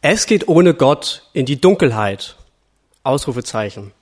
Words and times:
Es 0.00 0.26
geht 0.26 0.46
ohne 0.46 0.74
Gott 0.74 1.28
in 1.32 1.44
die 1.44 1.60
Dunkelheit. 1.60 2.36
Ausrufezeichen. 3.02 3.92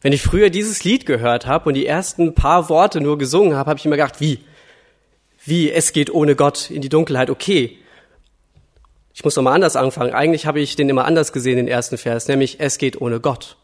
Wenn 0.00 0.14
ich 0.14 0.22
früher 0.22 0.48
dieses 0.48 0.84
Lied 0.84 1.04
gehört 1.04 1.46
habe 1.46 1.68
und 1.68 1.74
die 1.74 1.86
ersten 1.86 2.34
paar 2.34 2.70
Worte 2.70 3.02
nur 3.02 3.18
gesungen 3.18 3.54
habe, 3.54 3.68
habe 3.68 3.78
ich 3.78 3.84
immer 3.84 3.96
gedacht, 3.96 4.20
wie? 4.20 4.42
Wie, 5.44 5.70
es 5.70 5.92
geht 5.92 6.12
ohne 6.14 6.34
Gott 6.34 6.70
in 6.70 6.80
die 6.80 6.88
Dunkelheit. 6.88 7.28
Okay. 7.28 7.76
Ich 9.12 9.22
muss 9.22 9.36
nochmal 9.36 9.54
anders 9.54 9.76
anfangen. 9.76 10.14
Eigentlich 10.14 10.46
habe 10.46 10.60
ich 10.60 10.76
den 10.76 10.88
immer 10.88 11.04
anders 11.04 11.34
gesehen, 11.34 11.56
den 11.56 11.68
ersten 11.68 11.98
Vers, 11.98 12.26
nämlich 12.26 12.60
es 12.60 12.78
geht 12.78 12.98
ohne 12.98 13.20
Gott. 13.20 13.58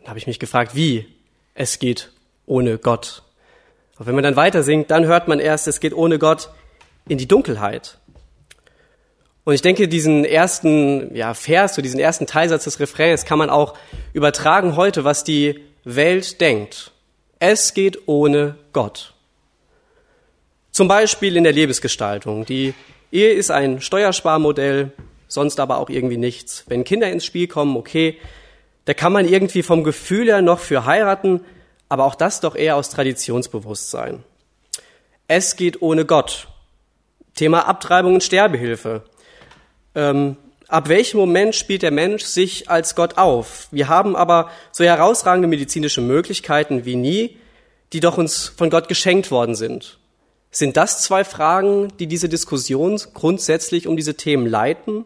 Und 0.00 0.08
habe 0.08 0.18
ich 0.18 0.26
mich 0.26 0.40
gefragt, 0.40 0.74
wie? 0.74 1.06
Es 1.54 1.78
geht 1.78 2.10
ohne 2.46 2.78
Gott. 2.78 3.22
Und 3.96 4.06
wenn 4.06 4.16
man 4.16 4.24
dann 4.24 4.34
weiter 4.34 4.64
singt, 4.64 4.90
dann 4.90 5.04
hört 5.04 5.28
man 5.28 5.38
erst, 5.38 5.68
es 5.68 5.78
geht 5.78 5.94
ohne 5.94 6.18
Gott 6.18 6.50
in 7.06 7.16
die 7.16 7.28
Dunkelheit. 7.28 7.99
Und 9.50 9.54
ich 9.54 9.62
denke, 9.62 9.88
diesen 9.88 10.24
ersten 10.24 11.12
ja, 11.12 11.34
Vers, 11.34 11.74
so 11.74 11.82
diesen 11.82 11.98
ersten 11.98 12.24
Teilsatz 12.24 12.62
des 12.62 12.78
Refrains 12.78 13.24
kann 13.24 13.36
man 13.36 13.50
auch 13.50 13.74
übertragen 14.12 14.76
heute, 14.76 15.02
was 15.02 15.24
die 15.24 15.58
Welt 15.82 16.40
denkt. 16.40 16.92
Es 17.40 17.74
geht 17.74 18.06
ohne 18.06 18.54
Gott. 18.72 19.12
Zum 20.70 20.86
Beispiel 20.86 21.36
in 21.36 21.42
der 21.42 21.52
Lebensgestaltung. 21.52 22.46
Die 22.46 22.74
Ehe 23.10 23.32
ist 23.32 23.50
ein 23.50 23.80
Steuersparmodell, 23.80 24.92
sonst 25.26 25.58
aber 25.58 25.78
auch 25.78 25.90
irgendwie 25.90 26.16
nichts. 26.16 26.62
Wenn 26.68 26.84
Kinder 26.84 27.10
ins 27.10 27.24
Spiel 27.24 27.48
kommen, 27.48 27.76
okay, 27.76 28.18
da 28.84 28.94
kann 28.94 29.12
man 29.12 29.26
irgendwie 29.26 29.64
vom 29.64 29.82
Gefühl 29.82 30.28
her 30.28 30.42
noch 30.42 30.60
für 30.60 30.84
heiraten, 30.84 31.40
aber 31.88 32.04
auch 32.04 32.14
das 32.14 32.38
doch 32.38 32.54
eher 32.54 32.76
aus 32.76 32.90
Traditionsbewusstsein. 32.90 34.22
Es 35.26 35.56
geht 35.56 35.82
ohne 35.82 36.04
Gott. 36.04 36.46
Thema 37.34 37.66
Abtreibung 37.66 38.14
und 38.14 38.22
Sterbehilfe. 38.22 39.02
Ähm, 39.94 40.36
ab 40.68 40.88
welchem 40.88 41.18
Moment 41.18 41.54
spielt 41.54 41.82
der 41.82 41.90
Mensch 41.90 42.24
sich 42.24 42.70
als 42.70 42.94
Gott 42.94 43.18
auf? 43.18 43.68
Wir 43.70 43.88
haben 43.88 44.16
aber 44.16 44.50
so 44.72 44.84
herausragende 44.84 45.48
medizinische 45.48 46.00
Möglichkeiten 46.00 46.84
wie 46.84 46.96
nie, 46.96 47.36
die 47.92 48.00
doch 48.00 48.18
uns 48.18 48.48
von 48.48 48.70
Gott 48.70 48.88
geschenkt 48.88 49.30
worden 49.30 49.54
sind. 49.54 49.98
Sind 50.52 50.76
das 50.76 51.02
zwei 51.02 51.24
Fragen, 51.24 51.92
die 51.98 52.06
diese 52.06 52.28
Diskussion 52.28 53.00
grundsätzlich 53.14 53.86
um 53.86 53.96
diese 53.96 54.16
Themen 54.16 54.46
leiten? 54.46 55.04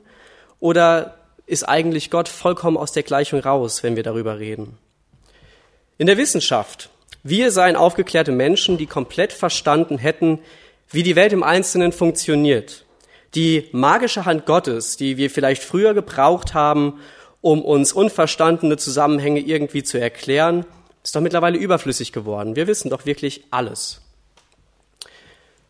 Oder 0.60 1.18
ist 1.46 1.64
eigentlich 1.64 2.10
Gott 2.10 2.28
vollkommen 2.28 2.76
aus 2.76 2.92
der 2.92 3.02
Gleichung 3.02 3.40
raus, 3.40 3.82
wenn 3.82 3.96
wir 3.96 4.02
darüber 4.02 4.38
reden? 4.38 4.78
In 5.98 6.06
der 6.06 6.16
Wissenschaft. 6.16 6.90
Wir 7.22 7.50
seien 7.50 7.76
aufgeklärte 7.76 8.32
Menschen, 8.32 8.76
die 8.76 8.86
komplett 8.86 9.32
verstanden 9.32 9.96
hätten, 9.96 10.40
wie 10.90 11.02
die 11.02 11.16
Welt 11.16 11.32
im 11.32 11.42
Einzelnen 11.42 11.92
funktioniert 11.92 12.83
die 13.34 13.68
magische 13.72 14.24
Hand 14.24 14.46
Gottes, 14.46 14.96
die 14.96 15.16
wir 15.16 15.30
vielleicht 15.30 15.62
früher 15.62 15.94
gebraucht 15.94 16.54
haben, 16.54 17.00
um 17.40 17.62
uns 17.62 17.92
unverstandene 17.92 18.76
Zusammenhänge 18.76 19.40
irgendwie 19.40 19.82
zu 19.82 20.00
erklären, 20.00 20.64
ist 21.02 21.14
doch 21.14 21.20
mittlerweile 21.20 21.58
überflüssig 21.58 22.12
geworden. 22.12 22.56
Wir 22.56 22.66
wissen 22.66 22.90
doch 22.90 23.04
wirklich 23.04 23.44
alles. 23.50 24.00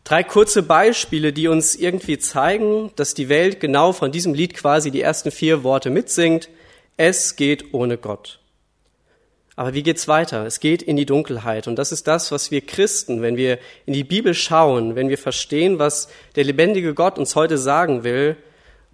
Drei 0.05 0.23
kurze 0.23 0.61
Beispiele, 0.61 1.33
die 1.33 1.47
uns 1.47 1.75
irgendwie 1.75 2.19
zeigen, 2.19 2.91
dass 2.95 3.15
die 3.15 3.27
Welt 3.27 3.59
genau 3.59 3.91
von 3.91 4.11
diesem 4.11 4.33
Lied 4.33 4.53
quasi 4.53 4.91
die 4.91 5.01
ersten 5.01 5.31
vier 5.31 5.63
Worte 5.63 5.89
mitsingt. 5.89 6.47
Es 6.95 7.35
geht 7.35 7.73
ohne 7.73 7.97
Gott. 7.97 8.39
Aber 9.55 9.73
wie 9.73 9.83
geht's 9.83 10.07
weiter? 10.07 10.45
Es 10.45 10.59
geht 10.59 10.81
in 10.81 10.97
die 10.97 11.05
Dunkelheit. 11.05 11.67
Und 11.67 11.77
das 11.77 11.91
ist 11.91 12.07
das, 12.07 12.31
was 12.31 12.51
wir 12.51 12.61
Christen, 12.61 13.21
wenn 13.21 13.37
wir 13.37 13.57
in 13.85 13.93
die 13.93 14.03
Bibel 14.03 14.33
schauen, 14.33 14.95
wenn 14.95 15.07
wir 15.07 15.17
verstehen, 15.17 15.79
was 15.79 16.09
der 16.35 16.43
lebendige 16.43 16.93
Gott 16.93 17.17
uns 17.17 17.35
heute 17.35 17.57
sagen 17.57 18.03
will, 18.03 18.35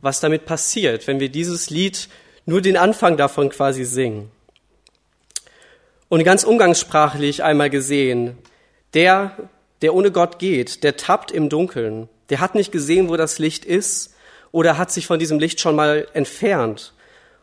was 0.02 0.20
damit 0.20 0.46
passiert, 0.46 1.08
wenn 1.08 1.20
wir 1.20 1.30
dieses 1.30 1.70
Lied 1.70 2.10
nur 2.46 2.62
den 2.62 2.78
Anfang 2.78 3.18
davon 3.18 3.50
quasi 3.50 3.86
singen. 3.86 4.32
Und 6.10 6.24
ganz 6.24 6.44
umgangssprachlich 6.44 7.44
einmal 7.44 7.70
gesehen, 7.70 8.38
der, 8.94 9.50
der 9.82 9.94
ohne 9.94 10.12
Gott 10.12 10.40
geht, 10.40 10.84
der 10.84 10.98
tappt 10.98 11.32
im 11.32 11.50
Dunkeln, 11.50 12.10
der 12.30 12.40
hat 12.40 12.56
nicht 12.56 12.72
gesehen, 12.72 13.10
wo 13.10 13.18
das 13.18 13.40
Licht 13.40 13.66
ist, 13.66 14.14
oder 14.52 14.78
hat 14.78 14.92
sich 14.92 15.08
von 15.08 15.20
diesem 15.20 15.40
Licht 15.40 15.62
schon 15.62 15.76
mal 15.76 16.08
entfernt, 16.14 16.94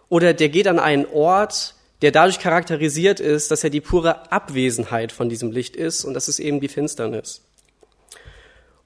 oder 0.09 0.35
der 0.35 0.49
geht 0.51 0.69
an 0.69 0.79
einen 0.79 1.07
Ort, 1.07 1.75
der 2.03 2.13
dadurch 2.13 2.39
charakterisiert 2.39 3.21
ist, 3.21 3.51
dass 3.51 3.65
er 3.65 3.71
die 3.71 3.81
pure 3.81 4.31
Abwesenheit 4.31 5.13
von 5.13 5.29
diesem 5.29 5.51
Licht 5.51 5.77
ist 5.77 6.05
und 6.05 6.15
das 6.15 6.29
ist 6.29 6.39
eben 6.39 6.61
die 6.61 6.69
Finsternis. 6.69 7.43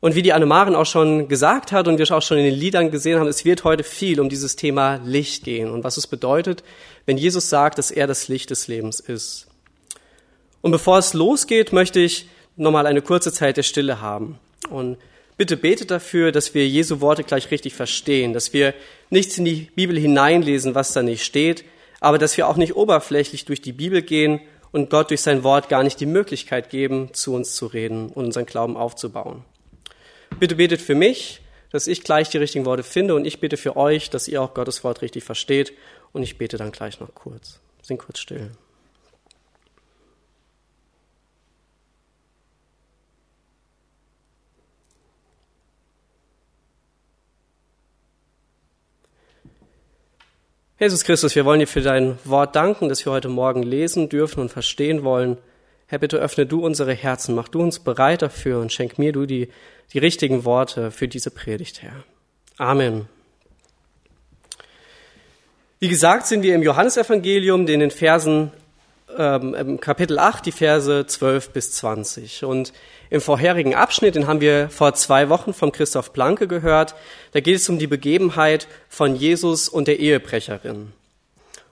Und 0.00 0.16
wie 0.16 0.22
die 0.22 0.32
Annemaren 0.32 0.74
auch 0.74 0.86
schon 0.86 1.28
gesagt 1.28 1.70
hat 1.70 1.86
und 1.86 1.98
wir 1.98 2.10
auch 2.10 2.22
schon 2.22 2.38
in 2.38 2.44
den 2.44 2.54
Liedern 2.54 2.90
gesehen 2.90 3.20
haben, 3.20 3.28
es 3.28 3.44
wird 3.44 3.62
heute 3.62 3.84
viel 3.84 4.18
um 4.18 4.28
dieses 4.28 4.56
Thema 4.56 4.96
Licht 5.04 5.44
gehen 5.44 5.70
und 5.70 5.84
was 5.84 5.96
es 5.96 6.08
bedeutet, 6.08 6.64
wenn 7.06 7.18
Jesus 7.18 7.48
sagt, 7.48 7.78
dass 7.78 7.92
er 7.92 8.08
das 8.08 8.26
Licht 8.26 8.50
des 8.50 8.66
Lebens 8.66 8.98
ist. 8.98 9.46
Und 10.60 10.72
bevor 10.72 10.98
es 10.98 11.14
losgeht, 11.14 11.72
möchte 11.72 12.00
ich 12.00 12.26
nochmal 12.56 12.86
eine 12.86 13.02
kurze 13.02 13.32
Zeit 13.32 13.56
der 13.56 13.62
Stille 13.62 14.00
haben. 14.00 14.38
Und 14.70 14.96
bitte 15.36 15.56
betet 15.56 15.90
dafür, 15.90 16.32
dass 16.32 16.54
wir 16.54 16.66
Jesu 16.66 17.00
Worte 17.00 17.24
gleich 17.24 17.50
richtig 17.50 17.74
verstehen, 17.74 18.32
dass 18.32 18.52
wir 18.52 18.74
nichts 19.10 19.38
in 19.38 19.44
die 19.44 19.68
Bibel 19.74 19.98
hineinlesen, 19.98 20.74
was 20.74 20.92
da 20.92 21.02
nicht 21.02 21.24
steht, 21.24 21.64
aber 22.02 22.18
dass 22.18 22.36
wir 22.36 22.48
auch 22.48 22.56
nicht 22.56 22.74
oberflächlich 22.74 23.44
durch 23.44 23.62
die 23.62 23.72
Bibel 23.72 24.02
gehen 24.02 24.40
und 24.72 24.90
Gott 24.90 25.10
durch 25.10 25.20
sein 25.20 25.44
Wort 25.44 25.68
gar 25.68 25.84
nicht 25.84 26.00
die 26.00 26.06
Möglichkeit 26.06 26.68
geben, 26.68 27.14
zu 27.14 27.32
uns 27.32 27.54
zu 27.54 27.66
reden 27.66 28.08
und 28.08 28.24
unseren 28.24 28.44
Glauben 28.44 28.76
aufzubauen. 28.76 29.44
Bitte 30.40 30.56
betet 30.56 30.82
für 30.82 30.96
mich, 30.96 31.42
dass 31.70 31.86
ich 31.86 32.02
gleich 32.02 32.28
die 32.28 32.38
richtigen 32.38 32.66
Worte 32.66 32.82
finde 32.82 33.14
und 33.14 33.24
ich 33.24 33.38
bitte 33.38 33.56
für 33.56 33.76
euch, 33.76 34.10
dass 34.10 34.26
ihr 34.26 34.42
auch 34.42 34.52
Gottes 34.52 34.82
Wort 34.82 35.00
richtig 35.00 35.22
versteht 35.22 35.72
und 36.12 36.24
ich 36.24 36.38
bete 36.38 36.56
dann 36.56 36.72
gleich 36.72 36.98
noch 36.98 37.14
kurz. 37.14 37.60
Sind 37.82 37.98
kurz 37.98 38.18
still. 38.18 38.50
Jesus 50.82 51.04
Christus, 51.04 51.36
wir 51.36 51.44
wollen 51.44 51.60
dir 51.60 51.68
für 51.68 51.80
dein 51.80 52.18
Wort 52.24 52.56
danken, 52.56 52.88
dass 52.88 53.06
wir 53.06 53.12
heute 53.12 53.28
Morgen 53.28 53.62
lesen 53.62 54.08
dürfen 54.08 54.40
und 54.40 54.48
verstehen 54.48 55.04
wollen. 55.04 55.38
Herr, 55.86 56.00
bitte 56.00 56.16
öffne 56.16 56.44
du 56.44 56.66
unsere 56.66 56.92
Herzen, 56.92 57.36
mach 57.36 57.46
du 57.46 57.60
uns 57.60 57.78
bereit 57.78 58.20
dafür 58.20 58.58
und 58.58 58.72
schenk 58.72 58.98
mir 58.98 59.12
du 59.12 59.24
die, 59.24 59.48
die 59.92 60.00
richtigen 60.00 60.44
Worte 60.44 60.90
für 60.90 61.06
diese 61.06 61.30
Predigt, 61.30 61.82
Herr. 61.82 62.02
Amen. 62.58 63.06
Wie 65.78 65.86
gesagt, 65.86 66.26
sind 66.26 66.42
wir 66.42 66.52
im 66.52 66.64
Johannesevangelium, 66.64 67.68
in 67.68 67.78
den 67.78 67.92
Versen 67.92 68.50
ähm, 69.16 69.78
Kapitel 69.80 70.18
8, 70.18 70.46
die 70.46 70.50
Verse 70.50 71.06
12 71.06 71.50
bis 71.50 71.74
20. 71.74 72.44
Und 72.44 72.72
im 73.12 73.20
vorherigen 73.20 73.74
Abschnitt, 73.74 74.14
den 74.14 74.26
haben 74.26 74.40
wir 74.40 74.70
vor 74.70 74.94
zwei 74.94 75.28
Wochen 75.28 75.52
vom 75.52 75.70
Christoph 75.70 76.14
Blanke 76.14 76.48
gehört, 76.48 76.94
da 77.32 77.40
geht 77.40 77.56
es 77.56 77.68
um 77.68 77.78
die 77.78 77.86
Begebenheit 77.86 78.68
von 78.88 79.14
Jesus 79.14 79.68
und 79.68 79.86
der 79.86 80.00
Ehebrecherin. 80.00 80.94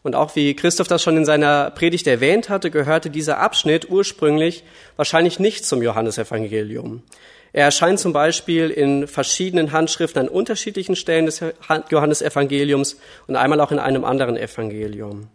Und 0.02 0.14
auch 0.14 0.36
wie 0.36 0.54
Christoph 0.54 0.88
das 0.88 1.02
schon 1.02 1.16
in 1.16 1.24
seiner 1.24 1.70
Predigt 1.70 2.06
erwähnt 2.06 2.50
hatte, 2.50 2.70
gehörte 2.70 3.08
dieser 3.08 3.38
Abschnitt 3.38 3.88
ursprünglich 3.88 4.64
wahrscheinlich 4.96 5.38
nicht 5.38 5.64
zum 5.64 5.80
Johannesevangelium. 5.80 7.04
Er 7.54 7.64
erscheint 7.64 8.00
zum 8.00 8.12
Beispiel 8.12 8.68
in 8.68 9.08
verschiedenen 9.08 9.72
Handschriften 9.72 10.20
an 10.20 10.28
unterschiedlichen 10.28 10.94
Stellen 10.94 11.24
des 11.24 11.42
Johannesevangeliums 11.88 12.98
und 13.28 13.36
einmal 13.36 13.62
auch 13.62 13.72
in 13.72 13.78
einem 13.78 14.04
anderen 14.04 14.36
Evangelium. 14.36 15.28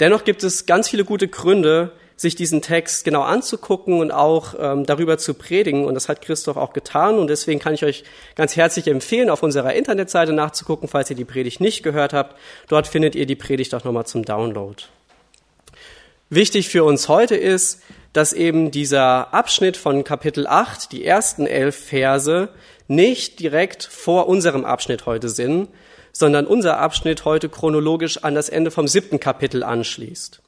Dennoch 0.00 0.24
gibt 0.24 0.42
es 0.42 0.66
ganz 0.66 0.88
viele 0.88 1.04
gute 1.04 1.28
Gründe, 1.28 1.92
sich 2.16 2.36
diesen 2.36 2.62
Text 2.62 3.04
genau 3.04 3.22
anzugucken 3.22 3.98
und 3.98 4.12
auch 4.12 4.54
ähm, 4.58 4.86
darüber 4.86 5.18
zu 5.18 5.34
predigen. 5.34 5.84
Und 5.84 5.94
das 5.94 6.08
hat 6.08 6.22
Christoph 6.22 6.56
auch 6.56 6.72
getan. 6.72 7.18
Und 7.18 7.28
deswegen 7.28 7.60
kann 7.60 7.74
ich 7.74 7.84
euch 7.84 8.04
ganz 8.36 8.56
herzlich 8.56 8.86
empfehlen, 8.86 9.30
auf 9.30 9.42
unserer 9.42 9.74
Internetseite 9.74 10.32
nachzugucken, 10.32 10.88
falls 10.88 11.10
ihr 11.10 11.16
die 11.16 11.24
Predigt 11.24 11.60
nicht 11.60 11.82
gehört 11.82 12.12
habt. 12.12 12.36
Dort 12.68 12.86
findet 12.86 13.14
ihr 13.14 13.26
die 13.26 13.34
Predigt 13.34 13.74
auch 13.74 13.84
nochmal 13.84 14.06
zum 14.06 14.24
Download. 14.24 14.82
Wichtig 16.30 16.68
für 16.68 16.84
uns 16.84 17.08
heute 17.08 17.36
ist, 17.36 17.82
dass 18.12 18.32
eben 18.32 18.70
dieser 18.70 19.34
Abschnitt 19.34 19.76
von 19.76 20.04
Kapitel 20.04 20.46
8, 20.46 20.92
die 20.92 21.04
ersten 21.04 21.46
elf 21.46 21.76
Verse, 21.76 22.48
nicht 22.86 23.40
direkt 23.40 23.82
vor 23.82 24.28
unserem 24.28 24.64
Abschnitt 24.64 25.06
heute 25.06 25.28
sind, 25.28 25.68
sondern 26.12 26.46
unser 26.46 26.78
Abschnitt 26.78 27.24
heute 27.24 27.48
chronologisch 27.48 28.22
an 28.22 28.36
das 28.36 28.48
Ende 28.48 28.70
vom 28.70 28.86
siebten 28.86 29.18
Kapitel 29.18 29.64
anschließt. 29.64 30.40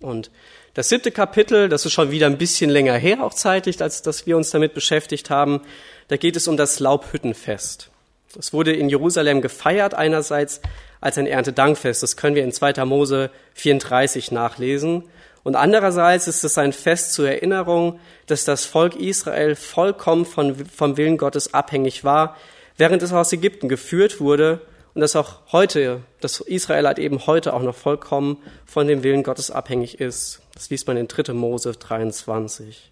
Und 0.00 0.30
das 0.78 0.90
siebte 0.90 1.10
Kapitel, 1.10 1.68
das 1.68 1.84
ist 1.84 1.92
schon 1.92 2.12
wieder 2.12 2.26
ein 2.26 2.38
bisschen 2.38 2.70
länger 2.70 2.94
her, 2.94 3.24
auch 3.24 3.34
zeitlich, 3.34 3.82
als 3.82 4.00
dass 4.02 4.28
wir 4.28 4.36
uns 4.36 4.50
damit 4.50 4.74
beschäftigt 4.74 5.28
haben. 5.28 5.60
Da 6.06 6.16
geht 6.16 6.36
es 6.36 6.46
um 6.46 6.56
das 6.56 6.78
Laubhüttenfest. 6.78 7.90
Das 8.32 8.52
wurde 8.52 8.72
in 8.72 8.88
Jerusalem 8.88 9.40
gefeiert, 9.40 9.94
einerseits 9.94 10.60
als 11.00 11.18
ein 11.18 11.26
Erntedankfest. 11.26 12.04
Das 12.04 12.16
können 12.16 12.36
wir 12.36 12.44
in 12.44 12.52
2. 12.52 12.84
Mose 12.84 13.30
34 13.54 14.30
nachlesen. 14.30 15.02
Und 15.42 15.56
andererseits 15.56 16.28
ist 16.28 16.44
es 16.44 16.56
ein 16.58 16.72
Fest 16.72 17.12
zur 17.12 17.28
Erinnerung, 17.28 17.98
dass 18.26 18.44
das 18.44 18.64
Volk 18.64 18.94
Israel 18.94 19.56
vollkommen 19.56 20.26
von, 20.26 20.64
vom 20.66 20.96
Willen 20.96 21.16
Gottes 21.16 21.54
abhängig 21.54 22.04
war, 22.04 22.36
während 22.76 23.02
es 23.02 23.12
aus 23.12 23.32
Ägypten 23.32 23.68
geführt 23.68 24.20
wurde 24.20 24.60
und 24.98 25.02
dass 25.02 25.14
auch 25.14 25.36
heute, 25.52 26.00
dass 26.20 26.40
Israel 26.40 26.88
halt 26.88 26.98
eben 26.98 27.28
heute 27.28 27.54
auch 27.54 27.62
noch 27.62 27.76
vollkommen 27.76 28.38
von 28.66 28.88
dem 28.88 29.04
Willen 29.04 29.22
Gottes 29.22 29.52
abhängig 29.52 30.00
ist. 30.00 30.40
Das 30.54 30.70
liest 30.70 30.88
man 30.88 30.96
in 30.96 31.06
3. 31.06 31.34
Mose 31.34 31.70
23. 31.70 32.90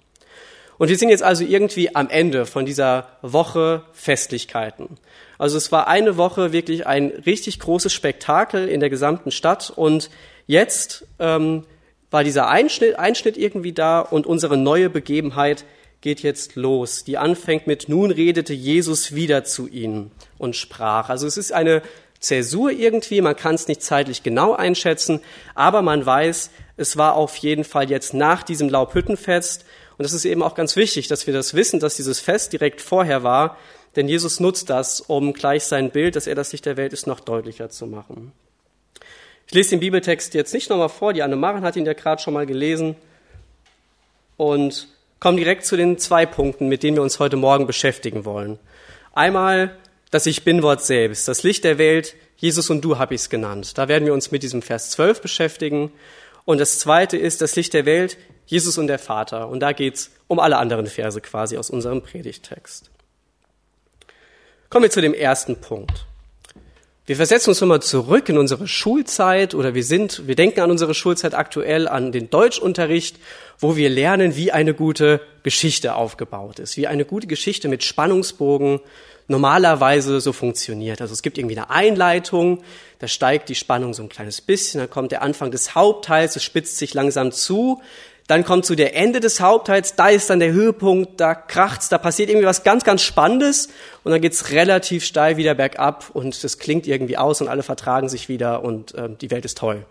Und 0.79 0.89
wir 0.89 0.97
sind 0.99 1.09
jetzt 1.09 1.25
also 1.25 1.43
irgendwie 1.43 1.97
am 1.97 2.09
Ende 2.09 2.47
von 2.47 2.65
dieser 2.65 3.09
Woche 3.23 3.83
Festlichkeiten. 3.93 4.99
Also 5.37 5.57
es 5.57 5.73
war 5.73 5.89
eine 5.89 6.17
Woche 6.17 6.53
wirklich 6.53 6.87
ein 6.87 7.09
richtig 7.27 7.59
großes 7.59 7.93
Spektakel 7.93 8.69
in 8.69 8.79
der 8.79 8.89
gesamten 8.89 9.33
Stadt 9.33 9.73
und 9.75 10.09
jetzt 10.47 11.09
ähm, 11.19 11.65
war 12.13 12.23
dieser 12.23 12.49
Einschnitt, 12.49 13.01
Einschnitt 13.01 13.37
irgendwie 13.37 13.73
da 13.73 13.99
und 13.99 14.29
unsere 14.29 14.57
neue 14.57 14.91
Begebenheit 14.91 15.65
geht 16.03 16.21
jetzt 16.21 16.55
los. 16.55 17.03
Die 17.03 17.19
anfängt 17.19 17.67
mit, 17.67 17.89
nun 17.89 18.13
redete 18.13 18.55
Jesus 18.55 19.13
wieder 19.17 19.43
zu 19.43 19.67
ihnen 19.67 20.13
und 20.39 20.57
sprach. 20.57 21.09
Also 21.09 21.27
es 21.27 21.37
ist 21.37 21.53
eine 21.53 21.83
Zäsur 22.21 22.71
irgendwie, 22.71 23.21
man 23.21 23.37
kann 23.37 23.55
es 23.55 23.69
nicht 23.69 23.83
zeitlich 23.83 24.23
genau 24.23 24.55
einschätzen, 24.55 25.21
aber 25.55 25.83
man 25.83 26.05
weiß, 26.05 26.51
es 26.77 26.97
war 26.97 27.15
auf 27.15 27.37
jeden 27.37 27.65
Fall 27.65 27.91
jetzt 27.91 28.15
nach 28.15 28.43
diesem 28.43 28.69
Laubhüttenfest 28.69 29.65
und 29.99 30.05
es 30.05 30.13
ist 30.13 30.25
eben 30.25 30.43
auch 30.43 30.55
ganz 30.55 30.77
wichtig, 30.77 31.09
dass 31.09 31.27
wir 31.27 31.35
das 31.35 31.55
wissen, 31.55 31.81
dass 31.81 31.97
dieses 31.97 32.21
Fest 32.21 32.53
direkt 32.53 32.81
vorher 32.81 33.23
war, 33.23 33.57
denn 33.97 34.09
Jesus 34.09 34.41
nutzt 34.41 34.69
das, 34.69 35.01
um 35.01 35.33
gleich 35.33 35.65
sein 35.65 35.91
Bild, 35.91 36.17
dass 36.17 36.27
er 36.27 36.35
das 36.35 36.53
Licht 36.53 36.67
der 36.67 36.77
Welt 36.77 36.93
ist, 36.93 37.07
noch 37.07 37.21
deutlicher 37.21 37.71
zu 37.71 37.87
machen. 37.87 38.33
Ich 39.47 39.55
lese 39.55 39.71
den 39.71 39.81
Bibeltext 39.81 40.35
jetzt 40.35 40.53
nicht 40.53 40.69
nochmal 40.69 40.89
vor, 40.89 41.13
die 41.13 41.23
Anne-Maren 41.23 41.63
hat 41.63 41.77
ihn 41.77 41.87
ja 41.87 41.93
gerade 41.93 42.21
schon 42.21 42.35
mal 42.35 42.47
gelesen 42.47 42.97
und 44.37 44.89
komme 45.21 45.39
direkt 45.39 45.65
zu 45.65 45.77
den 45.77 45.99
zwei 45.99 46.27
Punkten, 46.27 46.69
mit 46.69 46.83
denen 46.83 46.97
wir 46.97 47.03
uns 47.03 47.21
heute 47.21 47.37
Morgen 47.37 47.67
beschäftigen 47.67 48.25
wollen. 48.25 48.59
Einmal 49.15 49.75
das 50.11 50.27
Ich 50.27 50.45
Bin-Wort 50.45 50.85
selbst, 50.85 51.29
das 51.29 51.43
Licht 51.43 51.65
der 51.65 51.79
Welt, 51.79 52.15
Jesus 52.37 52.71
und 52.71 52.83
du 52.83 52.99
habe 52.99 53.15
ich 53.15 53.23
es 53.23 53.31
genannt. 53.31 53.77
Da 53.79 53.89
werden 53.89 54.05
wir 54.05 54.13
uns 54.13 54.31
mit 54.31 54.43
diesem 54.43 54.63
Vers 54.63 54.91
12 54.91 55.21
beschäftigen. 55.21 55.93
Und 56.45 56.59
das 56.59 56.79
zweite 56.79 57.17
ist 57.17 57.41
das 57.41 57.57
Licht 57.57 57.75
der 57.75 57.87
Welt, 57.87 58.19
Jesus 58.47 58.79
und 58.79 58.87
der 58.87 58.99
Vater. 58.99 59.49
Und 59.49 59.61
da 59.61 59.73
geht's 59.73 60.11
um 60.29 60.39
alle 60.39 60.59
anderen 60.59 60.87
Verse 60.87 61.21
quasi 61.21 61.57
aus 61.57 61.71
unserem 61.71 62.03
Predigtext. 62.03 62.91
Kommen 64.69 64.85
wir 64.85 64.91
zu 64.91 65.01
dem 65.01 65.15
ersten 65.15 65.57
Punkt. 65.57 66.07
Wir 67.07 67.15
versetzen 67.15 67.51
uns 67.51 67.61
nochmal 67.61 67.83
zurück 67.83 68.29
in 68.29 68.37
unsere 68.37 68.67
Schulzeit 68.67 69.55
oder 69.55 69.75
wir 69.75 69.85
sind, 69.85 70.27
wir 70.27 70.35
denken 70.35 70.61
an 70.61 70.73
unsere 70.73 70.93
Schulzeit 70.93 71.35
aktuell, 71.35 71.87
an 71.87 72.11
den 72.11 72.31
Deutschunterricht, 72.31 73.21
wo 73.61 73.77
wir 73.77 73.89
lernen, 73.89 74.35
wie 74.35 74.51
eine 74.51 74.75
gute 74.75 75.21
Geschichte 75.45 75.95
aufgebaut 75.95 76.59
ist, 76.59 76.77
wie 76.77 76.89
eine 76.89 77.05
gute 77.05 77.29
Geschichte 77.29 77.69
mit 77.69 77.85
Spannungsbogen 77.85 78.81
normalerweise 79.29 80.21
so 80.21 80.33
funktioniert. 80.33 81.01
Also 81.01 81.13
es 81.13 81.23
gibt 81.23 81.39
irgendwie 81.39 81.59
eine 81.59 81.71
Einleitung, 81.71 82.63
da 82.99 83.09
steigt 83.09 83.49
die 83.49 83.55
Spannung 83.55 83.95
so 83.95 84.03
ein 84.03 84.09
kleines 84.09 84.41
bisschen, 84.41 84.81
dann 84.81 84.91
kommt 84.91 85.13
der 85.13 85.23
Anfang 85.23 85.51
des 85.51 85.75
Hauptteils, 85.75 86.37
es 86.37 86.45
spitzt 86.45 86.79
sich 86.79 86.95
langsam 86.95 87.33
zu, 87.33 87.83
dann 88.27 88.45
kommt 88.45 88.65
zu 88.65 88.75
der 88.75 88.97
Ende 88.97 89.21
des 89.21 89.41
Hauptteils, 89.41 89.95
da 89.95 90.09
ist 90.09 90.31
dann 90.31 90.41
der 90.41 90.53
Höhepunkt, 90.53 91.21
da 91.21 91.35
kracht's, 91.35 91.89
da 91.89 91.99
passiert 91.99 92.29
irgendwie 92.29 92.47
was 92.47 92.65
ganz, 92.65 92.83
ganz 92.85 93.03
Spannendes 93.03 93.69
und 94.03 94.13
dann 94.13 94.21
geht's 94.21 94.51
relativ 94.51 95.05
steil 95.05 95.37
wieder 95.37 95.55
bergab 95.55 96.11
und 96.13 96.43
das 96.43 96.59
klingt 96.59 96.87
irgendwie 96.87 97.17
aus 97.17 97.41
und 97.41 97.49
alle 97.49 97.63
vertragen 97.63 98.09
sich 98.09 98.29
wieder 98.29 98.65
und 98.65 98.95
äh, 98.95 99.09
die 99.21 99.31
Welt 99.31 99.45
ist 99.45 99.59
toll. 99.59 99.85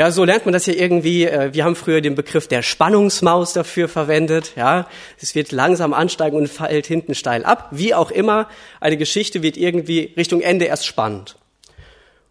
Ja, 0.00 0.10
so 0.10 0.24
lernt 0.24 0.46
man 0.46 0.54
das 0.54 0.64
ja 0.64 0.72
irgendwie. 0.72 1.26
Äh, 1.26 1.52
wir 1.52 1.62
haben 1.62 1.76
früher 1.76 2.00
den 2.00 2.14
Begriff 2.14 2.48
der 2.48 2.62
Spannungsmaus 2.62 3.52
dafür 3.52 3.86
verwendet. 3.86 4.52
Ja, 4.56 4.88
es 5.20 5.34
wird 5.34 5.52
langsam 5.52 5.92
ansteigen 5.92 6.38
und 6.38 6.48
fällt 6.48 6.86
hinten 6.86 7.14
steil 7.14 7.44
ab. 7.44 7.68
Wie 7.70 7.92
auch 7.92 8.10
immer, 8.10 8.48
eine 8.80 8.96
Geschichte 8.96 9.42
wird 9.42 9.58
irgendwie 9.58 10.14
Richtung 10.16 10.40
Ende 10.40 10.64
erst 10.64 10.86
spannend. 10.86 11.36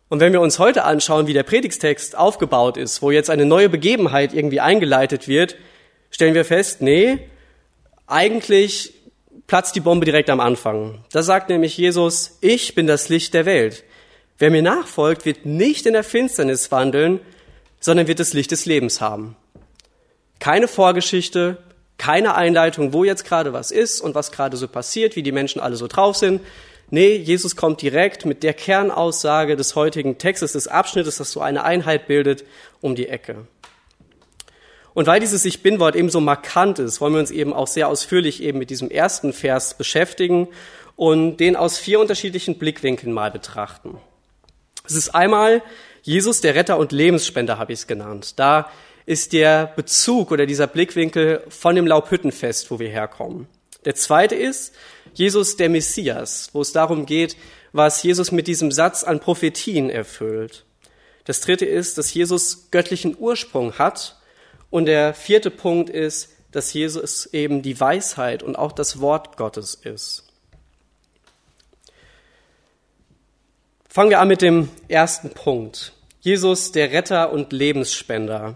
Und 0.07 0.19
wenn 0.19 0.33
wir 0.33 0.41
uns 0.41 0.57
heute 0.57 0.83
anschauen, 0.83 1.27
wie 1.27 1.33
der 1.33 1.43
Predigstext 1.43 2.17
aufgebaut 2.17 2.75
ist, 2.75 3.03
wo 3.03 3.11
jetzt 3.11 3.29
eine 3.29 3.45
neue 3.45 3.69
Begebenheit 3.69 4.33
irgendwie 4.33 4.61
eingeleitet 4.61 5.27
wird, 5.27 5.55
stellen 6.09 6.33
wir 6.33 6.45
fest, 6.45 6.81
nee, 6.81 7.19
eigentlich 8.07 8.93
platzt 9.45 9.75
die 9.75 9.81
Bombe 9.81 10.05
direkt 10.05 10.31
am 10.31 10.39
Anfang. 10.39 11.03
Da 11.11 11.21
sagt 11.21 11.49
nämlich 11.49 11.77
Jesus, 11.77 12.39
ich 12.41 12.73
bin 12.73 12.87
das 12.87 13.09
Licht 13.09 13.35
der 13.35 13.45
Welt. 13.45 13.83
Wer 14.39 14.49
mir 14.49 14.63
nachfolgt, 14.63 15.27
wird 15.27 15.45
nicht 15.45 15.85
in 15.85 15.93
der 15.93 16.03
Finsternis 16.03 16.71
wandeln, 16.71 17.19
sondern 17.79 18.07
wird 18.07 18.19
das 18.19 18.33
Licht 18.33 18.51
des 18.51 18.65
Lebens 18.65 19.01
haben. 19.01 19.35
Keine 20.39 20.67
Vorgeschichte, 20.67 21.57
keine 21.97 22.35
Einleitung, 22.35 22.93
wo 22.93 23.03
jetzt 23.03 23.25
gerade 23.25 23.53
was 23.53 23.71
ist 23.71 24.01
und 24.01 24.15
was 24.15 24.31
gerade 24.31 24.57
so 24.57 24.67
passiert, 24.67 25.15
wie 25.15 25.23
die 25.23 25.31
Menschen 25.31 25.59
alle 25.59 25.75
so 25.75 25.87
drauf 25.87 26.15
sind, 26.15 26.41
Nee, 26.91 27.17
Jesus 27.17 27.55
kommt 27.55 27.83
direkt 27.83 28.25
mit 28.25 28.41
der 28.41 28.53
Kernaussage 28.53 29.55
des 29.55 29.75
heutigen 29.75 30.17
Textes, 30.17 30.53
des 30.53 30.67
Abschnittes, 30.67 31.17
das 31.17 31.31
so 31.31 31.39
eine 31.39 31.63
Einheit 31.63 32.07
bildet, 32.07 32.45
um 32.81 32.95
die 32.95 33.07
Ecke. 33.07 33.47
Und 34.95 35.05
weil 35.05 35.19
dieses 35.19 35.45
Ich 35.45 35.61
Bin-Wort 35.61 35.95
eben 35.95 36.09
so 36.09 36.19
markant 36.19 36.79
ist, 36.79 36.99
wollen 36.99 37.13
wir 37.13 37.19
uns 37.19 37.29
eben 37.29 37.53
auch 37.53 37.67
sehr 37.67 37.87
ausführlich 37.87 38.41
eben 38.41 38.57
mit 38.57 38.71
diesem 38.71 38.89
ersten 38.89 39.33
Vers 39.33 39.75
beschäftigen 39.75 40.47
und 40.95 41.37
den 41.37 41.55
aus 41.55 41.77
vier 41.77 41.99
unterschiedlichen 41.99 42.57
Blickwinkeln 42.57 43.13
mal 43.13 43.29
betrachten. 43.29 43.97
Es 44.83 44.95
ist 44.95 45.13
einmal 45.13 45.61
Jesus, 46.01 46.41
der 46.41 46.55
Retter 46.55 46.77
und 46.77 46.91
Lebensspender, 46.91 47.57
habe 47.57 47.73
ich 47.73 47.79
es 47.79 47.87
genannt. 47.87 48.39
Da 48.39 48.69
ist 49.05 49.33
der 49.33 49.67
Bezug 49.75 50.31
oder 50.31 50.45
dieser 50.45 50.67
Blickwinkel 50.67 51.43
von 51.49 51.75
dem 51.75 51.87
Laubhüttenfest, 51.87 52.69
wo 52.71 52.79
wir 52.79 52.89
herkommen. 52.89 53.47
Der 53.85 53.95
zweite 53.95 54.35
ist, 54.35 54.73
Jesus 55.13 55.57
der 55.57 55.69
Messias, 55.69 56.49
wo 56.53 56.61
es 56.61 56.73
darum 56.73 57.05
geht, 57.05 57.35
was 57.71 58.03
Jesus 58.03 58.31
mit 58.31 58.47
diesem 58.47 58.71
Satz 58.71 59.03
an 59.03 59.19
Prophetien 59.19 59.89
erfüllt. 59.89 60.65
Das 61.25 61.41
dritte 61.41 61.65
ist, 61.65 61.97
dass 61.97 62.13
Jesus 62.13 62.71
göttlichen 62.71 63.15
Ursprung 63.17 63.77
hat. 63.77 64.19
Und 64.69 64.85
der 64.85 65.13
vierte 65.13 65.51
Punkt 65.51 65.89
ist, 65.89 66.29
dass 66.51 66.73
Jesus 66.73 67.27
eben 67.33 67.61
die 67.61 67.79
Weisheit 67.79 68.43
und 68.43 68.55
auch 68.55 68.71
das 68.71 68.99
Wort 68.99 69.37
Gottes 69.37 69.75
ist. 69.75 70.28
Fangen 73.91 74.11
wir 74.11 74.19
an 74.19 74.27
mit 74.27 74.43
dem 74.43 74.69
ersten 74.87 75.31
Punkt. 75.31 75.93
Jesus, 76.21 76.71
der 76.71 76.91
Retter 76.91 77.31
und 77.31 77.51
Lebensspender. 77.51 78.55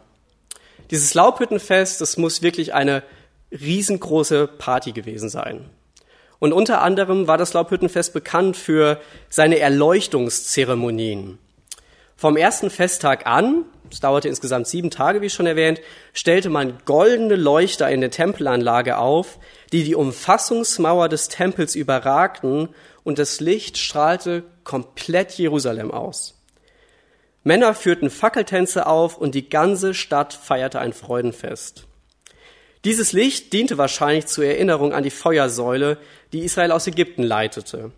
Dieses 0.91 1.15
Laubhüttenfest, 1.15 1.99
das 2.01 2.17
muss 2.17 2.43
wirklich 2.43 2.75
eine 2.75 3.01
riesengroße 3.51 4.45
Party 4.45 4.91
gewesen 4.91 5.29
sein. 5.29 5.71
Und 6.37 6.53
unter 6.53 6.83
anderem 6.83 7.25
war 7.25 7.39
das 7.39 7.53
Laubhüttenfest 7.53 8.13
bekannt 8.13 8.57
für 8.57 9.01
seine 9.27 9.57
Erleuchtungszeremonien. 9.57 11.39
Vom 12.15 12.37
ersten 12.37 12.69
Festtag 12.69 13.25
an, 13.25 13.65
es 13.89 14.01
dauerte 14.01 14.27
insgesamt 14.27 14.67
sieben 14.67 14.91
Tage, 14.91 15.21
wie 15.21 15.31
schon 15.31 15.47
erwähnt, 15.47 15.81
stellte 16.13 16.51
man 16.51 16.77
goldene 16.85 17.37
Leuchter 17.37 17.89
in 17.89 18.01
der 18.01 18.11
Tempelanlage 18.11 18.99
auf, 18.99 19.39
die 19.71 19.83
die 19.83 19.95
Umfassungsmauer 19.95 21.09
des 21.09 21.27
Tempels 21.27 21.73
überragten 21.73 22.69
und 23.03 23.17
das 23.17 23.39
Licht 23.39 23.79
strahlte 23.79 24.43
komplett 24.63 25.37
Jerusalem 25.37 25.91
aus. 25.91 26.39
Männer 27.43 27.73
führten 27.73 28.09
Fackeltänze 28.09 28.87
auf 28.87 29.17
und 29.17 29.35
die 29.35 29.49
ganze 29.49 29.93
Stadt 29.93 30.33
feierte 30.33 30.79
ein 30.79 30.93
Freudenfest. 30.93 31.87
Dieses 32.85 33.13
Licht 33.13 33.53
diente 33.53 33.77
wahrscheinlich 33.77 34.27
zur 34.27 34.45
Erinnerung 34.45 34.93
an 34.93 35.03
die 35.03 35.09
Feuersäule, 35.09 35.97
die 36.33 36.43
Israel 36.43 36.71
aus 36.71 36.87
Ägypten 36.87 37.23
leitete. 37.23 37.91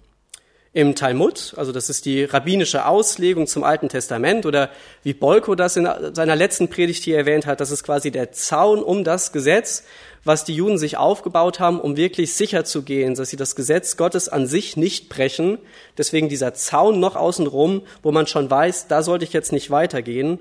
Im 0.76 0.94
Talmud, 0.94 1.54
also 1.56 1.72
das 1.72 1.90
ist 1.90 2.04
die 2.04 2.26
rabbinische 2.26 2.86
Auslegung 2.86 3.48
zum 3.48 3.64
Alten 3.64 3.88
Testament 3.88 4.46
oder 4.46 4.70
wie 5.04 5.14
Bolko 5.14 5.56
das 5.56 5.78
in 5.78 5.88
seiner 6.12 6.36
letzten 6.36 6.68
Predigt 6.68 7.02
hier 7.02 7.16
erwähnt 7.16 7.46
hat, 7.46 7.62
das 7.62 7.72
ist 7.72 7.86
quasi 7.86 8.12
der 8.12 8.34
Zaun 8.34 8.84
um 8.84 9.06
das 9.06 9.32
Gesetz, 9.32 9.86
was 10.26 10.44
die 10.44 10.54
Juden 10.54 10.78
sich 10.78 10.98
aufgebaut 10.98 11.62
haben, 11.62 11.80
um 11.80 11.96
wirklich 11.96 12.34
sicher 12.34 12.66
zu 12.66 12.82
gehen, 12.82 13.16
dass 13.16 13.30
sie 13.30 13.38
das 13.38 13.56
Gesetz 13.56 13.96
Gottes 13.96 14.28
an 14.28 14.48
sich 14.48 14.76
nicht 14.76 15.08
brechen. 15.08 15.60
Deswegen 15.98 16.28
dieser 16.28 16.54
Zaun 16.54 17.00
noch 17.00 17.16
außenrum, 17.16 17.84
wo 18.04 18.12
man 18.12 18.28
schon 18.28 18.50
weiß, 18.50 18.90
da 18.90 19.02
sollte 19.02 19.24
ich 19.24 19.32
jetzt 19.32 19.54
nicht 19.54 19.72
weitergehen. 19.72 20.40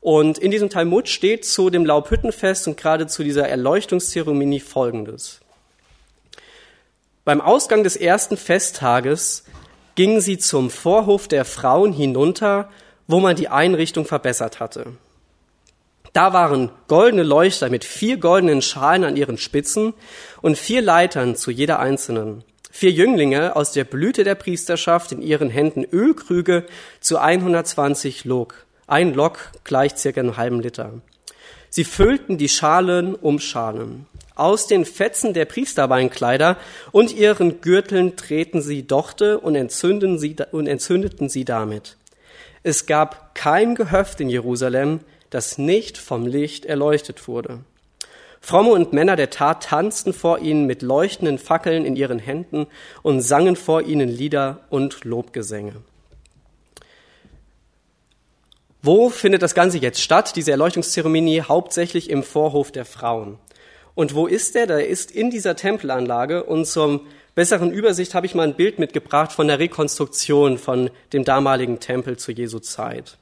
Und 0.00 0.38
in 0.38 0.52
diesem 0.52 0.70
Talmud 0.70 1.08
steht 1.08 1.44
zu 1.44 1.68
dem 1.68 1.84
Laubhüttenfest 1.84 2.68
und 2.68 2.76
gerade 2.76 3.08
zu 3.08 3.24
dieser 3.24 3.48
Erleuchtungszeremonie 3.48 4.60
Folgendes. 4.60 5.40
Beim 7.24 7.40
Ausgang 7.40 7.82
des 7.82 7.96
ersten 7.96 8.36
Festtages 8.36 9.42
gingen 9.94 10.20
sie 10.20 10.38
zum 10.38 10.70
Vorhof 10.70 11.28
der 11.28 11.44
Frauen 11.44 11.92
hinunter, 11.92 12.68
wo 13.06 13.20
man 13.20 13.36
die 13.36 13.48
Einrichtung 13.48 14.04
verbessert 14.04 14.60
hatte. 14.60 14.86
Da 16.12 16.32
waren 16.32 16.70
goldene 16.86 17.24
Leuchter 17.24 17.70
mit 17.70 17.84
vier 17.84 18.18
goldenen 18.18 18.62
Schalen 18.62 19.04
an 19.04 19.16
ihren 19.16 19.36
Spitzen 19.36 19.94
und 20.42 20.56
vier 20.56 20.80
Leitern 20.80 21.34
zu 21.34 21.50
jeder 21.50 21.80
einzelnen. 21.80 22.44
Vier 22.70 22.92
Jünglinge 22.92 23.56
aus 23.56 23.72
der 23.72 23.84
Blüte 23.84 24.24
der 24.24 24.34
Priesterschaft 24.34 25.12
in 25.12 25.22
ihren 25.22 25.50
Händen 25.50 25.84
Ölkrüge 25.84 26.66
zu 27.00 27.18
120 27.18 28.24
Log. 28.24 28.64
Ein 28.86 29.14
Lok 29.14 29.50
gleicht 29.64 29.98
circa 29.98 30.20
einem 30.20 30.36
halben 30.36 30.60
Liter. 30.60 30.92
Sie 31.70 31.84
füllten 31.84 32.38
die 32.38 32.48
Schalen 32.48 33.14
um 33.14 33.40
Schalen. 33.40 34.06
Aus 34.36 34.66
den 34.66 34.84
Fetzen 34.84 35.32
der 35.32 35.44
Priesterbeinkleider 35.44 36.56
und 36.90 37.12
ihren 37.12 37.60
Gürteln 37.60 38.16
treten 38.16 38.62
sie 38.62 38.84
Dochte 38.84 39.38
und, 39.38 39.54
entzünden 39.54 40.18
sie, 40.18 40.34
und 40.50 40.66
entzündeten 40.66 41.28
sie 41.28 41.44
damit. 41.44 41.96
Es 42.64 42.86
gab 42.86 43.34
kein 43.34 43.76
Gehöft 43.76 44.20
in 44.20 44.28
Jerusalem, 44.28 45.00
das 45.30 45.58
nicht 45.58 45.98
vom 45.98 46.26
Licht 46.26 46.64
erleuchtet 46.64 47.28
wurde. 47.28 47.60
Fromme 48.40 48.72
und 48.72 48.92
Männer 48.92 49.16
der 49.16 49.30
Tat 49.30 49.64
tanzten 49.64 50.12
vor 50.12 50.40
ihnen 50.40 50.66
mit 50.66 50.82
leuchtenden 50.82 51.38
Fackeln 51.38 51.84
in 51.84 51.96
ihren 51.96 52.18
Händen 52.18 52.66
und 53.02 53.20
sangen 53.20 53.56
vor 53.56 53.82
ihnen 53.82 54.08
Lieder 54.08 54.60
und 54.68 55.04
Lobgesänge. 55.04 55.76
Wo 58.82 59.08
findet 59.08 59.42
das 59.42 59.54
Ganze 59.54 59.78
jetzt 59.78 60.02
statt, 60.02 60.36
diese 60.36 60.50
Erleuchtungszeremonie? 60.50 61.40
Hauptsächlich 61.40 62.10
im 62.10 62.22
Vorhof 62.22 62.70
der 62.70 62.84
Frauen. 62.84 63.38
Und 63.94 64.14
wo 64.14 64.26
ist 64.26 64.54
der? 64.54 64.66
Der 64.66 64.88
ist 64.88 65.10
in 65.10 65.30
dieser 65.30 65.56
Tempelanlage 65.56 66.44
und 66.44 66.66
zum 66.66 67.06
besseren 67.34 67.72
Übersicht 67.72 68.14
habe 68.14 68.26
ich 68.26 68.34
mal 68.34 68.46
ein 68.46 68.54
Bild 68.54 68.78
mitgebracht 68.78 69.32
von 69.32 69.48
der 69.48 69.58
Rekonstruktion 69.58 70.58
von 70.58 70.90
dem 71.12 71.24
damaligen 71.24 71.80
Tempel 71.80 72.16
zu 72.16 72.32
Jesu 72.32 72.58
Zeit. 72.58 73.18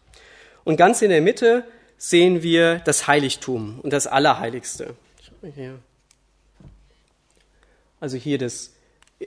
Und 0.64 0.76
ganz 0.76 1.02
in 1.02 1.10
der 1.10 1.20
Mitte 1.20 1.64
sehen 1.98 2.42
wir 2.42 2.80
das 2.84 3.06
Heiligtum 3.06 3.80
und 3.82 3.92
das 3.92 4.06
Allerheiligste. 4.06 4.94
Also 8.00 8.16
hier 8.16 8.38
das 8.38 8.72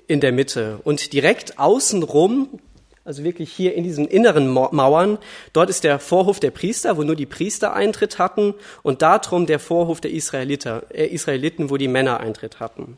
in 0.08 0.20
der 0.20 0.32
Mitte. 0.32 0.80
Und 0.84 1.14
direkt 1.14 1.60
außenrum 1.60 2.60
also 3.06 3.24
wirklich 3.24 3.54
hier 3.54 3.76
in 3.76 3.84
diesen 3.84 4.08
inneren 4.08 4.50
Mauern. 4.50 5.20
Dort 5.54 5.70
ist 5.70 5.84
der 5.84 6.00
Vorhof 6.00 6.40
der 6.40 6.50
Priester, 6.50 6.98
wo 6.98 7.04
nur 7.04 7.16
die 7.16 7.28
Priester 7.28 7.74
Eintritt 7.74 8.18
hatten 8.18 8.56
und 8.82 9.04
darum 9.04 9.46
der 9.46 9.60
Vorhof 9.60 10.02
der 10.02 10.12
Israeliter, 10.12 10.84
äh, 10.90 11.06
Israeliten, 11.06 11.70
wo 11.70 11.78
die 11.78 11.88
Männer 11.88 12.20
Eintritt 12.20 12.60
hatten. 12.60 12.98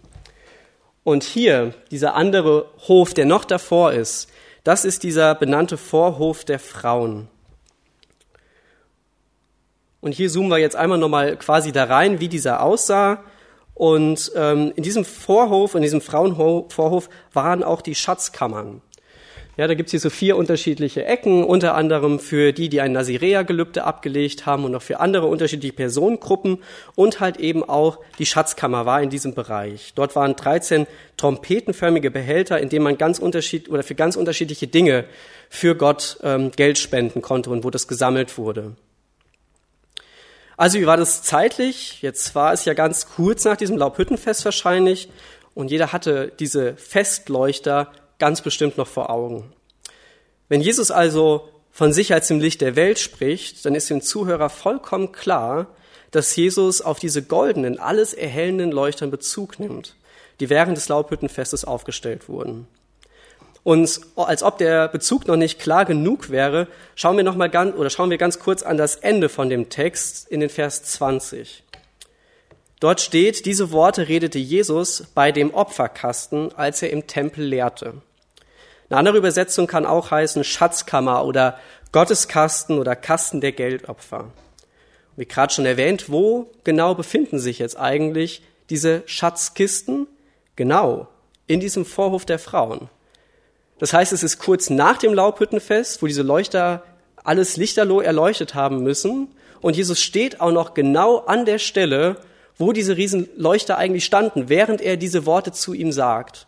Und 1.04 1.24
hier, 1.24 1.74
dieser 1.92 2.16
andere 2.16 2.66
Hof, 2.88 3.14
der 3.14 3.26
noch 3.26 3.44
davor 3.44 3.92
ist, 3.92 4.30
das 4.64 4.86
ist 4.86 5.04
dieser 5.04 5.36
benannte 5.36 5.78
Vorhof 5.78 6.46
der 6.46 6.60
Frauen. 6.60 7.28
Und 10.00 10.14
hier 10.14 10.30
zoomen 10.30 10.50
wir 10.50 10.58
jetzt 10.58 10.76
einmal 10.76 10.98
nochmal 10.98 11.36
quasi 11.36 11.74
da 11.74 11.84
rein, 11.84 12.22
wie 12.22 12.30
dieser 12.30 12.64
aussah. 12.64 13.24
Und 13.74 14.32
ähm, 14.36 14.72
in 14.76 14.84
diesem 14.84 15.04
Vorhof, 15.04 15.76
in 15.76 15.82
diesem 15.82 16.02
Frauenvorhof 16.02 17.10
waren 17.34 17.64
auch 17.64 17.82
die 17.82 17.96
Schatzkammern. 17.96 18.82
Ja, 19.58 19.66
da 19.66 19.74
gibt's 19.74 19.90
hier 19.90 20.00
so 20.00 20.12
vier 20.12 20.38
unterschiedliche 20.38 21.04
Ecken, 21.06 21.44
unter 21.44 21.74
anderem 21.74 22.20
für 22.20 22.54
die, 22.54 22.70
die 22.70 22.80
ein 22.80 22.92
Nazirea-Gelübde 22.92 23.86
abgelegt 23.86 24.46
haben 24.46 24.66
und 24.66 24.72
noch 24.72 24.84
für 24.84 25.00
andere 25.00 25.26
unterschiedliche 25.26 25.74
Personengruppen 25.74 26.60
und 26.94 27.20
halt 27.20 27.38
eben 27.38 27.68
auch 27.68 27.98
die 28.20 28.28
Schatzkammer 28.28 28.86
war 28.86 29.02
in 29.02 29.10
diesem 29.10 29.34
Bereich. 29.34 29.94
Dort 29.96 30.16
waren 30.16 30.36
13 30.36 30.86
trompetenförmige 31.18 32.12
Behälter, 32.12 32.60
in 32.60 32.70
denen 32.70 32.84
man 32.84 33.00
ganz 33.00 33.18
unterschied 33.18 33.68
oder 33.68 33.82
für 33.82 33.96
ganz 33.96 34.16
unterschiedliche 34.16 34.68
Dinge 34.68 35.06
für 35.50 35.76
Gott 35.76 36.20
ähm, 36.22 36.52
Geld 36.52 36.78
spenden 36.78 37.24
konnte 37.24 37.50
und 37.50 37.64
wo 37.64 37.72
das 37.72 37.88
gesammelt 37.88 38.38
wurde. 38.38 38.76
Also 40.56 40.80
wie 40.80 40.86
war 40.86 40.98
das 40.98 41.24
zeitlich? 41.24 42.04
Jetzt 42.04 42.36
war 42.36 42.54
es 42.54 42.66
ja 42.66 42.76
ganz 42.76 43.10
kurz 43.10 43.44
nach 43.44 43.58
diesem 43.58 43.78
Laubhüttenfest 43.78 44.46
wahrscheinlich 44.46 45.10
und 45.56 45.72
jeder 45.72 45.94
hatte 45.94 46.32
diese 46.38 46.76
Festleuchter 46.76 47.92
ganz 48.20 48.42
bestimmt 48.42 48.78
noch 48.78 48.88
vor 48.88 49.10
Augen. 49.10 49.52
Wenn 50.50 50.62
Jesus 50.62 50.92
also 50.92 51.50
von 51.72 51.94
sich 51.94 52.14
als 52.14 52.28
dem 52.28 52.40
Licht 52.40 52.62
der 52.62 52.76
Welt 52.76 53.00
spricht, 53.00 53.66
dann 53.66 53.76
ist 53.76 53.90
dem 53.90 54.02
Zuhörer 54.02 54.50
vollkommen 54.50 55.12
klar, 55.12 55.68
dass 56.12 56.36
Jesus 56.36 56.82
auf 56.82 57.00
diese 57.00 57.22
goldenen, 57.22 57.80
alles 57.80 58.14
erhellenden 58.14 58.72
Leuchtern 58.72 59.12
Bezug 59.12 59.60
nimmt, 59.60 59.96
die 60.40 60.50
während 60.50 60.78
des 60.78 60.90
Laubhüttenfestes 60.90 61.66
aufgestellt 61.66 62.30
wurden. 62.30 62.68
Und 63.64 64.00
als 64.16 64.44
ob 64.44 64.58
der 64.58 64.88
Bezug 64.88 65.28
noch 65.28 65.36
nicht 65.36 65.60
klar 65.60 65.84
genug 65.84 66.30
wäre, 66.30 66.68
schauen 66.96 67.18
wir 67.18 67.26
noch 67.26 67.36
mal 67.36 67.50
ganz, 67.50 67.76
oder 67.76 67.90
schauen 67.90 68.10
wir 68.10 68.18
ganz 68.18 68.40
kurz 68.40 68.64
an 68.64 68.78
das 68.78 68.96
Ende 68.96 69.28
von 69.28 69.50
dem 69.50 69.70
Text 69.70 70.30
in 70.30 70.40
den 70.40 70.50
Vers 70.50 70.84
20. 70.84 71.64
Dort 72.80 73.02
steht, 73.02 73.46
diese 73.46 73.72
Worte 73.72 74.08
redete 74.08 74.38
Jesus 74.38 75.06
bei 75.16 75.32
dem 75.32 75.54
Opferkasten, 75.54 76.54
als 76.56 76.82
er 76.82 76.92
im 76.92 77.08
Tempel 77.08 77.44
lehrte. 77.44 77.96
Eine 78.90 79.00
andere 79.00 79.18
Übersetzung 79.18 79.68
kann 79.68 79.86
auch 79.86 80.12
heißen 80.12 80.44
Schatzkammer 80.44 81.26
oder 81.26 81.58
Gotteskasten 81.92 82.78
oder 82.78 82.96
Kasten 82.96 83.42
der 83.42 83.52
Geldopfer. 83.52 84.32
Wie 85.16 85.26
gerade 85.26 85.52
schon 85.52 85.66
erwähnt, 85.66 86.12
wo 86.12 86.52
genau 86.64 86.94
befinden 86.94 87.40
sich 87.40 87.58
jetzt 87.60 87.78
eigentlich 87.78 88.44
diese 88.70 89.02
Schatzkisten? 89.08 90.08
Genau, 90.56 91.08
in 91.48 91.60
diesem 91.60 91.86
Vorhof 91.86 92.26
der 92.26 92.40
Frauen. 92.40 92.90
Das 93.80 93.94
heißt, 93.94 94.14
es 94.14 94.24
ist 94.24 94.40
kurz 94.40 94.70
nach 94.70 94.98
dem 94.98 95.14
Laubhüttenfest, 95.14 96.02
wo 96.02 96.08
diese 96.08 96.22
Leuchter 96.22 96.84
alles 97.24 97.58
lichterloh 97.58 98.02
erleuchtet 98.02 98.54
haben 98.54 98.84
müssen. 98.84 99.30
Und 99.62 99.76
Jesus 99.76 100.00
steht 100.00 100.40
auch 100.40 100.52
noch 100.52 100.74
genau 100.76 101.18
an 101.18 101.46
der 101.46 101.60
Stelle, 101.60 102.18
wo 102.58 102.72
diese 102.72 102.98
Riesenleuchter 102.98 103.78
eigentlich 103.78 104.06
standen, 104.06 104.50
während 104.50 104.82
er 104.82 104.98
diese 104.98 105.26
Worte 105.26 105.52
zu 105.52 105.74
ihm 105.74 105.92
sagt. 105.92 106.48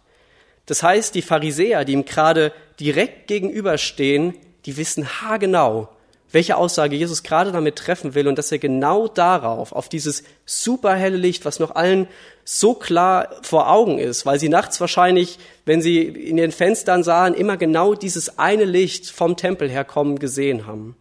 Das 0.65 0.83
heißt, 0.83 1.15
die 1.15 1.21
Pharisäer, 1.21 1.85
die 1.85 1.93
ihm 1.93 2.05
gerade 2.05 2.51
direkt 2.79 3.27
gegenüberstehen, 3.27 4.35
die 4.65 4.77
wissen 4.77 5.21
haargenau, 5.21 5.89
welche 6.31 6.57
Aussage 6.57 6.95
Jesus 6.95 7.23
gerade 7.23 7.51
damit 7.51 7.75
treffen 7.75 8.13
will 8.13 8.27
und 8.27 8.37
dass 8.37 8.51
er 8.51 8.59
genau 8.59 9.07
darauf, 9.07 9.71
auf 9.71 9.89
dieses 9.89 10.23
superhelle 10.45 11.17
Licht, 11.17 11.43
was 11.45 11.59
noch 11.59 11.73
allen 11.73 12.07
so 12.43 12.75
klar 12.75 13.35
vor 13.41 13.71
Augen 13.71 13.97
ist, 13.97 14.25
weil 14.25 14.39
sie 14.39 14.49
nachts 14.49 14.79
wahrscheinlich, 14.79 15.39
wenn 15.65 15.81
sie 15.81 16.01
in 16.01 16.37
den 16.37 16.51
Fenstern 16.51 17.03
sahen, 17.03 17.33
immer 17.33 17.57
genau 17.57 17.95
dieses 17.95 18.37
eine 18.37 18.65
Licht 18.65 19.09
vom 19.09 19.37
Tempel 19.37 19.69
herkommen 19.69 20.19
gesehen 20.19 20.67
haben. 20.67 20.95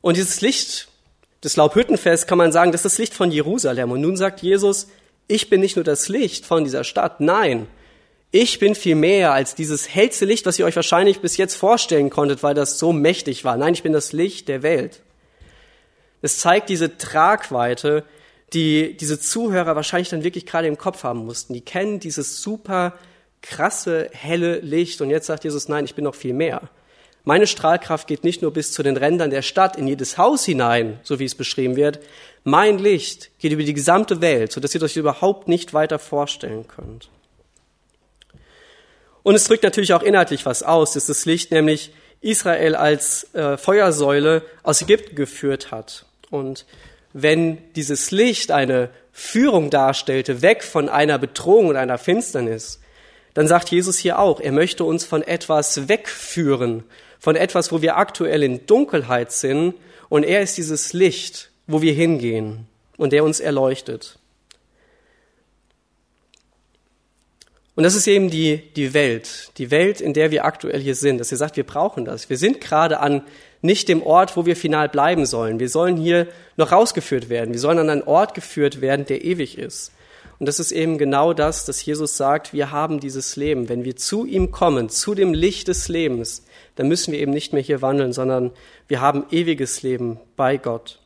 Und 0.00 0.16
dieses 0.16 0.40
Licht 0.40 0.88
des 1.42 1.56
Laubhüttenfest 1.56 2.28
kann 2.28 2.38
man 2.38 2.52
sagen, 2.52 2.72
das 2.72 2.84
ist 2.84 2.92
das 2.92 2.98
Licht 2.98 3.14
von 3.14 3.30
Jerusalem. 3.30 3.90
Und 3.90 4.00
nun 4.00 4.16
sagt 4.16 4.42
Jesus, 4.42 4.88
ich 5.26 5.50
bin 5.50 5.60
nicht 5.60 5.76
nur 5.76 5.84
das 5.84 6.08
Licht 6.08 6.46
von 6.46 6.64
dieser 6.64 6.84
Stadt, 6.84 7.20
nein, 7.20 7.66
ich 8.34 8.58
bin 8.58 8.74
viel 8.74 8.94
mehr 8.94 9.32
als 9.32 9.54
dieses 9.54 9.88
hellste 9.88 10.24
Licht, 10.24 10.46
was 10.46 10.58
ihr 10.58 10.64
euch 10.64 10.76
wahrscheinlich 10.76 11.20
bis 11.20 11.36
jetzt 11.36 11.54
vorstellen 11.54 12.08
konntet, 12.08 12.42
weil 12.42 12.54
das 12.54 12.78
so 12.78 12.92
mächtig 12.92 13.44
war. 13.44 13.58
Nein, 13.58 13.74
ich 13.74 13.82
bin 13.82 13.92
das 13.92 14.12
Licht 14.12 14.48
der 14.48 14.62
Welt. 14.62 15.02
Es 16.22 16.38
zeigt 16.38 16.70
diese 16.70 16.96
Tragweite, 16.96 18.04
die 18.54 18.96
diese 18.96 19.20
Zuhörer 19.20 19.76
wahrscheinlich 19.76 20.08
dann 20.08 20.24
wirklich 20.24 20.46
gerade 20.46 20.66
im 20.66 20.78
Kopf 20.78 21.04
haben 21.04 21.26
mussten. 21.26 21.52
Die 21.52 21.60
kennen 21.60 22.00
dieses 22.00 22.42
super 22.42 22.94
krasse, 23.42 24.08
helle 24.12 24.60
Licht. 24.60 25.02
Und 25.02 25.10
jetzt 25.10 25.26
sagt 25.26 25.44
Jesus, 25.44 25.68
nein, 25.68 25.84
ich 25.84 25.94
bin 25.94 26.04
noch 26.04 26.14
viel 26.14 26.32
mehr. 26.32 26.70
Meine 27.24 27.46
Strahlkraft 27.46 28.08
geht 28.08 28.24
nicht 28.24 28.42
nur 28.42 28.52
bis 28.52 28.72
zu 28.72 28.82
den 28.82 28.96
Rändern 28.96 29.30
der 29.30 29.42
Stadt, 29.42 29.76
in 29.76 29.86
jedes 29.86 30.18
Haus 30.18 30.44
hinein, 30.44 30.98
so 31.04 31.18
wie 31.20 31.24
es 31.24 31.36
beschrieben 31.36 31.76
wird. 31.76 32.00
Mein 32.42 32.78
Licht 32.78 33.30
geht 33.38 33.52
über 33.52 33.62
die 33.62 33.74
gesamte 33.74 34.20
Welt, 34.20 34.50
sodass 34.50 34.74
ihr 34.74 34.82
euch 34.82 34.96
überhaupt 34.96 35.46
nicht 35.46 35.72
weiter 35.72 36.00
vorstellen 36.00 36.66
könnt. 36.66 37.08
Und 39.22 39.36
es 39.36 39.44
drückt 39.44 39.62
natürlich 39.62 39.94
auch 39.94 40.02
inhaltlich 40.02 40.44
was 40.46 40.64
aus, 40.64 40.94
dass 40.94 41.06
das 41.06 41.24
Licht 41.24 41.52
nämlich 41.52 41.92
Israel 42.20 42.74
als 42.74 43.32
äh, 43.34 43.56
Feuersäule 43.56 44.42
aus 44.64 44.82
Ägypten 44.82 45.14
geführt 45.14 45.70
hat. 45.70 46.06
Und 46.30 46.66
wenn 47.12 47.58
dieses 47.74 48.10
Licht 48.10 48.50
eine 48.50 48.90
Führung 49.12 49.70
darstellte, 49.70 50.42
weg 50.42 50.64
von 50.64 50.88
einer 50.88 51.18
Bedrohung 51.18 51.68
und 51.68 51.76
einer 51.76 51.98
Finsternis, 51.98 52.80
dann 53.34 53.46
sagt 53.46 53.70
Jesus 53.70 53.98
hier 53.98 54.18
auch, 54.18 54.40
er 54.40 54.52
möchte 54.52 54.84
uns 54.84 55.04
von 55.04 55.22
etwas 55.22 55.88
wegführen, 55.88 56.84
von 57.22 57.36
etwas, 57.36 57.70
wo 57.70 57.82
wir 57.82 57.98
aktuell 57.98 58.42
in 58.42 58.66
Dunkelheit 58.66 59.30
sind, 59.30 59.74
und 60.08 60.24
er 60.24 60.42
ist 60.42 60.58
dieses 60.58 60.92
Licht, 60.92 61.50
wo 61.68 61.80
wir 61.80 61.92
hingehen 61.92 62.66
und 62.96 63.12
der 63.12 63.22
uns 63.22 63.38
erleuchtet. 63.38 64.18
Und 67.76 67.84
das 67.84 67.94
ist 67.94 68.08
eben 68.08 68.28
die, 68.28 68.56
die 68.74 68.92
Welt, 68.92 69.52
die 69.56 69.70
Welt, 69.70 70.00
in 70.00 70.14
der 70.14 70.32
wir 70.32 70.44
aktuell 70.44 70.80
hier 70.80 70.96
sind, 70.96 71.18
dass 71.18 71.30
ihr 71.30 71.38
sagt, 71.38 71.56
wir 71.56 71.64
brauchen 71.64 72.04
das. 72.04 72.28
Wir 72.28 72.36
sind 72.36 72.60
gerade 72.60 72.98
an 72.98 73.22
nicht 73.60 73.88
dem 73.88 74.02
Ort, 74.02 74.36
wo 74.36 74.44
wir 74.44 74.56
final 74.56 74.88
bleiben 74.88 75.24
sollen. 75.24 75.60
Wir 75.60 75.68
sollen 75.68 75.96
hier 75.96 76.26
noch 76.56 76.72
rausgeführt 76.72 77.28
werden. 77.28 77.52
Wir 77.52 77.60
sollen 77.60 77.78
an 77.78 77.88
einen 77.88 78.02
Ort 78.02 78.34
geführt 78.34 78.80
werden, 78.80 79.06
der 79.06 79.24
ewig 79.24 79.58
ist. 79.58 79.92
Und 80.42 80.46
das 80.46 80.58
ist 80.58 80.72
eben 80.72 80.98
genau 80.98 81.34
das, 81.34 81.66
dass 81.66 81.86
Jesus 81.86 82.16
sagt, 82.16 82.52
wir 82.52 82.72
haben 82.72 82.98
dieses 82.98 83.36
Leben. 83.36 83.68
Wenn 83.68 83.84
wir 83.84 83.94
zu 83.94 84.26
ihm 84.26 84.50
kommen, 84.50 84.88
zu 84.88 85.14
dem 85.14 85.34
Licht 85.34 85.68
des 85.68 85.86
Lebens, 85.86 86.44
dann 86.74 86.88
müssen 86.88 87.12
wir 87.12 87.20
eben 87.20 87.30
nicht 87.30 87.52
mehr 87.52 87.62
hier 87.62 87.80
wandeln, 87.80 88.12
sondern 88.12 88.50
wir 88.88 89.00
haben 89.00 89.24
ewiges 89.30 89.84
Leben 89.84 90.18
bei 90.34 90.56
Gott. 90.56 90.98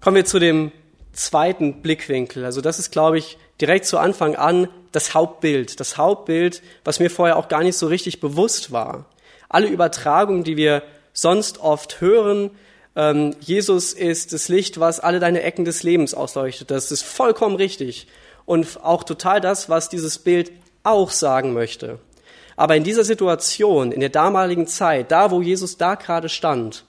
Kommen 0.00 0.14
wir 0.14 0.26
zu 0.26 0.38
dem 0.38 0.70
zweiten 1.12 1.82
Blickwinkel. 1.82 2.44
Also 2.44 2.60
das 2.60 2.78
ist, 2.78 2.92
glaube 2.92 3.18
ich, 3.18 3.36
direkt 3.60 3.86
zu 3.86 3.98
Anfang 3.98 4.36
an 4.36 4.68
das 4.92 5.12
Hauptbild. 5.12 5.80
Das 5.80 5.96
Hauptbild, 5.96 6.62
was 6.84 7.00
mir 7.00 7.10
vorher 7.10 7.36
auch 7.36 7.48
gar 7.48 7.64
nicht 7.64 7.76
so 7.76 7.88
richtig 7.88 8.20
bewusst 8.20 8.70
war. 8.70 9.06
Alle 9.48 9.66
Übertragungen, 9.66 10.44
die 10.44 10.56
wir 10.56 10.84
sonst 11.12 11.58
oft 11.58 12.00
hören, 12.00 12.52
ähm, 12.94 13.34
Jesus 13.40 13.92
ist 13.92 14.32
das 14.32 14.48
Licht, 14.48 14.80
was 14.80 15.00
alle 15.00 15.20
deine 15.20 15.42
Ecken 15.42 15.64
des 15.64 15.82
Lebens 15.82 16.14
ausleuchtet. 16.14 16.70
Das 16.70 16.90
ist 16.90 17.02
vollkommen 17.02 17.56
richtig 17.56 18.06
und 18.44 18.82
auch 18.82 19.04
total 19.04 19.40
das, 19.40 19.68
was 19.68 19.88
dieses 19.88 20.18
Bild 20.18 20.52
auch 20.82 21.10
sagen 21.10 21.52
möchte. 21.52 21.98
Aber 22.56 22.76
in 22.76 22.84
dieser 22.84 23.04
Situation, 23.04 23.92
in 23.92 24.00
der 24.00 24.10
damaligen 24.10 24.66
Zeit, 24.66 25.10
da 25.10 25.30
wo 25.30 25.40
Jesus 25.40 25.78
da 25.78 25.94
gerade 25.94 26.28
stand, 26.28 26.84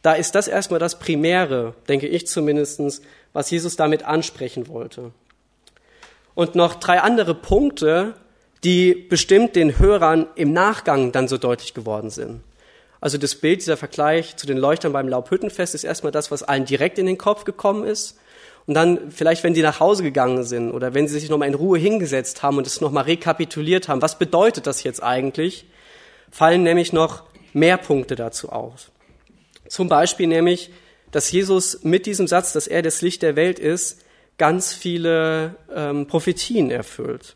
da 0.00 0.14
ist 0.14 0.34
das 0.34 0.48
erstmal 0.48 0.80
das 0.80 0.98
Primäre, 0.98 1.74
denke 1.88 2.08
ich 2.08 2.26
zumindestens, 2.26 3.02
was 3.32 3.50
Jesus 3.50 3.76
damit 3.76 4.04
ansprechen 4.04 4.68
wollte. 4.68 5.12
Und 6.34 6.54
noch 6.54 6.74
drei 6.74 7.00
andere 7.00 7.34
Punkte, 7.34 8.14
die 8.64 8.94
bestimmt 8.94 9.54
den 9.54 9.78
Hörern 9.78 10.26
im 10.34 10.52
Nachgang 10.52 11.12
dann 11.12 11.28
so 11.28 11.36
deutlich 11.36 11.74
geworden 11.74 12.10
sind. 12.10 12.40
Also 13.02 13.18
das 13.18 13.34
Bild, 13.34 13.60
dieser 13.60 13.76
Vergleich 13.76 14.36
zu 14.36 14.46
den 14.46 14.56
Leuchtern 14.56 14.92
beim 14.92 15.08
Laubhüttenfest 15.08 15.74
ist 15.74 15.82
erstmal 15.82 16.12
das, 16.12 16.30
was 16.30 16.44
allen 16.44 16.64
direkt 16.64 16.98
in 16.98 17.06
den 17.06 17.18
Kopf 17.18 17.42
gekommen 17.42 17.84
ist. 17.84 18.16
Und 18.68 18.74
dann 18.74 19.10
vielleicht, 19.10 19.42
wenn 19.42 19.56
sie 19.56 19.62
nach 19.62 19.80
Hause 19.80 20.04
gegangen 20.04 20.44
sind 20.44 20.70
oder 20.70 20.94
wenn 20.94 21.08
sie 21.08 21.18
sich 21.18 21.28
nochmal 21.28 21.48
in 21.48 21.54
Ruhe 21.54 21.80
hingesetzt 21.80 22.44
haben 22.44 22.58
und 22.58 22.66
es 22.66 22.80
nochmal 22.80 23.02
rekapituliert 23.02 23.88
haben, 23.88 24.02
was 24.02 24.20
bedeutet 24.20 24.68
das 24.68 24.84
jetzt 24.84 25.02
eigentlich, 25.02 25.66
fallen 26.30 26.62
nämlich 26.62 26.92
noch 26.92 27.24
mehr 27.52 27.76
Punkte 27.76 28.14
dazu 28.14 28.50
auf. 28.50 28.92
Zum 29.66 29.88
Beispiel 29.88 30.28
nämlich, 30.28 30.70
dass 31.10 31.32
Jesus 31.32 31.82
mit 31.82 32.06
diesem 32.06 32.28
Satz, 32.28 32.52
dass 32.52 32.68
er 32.68 32.82
das 32.82 33.02
Licht 33.02 33.22
der 33.22 33.34
Welt 33.34 33.58
ist, 33.58 34.00
ganz 34.38 34.72
viele 34.74 35.56
ähm, 35.74 36.06
Prophetien 36.06 36.70
erfüllt. 36.70 37.34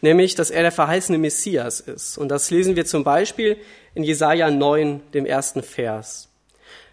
Nämlich, 0.00 0.36
dass 0.36 0.50
er 0.50 0.62
der 0.62 0.72
verheißene 0.72 1.18
Messias 1.18 1.80
ist. 1.80 2.16
Und 2.16 2.28
das 2.28 2.50
lesen 2.50 2.76
wir 2.76 2.86
zum 2.86 3.04
Beispiel 3.04 3.58
in 3.98 4.04
Jesaja 4.04 4.48
9, 4.48 5.00
dem 5.12 5.26
ersten 5.26 5.60
Vers. 5.60 6.28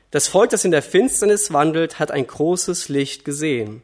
Das 0.10 0.28
Volk, 0.28 0.50
das 0.50 0.66
in 0.66 0.72
der 0.72 0.82
Finsternis 0.82 1.54
wandelt, 1.54 2.00
hat 2.00 2.10
ein 2.10 2.26
großes 2.26 2.90
Licht 2.90 3.26
gesehen. 3.26 3.84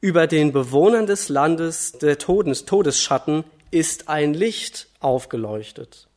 Über 0.00 0.26
den 0.26 0.50
Bewohnern 0.52 1.06
des 1.06 1.28
Landes 1.28 1.92
der 1.92 2.18
Todes, 2.18 2.64
Todesschatten 2.64 3.44
ist 3.70 4.08
ein 4.08 4.34
Licht 4.34 4.88
aufgeleuchtet. 4.98 6.08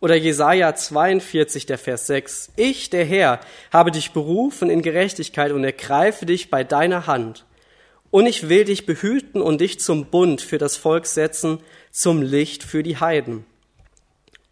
Oder 0.00 0.16
Jesaja 0.16 0.74
42, 0.74 1.66
der 1.66 1.78
Vers 1.78 2.08
6. 2.08 2.50
Ich, 2.56 2.90
der 2.90 3.04
Herr, 3.04 3.38
habe 3.72 3.92
dich 3.92 4.10
berufen 4.10 4.68
in 4.68 4.82
Gerechtigkeit 4.82 5.52
und 5.52 5.62
ergreife 5.62 6.26
dich 6.26 6.50
bei 6.50 6.64
deiner 6.64 7.06
Hand. 7.06 7.44
Und 8.10 8.26
ich 8.26 8.48
will 8.48 8.64
dich 8.64 8.84
behüten 8.84 9.40
und 9.40 9.60
dich 9.60 9.78
zum 9.78 10.06
Bund 10.06 10.40
für 10.40 10.58
das 10.58 10.76
Volk 10.76 11.06
setzen, 11.06 11.60
zum 11.92 12.20
Licht 12.20 12.64
für 12.64 12.82
die 12.82 12.96
Heiden. 12.96 13.44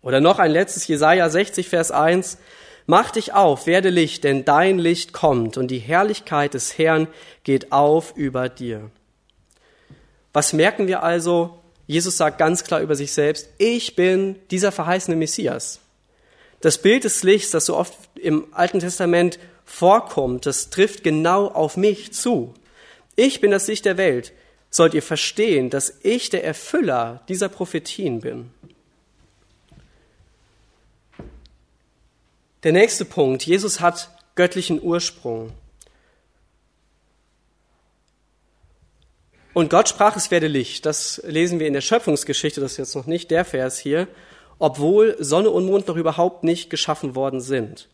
Oder 0.02 0.20
noch 0.20 0.38
ein 0.38 0.50
letztes 0.50 0.86
Jesaja 0.86 1.28
60, 1.28 1.68
Vers 1.68 1.90
1. 1.90 2.38
Mach 2.86 3.10
dich 3.10 3.34
auf, 3.34 3.66
werde 3.66 3.90
Licht, 3.90 4.24
denn 4.24 4.44
dein 4.44 4.78
Licht 4.78 5.12
kommt 5.12 5.56
und 5.56 5.68
die 5.68 5.78
Herrlichkeit 5.78 6.54
des 6.54 6.78
Herrn 6.78 7.06
geht 7.44 7.72
auf 7.72 8.14
über 8.16 8.48
dir. 8.48 8.90
Was 10.32 10.52
merken 10.52 10.86
wir 10.86 11.02
also? 11.02 11.58
Jesus 11.86 12.16
sagt 12.16 12.38
ganz 12.38 12.64
klar 12.64 12.80
über 12.80 12.94
sich 12.94 13.12
selbst, 13.12 13.48
ich 13.58 13.96
bin 13.96 14.36
dieser 14.50 14.72
verheißene 14.72 15.16
Messias. 15.16 15.80
Das 16.60 16.78
Bild 16.78 17.04
des 17.04 17.22
Lichts, 17.22 17.50
das 17.50 17.66
so 17.66 17.76
oft 17.76 17.94
im 18.14 18.46
Alten 18.52 18.80
Testament 18.80 19.38
vorkommt, 19.64 20.46
das 20.46 20.70
trifft 20.70 21.02
genau 21.04 21.48
auf 21.48 21.76
mich 21.76 22.12
zu. 22.12 22.54
Ich 23.16 23.40
bin 23.40 23.50
das 23.50 23.66
Licht 23.66 23.84
der 23.84 23.96
Welt. 23.96 24.32
Sollt 24.68 24.94
ihr 24.94 25.02
verstehen, 25.02 25.68
dass 25.68 25.92
ich 26.02 26.30
der 26.30 26.44
Erfüller 26.44 27.22
dieser 27.28 27.48
Prophetien 27.48 28.20
bin. 28.20 28.50
Der 32.62 32.72
nächste 32.72 33.06
Punkt. 33.06 33.44
Jesus 33.46 33.80
hat 33.80 34.10
göttlichen 34.34 34.82
Ursprung. 34.82 35.52
Und 39.54 39.70
Gott 39.70 39.88
sprach, 39.88 40.16
es 40.16 40.30
werde 40.30 40.46
Licht. 40.46 40.84
Das 40.84 41.22
lesen 41.24 41.58
wir 41.58 41.66
in 41.66 41.72
der 41.72 41.80
Schöpfungsgeschichte, 41.80 42.60
das 42.60 42.72
ist 42.72 42.78
jetzt 42.78 42.94
noch 42.94 43.06
nicht 43.06 43.30
der 43.30 43.44
Vers 43.44 43.78
hier, 43.78 44.08
obwohl 44.58 45.16
Sonne 45.18 45.50
und 45.50 45.66
Mond 45.66 45.88
noch 45.88 45.96
überhaupt 45.96 46.44
nicht 46.44 46.70
geschaffen 46.70 47.14
worden 47.14 47.40
sind. 47.40 47.88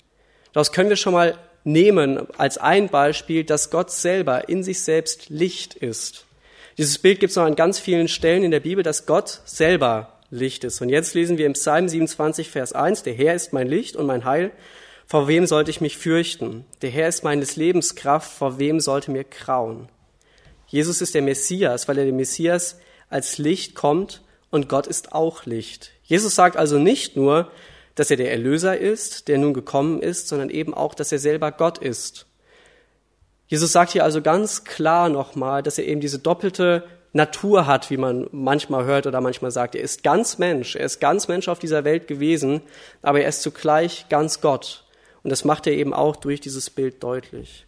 Das 0.52 0.72
können 0.72 0.88
wir 0.88 0.96
schon 0.96 1.12
mal 1.12 1.38
nehmen 1.64 2.26
als 2.36 2.58
ein 2.58 2.88
Beispiel, 2.88 3.44
dass 3.44 3.70
Gott 3.70 3.90
selber 3.90 4.48
in 4.48 4.62
sich 4.62 4.80
selbst 4.82 5.28
Licht 5.30 5.74
ist. 5.74 6.26
Dieses 6.76 6.98
Bild 6.98 7.20
gibt 7.20 7.30
es 7.30 7.36
noch 7.36 7.44
an 7.44 7.56
ganz 7.56 7.78
vielen 7.78 8.08
Stellen 8.08 8.42
in 8.42 8.50
der 8.50 8.60
Bibel, 8.60 8.84
dass 8.84 9.06
Gott 9.06 9.40
selber 9.46 10.15
Licht 10.30 10.64
ist. 10.64 10.80
Und 10.80 10.88
jetzt 10.88 11.14
lesen 11.14 11.38
wir 11.38 11.46
im 11.46 11.52
Psalm 11.52 11.88
27, 11.88 12.50
Vers 12.50 12.72
1, 12.72 13.02
der 13.02 13.14
Herr 13.14 13.34
ist 13.34 13.52
mein 13.52 13.68
Licht 13.68 13.96
und 13.96 14.06
mein 14.06 14.24
Heil. 14.24 14.50
Vor 15.06 15.28
wem 15.28 15.46
sollte 15.46 15.70
ich 15.70 15.80
mich 15.80 15.96
fürchten? 15.96 16.64
Der 16.82 16.90
Herr 16.90 17.08
ist 17.08 17.22
meines 17.22 17.54
Lebens 17.56 17.94
Kraft. 17.94 18.32
Vor 18.32 18.58
wem 18.58 18.80
sollte 18.80 19.12
mir 19.12 19.24
grauen? 19.24 19.88
Jesus 20.66 21.00
ist 21.00 21.14
der 21.14 21.22
Messias, 21.22 21.86
weil 21.86 21.98
er 21.98 22.04
der 22.04 22.12
Messias 22.12 22.78
als 23.08 23.38
Licht 23.38 23.76
kommt 23.76 24.22
und 24.50 24.68
Gott 24.68 24.88
ist 24.88 25.12
auch 25.12 25.46
Licht. 25.46 25.92
Jesus 26.02 26.34
sagt 26.34 26.56
also 26.56 26.78
nicht 26.78 27.16
nur, 27.16 27.50
dass 27.94 28.10
er 28.10 28.16
der 28.16 28.32
Erlöser 28.32 28.76
ist, 28.76 29.28
der 29.28 29.38
nun 29.38 29.54
gekommen 29.54 30.02
ist, 30.02 30.28
sondern 30.28 30.50
eben 30.50 30.74
auch, 30.74 30.94
dass 30.94 31.12
er 31.12 31.18
selber 31.18 31.52
Gott 31.52 31.78
ist. 31.78 32.26
Jesus 33.46 33.70
sagt 33.70 33.92
hier 33.92 34.02
also 34.02 34.22
ganz 34.22 34.64
klar 34.64 35.08
nochmal, 35.08 35.62
dass 35.62 35.78
er 35.78 35.86
eben 35.86 36.00
diese 36.00 36.18
doppelte 36.18 36.84
Natur 37.16 37.66
hat, 37.66 37.90
wie 37.90 37.96
man 37.96 38.28
manchmal 38.30 38.84
hört 38.84 39.06
oder 39.06 39.20
manchmal 39.20 39.50
sagt. 39.50 39.74
Er 39.74 39.82
ist 39.82 40.04
ganz 40.04 40.38
Mensch, 40.38 40.76
er 40.76 40.86
ist 40.86 41.00
ganz 41.00 41.26
Mensch 41.26 41.48
auf 41.48 41.58
dieser 41.58 41.84
Welt 41.84 42.06
gewesen, 42.06 42.60
aber 43.02 43.20
er 43.20 43.28
ist 43.28 43.42
zugleich 43.42 44.06
ganz 44.08 44.40
Gott. 44.40 44.84
Und 45.24 45.30
das 45.30 45.44
macht 45.44 45.66
er 45.66 45.72
eben 45.72 45.92
auch 45.92 46.14
durch 46.14 46.40
dieses 46.40 46.70
Bild 46.70 47.02
deutlich. 47.02 47.66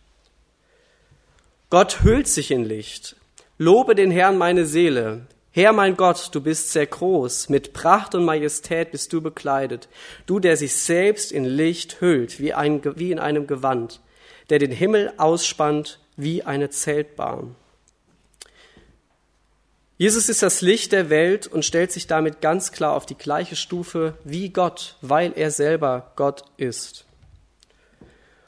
Gott 1.71 2.03
hüllt 2.03 2.29
sich 2.29 2.51
in 2.51 2.65
Licht. 2.65 3.17
Lobe 3.59 3.95
den 3.95 4.11
Herrn 4.11 4.39
meine 4.39 4.65
Seele. 4.65 5.27
Herr 5.51 5.73
mein 5.73 5.97
Gott, 5.97 6.31
du 6.33 6.41
bist 6.41 6.71
sehr 6.71 6.87
groß, 6.87 7.49
mit 7.49 7.73
Pracht 7.73 8.15
und 8.15 8.25
Majestät 8.25 8.93
bist 8.93 9.13
du 9.13 9.21
bekleidet, 9.21 9.89
du, 10.27 10.39
der 10.39 10.57
sich 10.57 10.77
selbst 10.77 11.33
in 11.33 11.45
Licht 11.45 12.01
hüllt, 12.01 12.39
wie, 12.39 12.55
ein, 12.55 12.81
wie 12.97 13.11
in 13.11 13.19
einem 13.19 13.47
Gewand, 13.47 14.01
der 14.51 14.61
den 14.61 14.71
Himmel 14.71 15.13
ausspannt 15.17 15.99
wie 16.17 16.45
eine 16.45 16.71
Zeltbahn. 16.71 17.57
Jesus 19.99 20.29
ist 20.29 20.45
das 20.45 20.61
Licht 20.61 20.93
der 20.93 21.11
Welt 21.11 21.49
und 21.49 21.65
stellt 21.65 21.91
sich 21.91 22.07
damit 22.07 22.41
ganz 22.41 22.71
klar 22.71 22.95
auf 22.95 23.05
die 23.05 23.19
gleiche 23.19 23.57
Stufe 23.57 24.15
wie 24.23 24.51
Gott, 24.51 24.95
weil 25.01 25.33
er 25.35 25.51
selber 25.51 26.13
Gott 26.15 26.45
ist. 26.57 27.05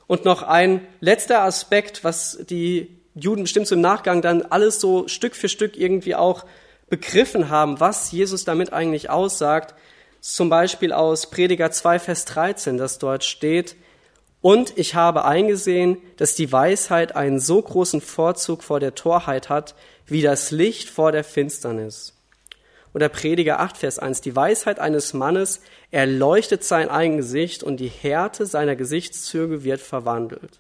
Und 0.06 0.24
noch 0.24 0.44
ein 0.44 0.86
letzter 1.00 1.42
Aspekt, 1.42 2.04
was 2.04 2.38
die 2.48 2.96
Juden 3.16 3.42
bestimmt 3.42 3.66
so 3.66 3.74
im 3.74 3.80
Nachgang 3.80 4.22
dann 4.22 4.42
alles 4.42 4.80
so 4.80 5.08
Stück 5.08 5.34
für 5.34 5.48
Stück 5.48 5.76
irgendwie 5.76 6.14
auch 6.14 6.46
begriffen 6.88 7.48
haben, 7.48 7.80
was 7.80 8.12
Jesus 8.12 8.44
damit 8.44 8.72
eigentlich 8.72 9.10
aussagt. 9.10 9.74
Zum 10.20 10.50
Beispiel 10.50 10.92
aus 10.92 11.30
Prediger 11.30 11.72
2, 11.72 11.98
Vers 11.98 12.26
13, 12.26 12.78
das 12.78 12.98
dort 12.98 13.24
steht, 13.24 13.74
und 14.42 14.78
ich 14.78 14.94
habe 14.94 15.24
eingesehen, 15.24 15.98
dass 16.16 16.34
die 16.34 16.50
Weisheit 16.50 17.14
einen 17.14 17.40
so 17.40 17.60
großen 17.60 18.00
Vorzug 18.00 18.62
vor 18.62 18.80
der 18.80 18.94
Torheit 18.94 19.48
hat, 19.48 19.74
wie 20.06 20.22
das 20.22 20.50
Licht 20.50 20.88
vor 20.88 21.12
der 21.12 21.24
Finsternis. 21.24 22.14
Oder 22.94 23.08
Prediger 23.08 23.60
8, 23.60 23.76
Vers 23.76 23.98
1. 23.98 24.22
Die 24.22 24.34
Weisheit 24.34 24.80
eines 24.80 25.12
Mannes 25.12 25.60
erleuchtet 25.90 26.64
sein 26.64 26.88
Eigengesicht 26.88 27.62
und 27.62 27.78
die 27.78 27.88
Härte 27.88 28.46
seiner 28.46 28.76
Gesichtszüge 28.76 29.62
wird 29.62 29.80
verwandelt. 29.80 30.58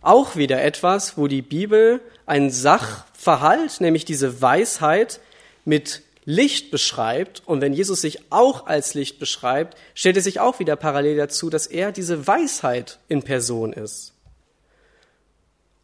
Auch 0.00 0.34
wieder 0.36 0.62
etwas, 0.62 1.16
wo 1.16 1.28
die 1.28 1.42
Bibel 1.42 2.00
einen 2.26 2.50
Sachverhalt, 2.50 3.80
nämlich 3.80 4.04
diese 4.04 4.42
Weisheit, 4.42 5.20
mit 5.64 6.02
Licht 6.24 6.70
beschreibt. 6.70 7.42
Und 7.46 7.60
wenn 7.60 7.72
Jesus 7.72 8.00
sich 8.00 8.20
auch 8.30 8.66
als 8.66 8.94
Licht 8.94 9.18
beschreibt, 9.18 9.76
stellt 9.94 10.16
er 10.16 10.22
sich 10.22 10.40
auch 10.40 10.58
wieder 10.58 10.76
parallel 10.76 11.16
dazu, 11.16 11.50
dass 11.50 11.66
er 11.66 11.92
diese 11.92 12.26
Weisheit 12.26 12.98
in 13.08 13.22
Person 13.22 13.72
ist. 13.72 14.12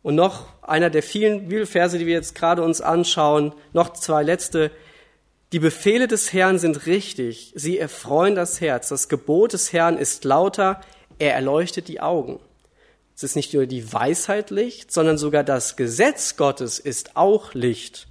Und 0.03 0.15
noch 0.15 0.47
einer 0.63 0.89
der 0.89 1.03
vielen 1.03 1.49
Bibelverse, 1.49 1.99
die 1.99 2.07
wir 2.07 2.15
jetzt 2.15 2.35
gerade 2.35 2.63
uns 2.63 2.81
anschauen, 2.81 3.53
noch 3.73 3.93
zwei 3.93 4.23
letzte. 4.23 4.71
Die 5.53 5.59
Befehle 5.59 6.09
des 6.09 6.33
Herrn 6.33 6.59
sind 6.59 6.87
richtig, 6.87 7.53
sie 7.55 7.79
erfreuen 7.79 8.35
das 8.35 8.61
Herz. 8.61 8.89
Das 8.89 9.09
Gebot 9.09 9.53
des 9.53 9.73
Herrn 9.73 9.99
ist 9.99 10.25
lauter, 10.25 10.81
er 11.19 11.35
erleuchtet 11.35 11.89
die 11.89 12.01
Augen. 12.01 12.41
Es 13.15 13.25
ist 13.25 13.37
nicht 13.37 13.53
nur 13.53 13.67
die 13.67 13.93
Weisheit 13.93 14.51
Licht, 14.51 14.91
sondern 14.91 15.19
sogar 15.19 15.45
das 15.45 15.77
Gesetz 15.77 16.37
Gottes 16.37 16.79
ist 16.79 17.17
auch 17.17 17.53
Licht. 17.53 18.07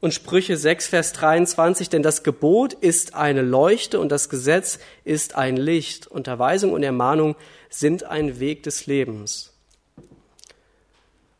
Und 0.00 0.12
Sprüche 0.12 0.56
6, 0.56 0.88
Vers 0.88 1.12
23, 1.12 1.88
denn 1.88 2.02
das 2.02 2.22
Gebot 2.22 2.74
ist 2.74 3.14
eine 3.14 3.42
Leuchte 3.42 3.98
und 3.98 4.10
das 4.10 4.28
Gesetz 4.28 4.78
ist 5.04 5.36
ein 5.36 5.56
Licht. 5.56 6.06
Unterweisung 6.06 6.72
und 6.72 6.82
Ermahnung 6.82 7.34
sind 7.70 8.04
ein 8.04 8.38
Weg 8.38 8.62
des 8.62 8.86
Lebens. 8.86 9.52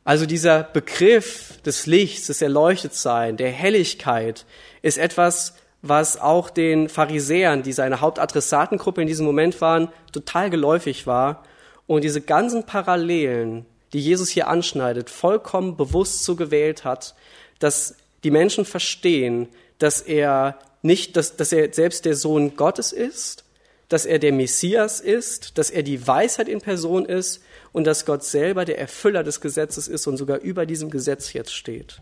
Also 0.04 0.24
dieser 0.24 0.62
Begriff 0.62 1.60
des 1.62 1.86
Lichts, 1.86 2.28
des 2.28 2.40
Erleuchtetsein, 2.40 3.36
der 3.36 3.50
Helligkeit 3.50 4.46
ist 4.80 4.98
etwas, 4.98 5.54
was 5.82 6.20
auch 6.20 6.48
den 6.48 6.88
Pharisäern, 6.88 7.62
die 7.62 7.72
seine 7.72 8.00
Hauptadressatengruppe 8.00 9.02
in 9.02 9.08
diesem 9.08 9.26
Moment 9.26 9.60
waren, 9.60 9.88
total 10.12 10.48
geläufig 10.48 11.06
war 11.06 11.42
und 11.86 12.04
diese 12.04 12.20
ganzen 12.20 12.64
Parallelen, 12.64 13.66
die 13.92 14.00
Jesus 14.00 14.30
hier 14.30 14.48
anschneidet, 14.48 15.10
vollkommen 15.10 15.76
bewusst 15.76 16.24
so 16.24 16.36
gewählt 16.36 16.84
hat, 16.84 17.14
dass 17.58 17.96
die 18.26 18.32
Menschen 18.32 18.64
verstehen, 18.64 19.46
dass 19.78 20.00
er 20.00 20.58
nicht, 20.82 21.16
dass, 21.16 21.36
dass 21.36 21.52
er 21.52 21.72
selbst 21.72 22.04
der 22.04 22.16
Sohn 22.16 22.56
Gottes 22.56 22.90
ist, 22.90 23.44
dass 23.88 24.04
er 24.04 24.18
der 24.18 24.32
Messias 24.32 24.98
ist, 24.98 25.58
dass 25.58 25.70
er 25.70 25.84
die 25.84 26.08
Weisheit 26.08 26.48
in 26.48 26.60
Person 26.60 27.06
ist 27.06 27.40
und 27.70 27.84
dass 27.84 28.04
Gott 28.04 28.24
selber 28.24 28.64
der 28.64 28.80
Erfüller 28.80 29.22
des 29.22 29.40
Gesetzes 29.40 29.86
ist 29.86 30.08
und 30.08 30.16
sogar 30.16 30.40
über 30.40 30.66
diesem 30.66 30.90
Gesetz 30.90 31.34
jetzt 31.34 31.54
steht. 31.54 32.00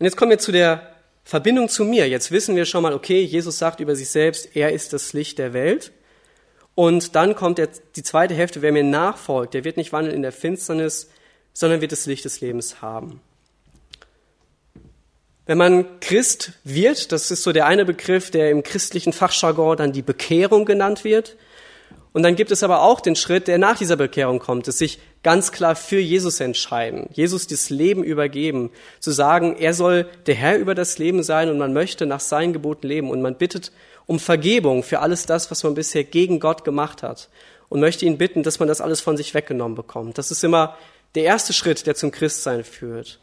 Und 0.00 0.06
jetzt 0.06 0.16
kommen 0.16 0.30
wir 0.30 0.40
zu 0.40 0.50
der 0.50 0.92
Verbindung 1.22 1.68
zu 1.68 1.84
mir. 1.84 2.08
Jetzt 2.08 2.32
wissen 2.32 2.56
wir 2.56 2.64
schon 2.64 2.82
mal, 2.82 2.94
okay, 2.94 3.22
Jesus 3.22 3.58
sagt 3.58 3.78
über 3.78 3.94
sich 3.94 4.10
selbst, 4.10 4.56
er 4.56 4.72
ist 4.72 4.92
das 4.92 5.12
Licht 5.12 5.38
der 5.38 5.52
Welt. 5.52 5.92
Und 6.74 7.14
dann 7.14 7.36
kommt 7.36 7.58
der, 7.58 7.68
die 7.94 8.02
zweite 8.02 8.34
Hälfte, 8.34 8.60
wer 8.60 8.72
mir 8.72 8.82
nachfolgt, 8.82 9.54
der 9.54 9.62
wird 9.62 9.76
nicht 9.76 9.92
wandeln 9.92 10.16
in 10.16 10.22
der 10.22 10.32
Finsternis, 10.32 11.10
sondern 11.52 11.80
wird 11.80 11.92
das 11.92 12.06
Licht 12.06 12.24
des 12.24 12.40
Lebens 12.40 12.82
haben. 12.82 13.20
Wenn 15.46 15.58
man 15.58 16.00
Christ 16.00 16.52
wird, 16.64 17.12
das 17.12 17.30
ist 17.30 17.42
so 17.42 17.52
der 17.52 17.66
eine 17.66 17.84
Begriff, 17.84 18.30
der 18.30 18.50
im 18.50 18.62
christlichen 18.62 19.12
Fachjargon 19.12 19.76
dann 19.76 19.92
die 19.92 20.02
Bekehrung 20.02 20.64
genannt 20.64 21.04
wird. 21.04 21.36
Und 22.14 22.22
dann 22.22 22.36
gibt 22.36 22.50
es 22.50 22.62
aber 22.62 22.82
auch 22.82 23.00
den 23.00 23.16
Schritt, 23.16 23.48
der 23.48 23.58
nach 23.58 23.76
dieser 23.76 23.96
Bekehrung 23.96 24.38
kommt, 24.38 24.68
es 24.68 24.78
sich 24.78 25.00
ganz 25.22 25.52
klar 25.52 25.74
für 25.74 25.98
Jesus 25.98 26.38
entscheiden, 26.38 27.08
Jesus 27.12 27.46
das 27.46 27.70
Leben 27.70 28.04
übergeben, 28.04 28.70
zu 29.00 29.10
sagen, 29.10 29.56
er 29.58 29.74
soll 29.74 30.06
der 30.26 30.34
Herr 30.36 30.56
über 30.56 30.74
das 30.74 30.98
Leben 30.98 31.22
sein 31.22 31.50
und 31.50 31.58
man 31.58 31.72
möchte 31.72 32.06
nach 32.06 32.20
seinen 32.20 32.52
Geboten 32.52 32.86
leben 32.86 33.10
und 33.10 33.20
man 33.20 33.36
bittet 33.36 33.72
um 34.06 34.20
Vergebung 34.20 34.82
für 34.82 35.00
alles 35.00 35.26
das, 35.26 35.50
was 35.50 35.64
man 35.64 35.74
bisher 35.74 36.04
gegen 36.04 36.40
Gott 36.40 36.64
gemacht 36.64 37.02
hat 37.02 37.28
und 37.68 37.80
möchte 37.80 38.06
ihn 38.06 38.18
bitten, 38.18 38.44
dass 38.44 38.60
man 38.60 38.68
das 38.68 38.80
alles 38.80 39.00
von 39.00 39.16
sich 39.16 39.34
weggenommen 39.34 39.74
bekommt. 39.74 40.16
Das 40.16 40.30
ist 40.30 40.44
immer 40.44 40.76
der 41.16 41.24
erste 41.24 41.52
Schritt, 41.52 41.86
der 41.86 41.96
zum 41.96 42.12
Christsein 42.12 42.64
führt. 42.64 43.18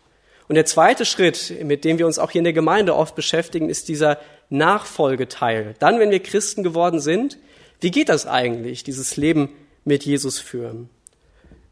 Und 0.47 0.55
der 0.55 0.65
zweite 0.65 1.05
Schritt, 1.05 1.63
mit 1.63 1.85
dem 1.85 1.97
wir 1.97 2.05
uns 2.05 2.19
auch 2.19 2.31
hier 2.31 2.39
in 2.39 2.45
der 2.45 2.53
Gemeinde 2.53 2.95
oft 2.95 3.15
beschäftigen, 3.15 3.69
ist 3.69 3.87
dieser 3.87 4.19
Nachfolgeteil. 4.49 5.75
Dann, 5.79 5.99
wenn 5.99 6.11
wir 6.11 6.21
Christen 6.21 6.63
geworden 6.63 6.99
sind, 6.99 7.37
wie 7.79 7.91
geht 7.91 8.09
das 8.09 8.27
eigentlich, 8.27 8.83
dieses 8.83 9.17
Leben 9.17 9.49
mit 9.85 10.05
Jesus 10.05 10.39
führen? 10.39 10.89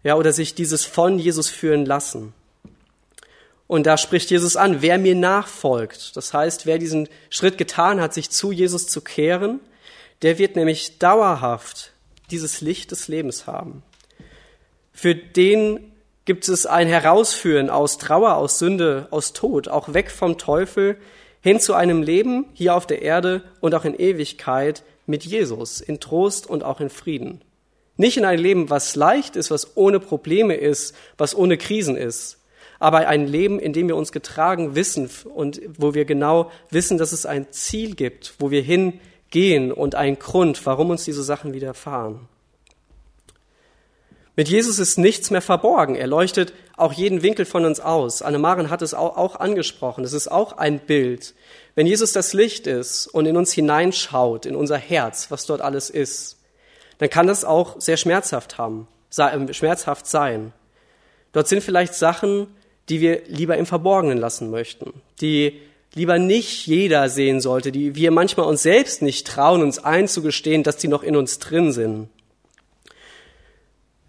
Ja, 0.03 0.15
oder 0.15 0.31
sich 0.31 0.55
dieses 0.55 0.85
von 0.85 1.19
Jesus 1.19 1.49
führen 1.49 1.85
lassen. 1.85 2.33
Und 3.67 3.85
da 3.85 3.97
spricht 3.97 4.31
Jesus 4.31 4.55
an, 4.55 4.81
wer 4.81 4.97
mir 4.97 5.13
nachfolgt. 5.13 6.15
Das 6.15 6.33
heißt, 6.33 6.65
wer 6.65 6.79
diesen 6.79 7.07
Schritt 7.29 7.57
getan 7.57 8.01
hat, 8.01 8.15
sich 8.15 8.31
zu 8.31 8.51
Jesus 8.51 8.87
zu 8.87 9.01
kehren, 9.01 9.59
der 10.21 10.39
wird 10.39 10.55
nämlich 10.55 10.97
dauerhaft 10.97 11.91
dieses 12.31 12.61
Licht 12.61 12.91
des 12.91 13.07
Lebens 13.07 13.45
haben. 13.45 13.83
Für 14.91 15.13
den 15.13 15.88
gibt 16.29 16.47
es 16.47 16.67
ein 16.67 16.87
Herausführen 16.87 17.71
aus 17.71 17.97
Trauer, 17.97 18.35
aus 18.35 18.59
Sünde, 18.59 19.07
aus 19.09 19.33
Tod, 19.33 19.67
auch 19.67 19.95
weg 19.95 20.11
vom 20.11 20.37
Teufel, 20.37 20.95
hin 21.41 21.59
zu 21.59 21.73
einem 21.73 22.03
Leben 22.03 22.45
hier 22.53 22.75
auf 22.75 22.85
der 22.85 23.01
Erde 23.01 23.41
und 23.61 23.73
auch 23.73 23.83
in 23.83 23.99
Ewigkeit 23.99 24.83
mit 25.07 25.25
Jesus, 25.25 25.81
in 25.81 25.99
Trost 25.99 26.47
und 26.47 26.63
auch 26.63 26.81
in 26.81 26.91
Frieden. 26.91 27.41
Nicht 27.97 28.15
in 28.15 28.25
ein 28.25 28.37
Leben, 28.37 28.69
was 28.69 28.95
leicht 28.95 29.35
ist, 29.35 29.49
was 29.49 29.75
ohne 29.75 29.99
Probleme 29.99 30.53
ist, 30.53 30.95
was 31.17 31.35
ohne 31.35 31.57
Krisen 31.57 31.97
ist, 31.97 32.37
aber 32.77 33.07
ein 33.07 33.25
Leben, 33.25 33.57
in 33.57 33.73
dem 33.73 33.87
wir 33.87 33.95
uns 33.95 34.11
getragen 34.11 34.75
wissen 34.75 35.09
und 35.33 35.59
wo 35.79 35.95
wir 35.95 36.05
genau 36.05 36.51
wissen, 36.69 36.99
dass 36.99 37.11
es 37.11 37.25
ein 37.25 37.51
Ziel 37.51 37.95
gibt, 37.95 38.35
wo 38.37 38.51
wir 38.51 38.61
hingehen 38.61 39.71
und 39.71 39.95
einen 39.95 40.19
Grund, 40.19 40.63
warum 40.67 40.91
uns 40.91 41.05
diese 41.05 41.23
Sachen 41.23 41.53
widerfahren. 41.53 42.19
Mit 44.39 44.47
Jesus 44.47 44.79
ist 44.79 44.97
nichts 44.97 45.31
mehr 45.31 45.41
verborgen. 45.41 45.95
Er 45.95 46.07
leuchtet 46.07 46.53
auch 46.77 46.93
jeden 46.93 47.23
Winkel 47.23 47.43
von 47.43 47.65
uns 47.65 47.81
aus. 47.81 48.21
Annemaren 48.21 48.69
hat 48.69 48.81
es 48.81 48.93
auch 48.93 49.37
angesprochen. 49.37 50.05
Es 50.05 50.13
ist 50.13 50.31
auch 50.31 50.53
ein 50.57 50.79
Bild. 50.79 51.33
Wenn 51.75 51.85
Jesus 51.85 52.13
das 52.13 52.31
Licht 52.31 52.65
ist 52.65 53.07
und 53.07 53.25
in 53.25 53.35
uns 53.35 53.51
hineinschaut, 53.51 54.45
in 54.45 54.55
unser 54.55 54.77
Herz, 54.77 55.29
was 55.29 55.45
dort 55.45 55.59
alles 55.59 55.89
ist, 55.89 56.37
dann 56.99 57.09
kann 57.09 57.27
das 57.27 57.43
auch 57.43 57.81
sehr 57.81 57.97
schmerzhaft 57.97 58.57
haben, 58.57 58.87
ähm, 59.17 59.51
schmerzhaft 59.51 60.07
sein. 60.07 60.53
Dort 61.33 61.49
sind 61.49 61.61
vielleicht 61.61 61.93
Sachen, 61.93 62.47
die 62.87 63.01
wir 63.01 63.23
lieber 63.27 63.57
im 63.57 63.65
Verborgenen 63.65 64.19
lassen 64.19 64.51
möchten, 64.51 64.93
die 65.19 65.59
lieber 65.95 66.17
nicht 66.17 66.65
jeder 66.65 67.09
sehen 67.09 67.41
sollte, 67.41 67.73
die 67.73 67.93
wir 67.95 68.11
manchmal 68.11 68.45
uns 68.45 68.63
selbst 68.63 69.01
nicht 69.01 69.27
trauen, 69.27 69.61
uns 69.61 69.79
einzugestehen, 69.79 70.63
dass 70.63 70.77
die 70.77 70.87
noch 70.87 71.03
in 71.03 71.17
uns 71.17 71.39
drin 71.39 71.73
sind. 71.73 72.07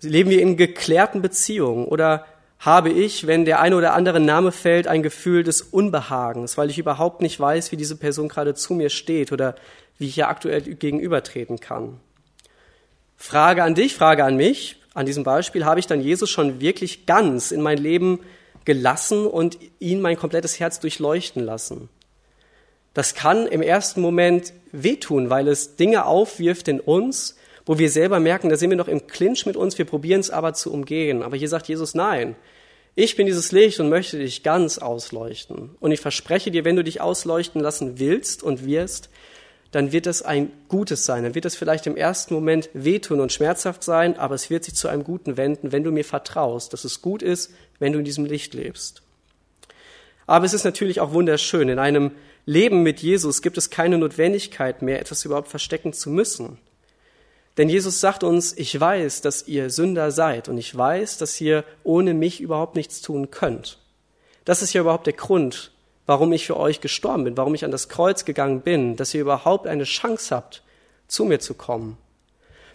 Leben 0.03 0.31
wir 0.31 0.41
in 0.41 0.57
geklärten 0.57 1.23
Beziehungen 1.23 1.85
oder 1.85 2.25
habe 2.59 2.91
ich, 2.91 3.27
wenn 3.27 3.45
der 3.45 3.61
eine 3.61 3.77
oder 3.77 3.95
andere 3.95 4.21
Name 4.21 4.53
fällt, 4.53 4.87
ein 4.87 5.03
Gefühl 5.03 5.43
des 5.43 5.63
Unbehagens, 5.63 6.59
weil 6.59 6.69
ich 6.69 6.79
überhaupt 6.79 7.23
nicht 7.23 7.41
weiß, 7.41 7.73
wie 7.73 7.77
diese 7.77 7.97
Person 7.97 8.29
gerade 8.29 8.55
zu 8.55 8.75
mir 8.75 8.91
steht 8.91 9.33
oder 9.33 9.55
wie 9.99 10.07
ich 10.09 10.19
ihr 10.19 10.29
aktuell 10.29 10.61
gegenübertreten 10.63 11.59
kann. 11.59 12.01
Frage 13.17 13.63
an 13.63 13.75
dich, 13.75 13.95
Frage 13.95 14.25
an 14.25 14.37
mich. 14.37 14.77
An 14.93 15.07
diesem 15.07 15.25
Beispiel 15.25 15.65
habe 15.65 15.81
ich 15.81 15.87
dann 15.87 16.01
Jesus 16.01 16.29
schon 16.31 16.61
wirklich 16.61 17.07
ganz 17.07 17.51
in 17.51 17.63
mein 17.63 17.79
Leben 17.79 18.21
gelassen 18.65 19.27
und 19.27 19.59
ihn 19.79 20.01
mein 20.01 20.17
komplettes 20.17 20.61
Herz 20.61 20.81
durchleuchten 20.81 21.43
lassen. 21.43 21.89
Das 22.93 23.15
kann 23.15 23.47
im 23.47 23.63
ersten 23.63 24.01
Moment 24.01 24.53
wehtun, 24.73 25.31
weil 25.31 25.49
es 25.49 25.77
Dinge 25.77 26.07
aufwirft 26.07 26.69
in 26.69 26.81
uns, 26.81 27.37
wo 27.71 27.79
wir 27.79 27.89
selber 27.89 28.19
merken, 28.19 28.49
da 28.49 28.57
sind 28.57 28.71
wir 28.71 28.77
noch 28.77 28.89
im 28.89 29.07
Clinch 29.07 29.47
mit 29.47 29.55
uns, 29.55 29.79
wir 29.79 29.85
probieren 29.85 30.19
es 30.19 30.31
aber 30.31 30.55
zu 30.55 30.73
umgehen. 30.73 31.23
Aber 31.23 31.37
hier 31.37 31.49
sagt 31.49 31.69
Jesus, 31.69 31.95
nein, 31.95 32.35
ich 32.97 33.15
bin 33.15 33.27
dieses 33.27 33.53
Licht 33.53 33.79
und 33.79 33.89
möchte 33.89 34.19
dich 34.19 34.43
ganz 34.43 34.79
ausleuchten. 34.79 35.77
Und 35.79 35.93
ich 35.93 36.01
verspreche 36.01 36.51
dir, 36.51 36.65
wenn 36.65 36.75
du 36.75 36.83
dich 36.83 37.01
ausleuchten 37.01 37.61
lassen 37.61 38.01
willst 38.01 38.43
und 38.43 38.67
wirst, 38.67 39.09
dann 39.71 39.93
wird 39.93 40.09
es 40.09 40.21
ein 40.21 40.51
Gutes 40.67 41.07
sein. 41.07 41.23
Dann 41.23 41.37
wird 41.37 41.45
es 41.45 41.55
vielleicht 41.55 41.87
im 41.87 41.97
ersten 41.97 42.35
Moment 42.35 42.71
wehtun 42.73 43.21
und 43.21 43.33
schmerzhaft 43.33 43.85
sein, 43.85 44.19
aber 44.19 44.35
es 44.35 44.51
wird 44.51 44.65
sich 44.65 44.75
zu 44.75 44.89
einem 44.89 45.05
Guten 45.05 45.37
wenden, 45.37 45.71
wenn 45.71 45.85
du 45.85 45.93
mir 45.93 46.05
vertraust, 46.05 46.73
dass 46.73 46.83
es 46.83 47.03
gut 47.03 47.23
ist, 47.23 47.53
wenn 47.79 47.93
du 47.93 48.01
in 48.01 48.05
diesem 48.05 48.25
Licht 48.25 48.53
lebst. 48.53 49.01
Aber 50.27 50.45
es 50.45 50.55
ist 50.55 50.65
natürlich 50.65 50.99
auch 50.99 51.13
wunderschön. 51.13 51.69
In 51.69 51.79
einem 51.79 52.11
Leben 52.47 52.83
mit 52.83 52.99
Jesus 52.99 53.43
gibt 53.43 53.59
es 53.59 53.71
keine 53.71 53.97
Notwendigkeit 53.97 54.83
mehr, 54.83 54.99
etwas 54.99 55.25
überhaupt 55.25 55.47
verstecken 55.47 55.93
zu 55.93 56.11
müssen. 56.11 56.59
Denn 57.61 57.69
Jesus 57.69 58.01
sagt 58.01 58.25
uns, 58.25 58.57
ich 58.57 58.81
weiß, 58.81 59.21
dass 59.21 59.47
ihr 59.47 59.69
Sünder 59.69 60.13
seid 60.13 60.49
und 60.49 60.57
ich 60.57 60.75
weiß, 60.75 61.19
dass 61.19 61.39
ihr 61.43 61.63
ohne 61.85 62.15
mich 62.15 62.41
überhaupt 62.41 62.75
nichts 62.75 63.03
tun 63.03 63.31
könnt. 63.31 63.77
Das 64.47 64.63
ist 64.63 64.73
ja 64.73 64.81
überhaupt 64.81 65.07
der 65.07 65.13
Grund, 65.13 65.71
warum 66.07 66.33
ich 66.33 66.47
für 66.47 66.57
euch 66.57 66.81
gestorben 66.81 67.25
bin, 67.25 67.37
warum 67.37 67.55
ich 67.55 67.67
an 67.67 67.71
das 67.71 67.91
Kreuz 67.91 68.25
gegangen 68.25 68.63
bin, 68.63 68.97
dass 68.97 69.13
ihr 69.13 69.21
überhaupt 69.21 69.67
eine 69.67 69.85
Chance 69.85 70.35
habt, 70.35 70.63
zu 71.07 71.27
mir 71.27 71.39
zu 71.39 71.53
kommen. 71.53 71.99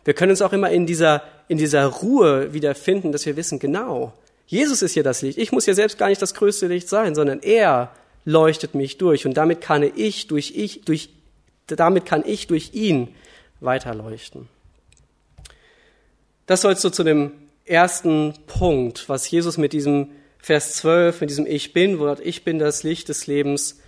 Wir 0.03 0.13
können 0.13 0.29
uns 0.29 0.43
auch 0.43 0.53
immer 0.53 0.69
in 0.69 0.85
dieser, 0.85 1.23
in 1.47 1.57
dieser 1.57 1.87
Ruhe 1.87 2.53
wiederfinden, 2.53 3.11
dass 3.11 3.25
wir 3.25 3.37
wissen, 3.37 3.57
genau, 3.57 4.13
Jesus 4.45 4.83
ist 4.83 4.93
hier 4.93 5.01
das 5.01 5.23
Licht. 5.23 5.39
Ich 5.39 5.51
muss 5.51 5.65
ja 5.65 5.73
selbst 5.73 5.97
gar 5.97 6.09
nicht 6.09 6.21
das 6.21 6.35
größte 6.35 6.67
Licht 6.67 6.89
sein, 6.89 7.15
sondern 7.15 7.39
er 7.39 7.89
leuchtet 8.23 8.75
mich 8.75 8.99
durch 8.99 9.25
und 9.25 9.33
damit 9.33 9.61
kann 9.61 9.81
ich 9.81 10.27
durch 10.27 10.53
ich, 10.55 10.81
durch, 10.81 11.09
damit 11.65 12.05
kann 12.05 12.21
ich 12.23 12.45
durch 12.45 12.75
ihn 12.75 13.07
weiterleuchten. 13.61 14.47
Das 16.45 16.61
sollst 16.61 16.83
du 16.83 16.89
zu 16.89 17.03
dem 17.03 17.31
ersten 17.65 18.33
Punkt, 18.45 19.09
was 19.09 19.29
Jesus 19.29 19.57
mit 19.57 19.73
diesem 19.73 20.11
Vers 20.37 20.75
12, 20.75 21.21
mit 21.21 21.29
diesem 21.31 21.47
Ich 21.47 21.73
bin, 21.73 21.97
Wort 21.97 22.19
Ich 22.19 22.43
bin 22.43 22.59
das 22.59 22.83
Licht 22.83 23.09
des 23.09 23.25
Lebens 23.25 23.79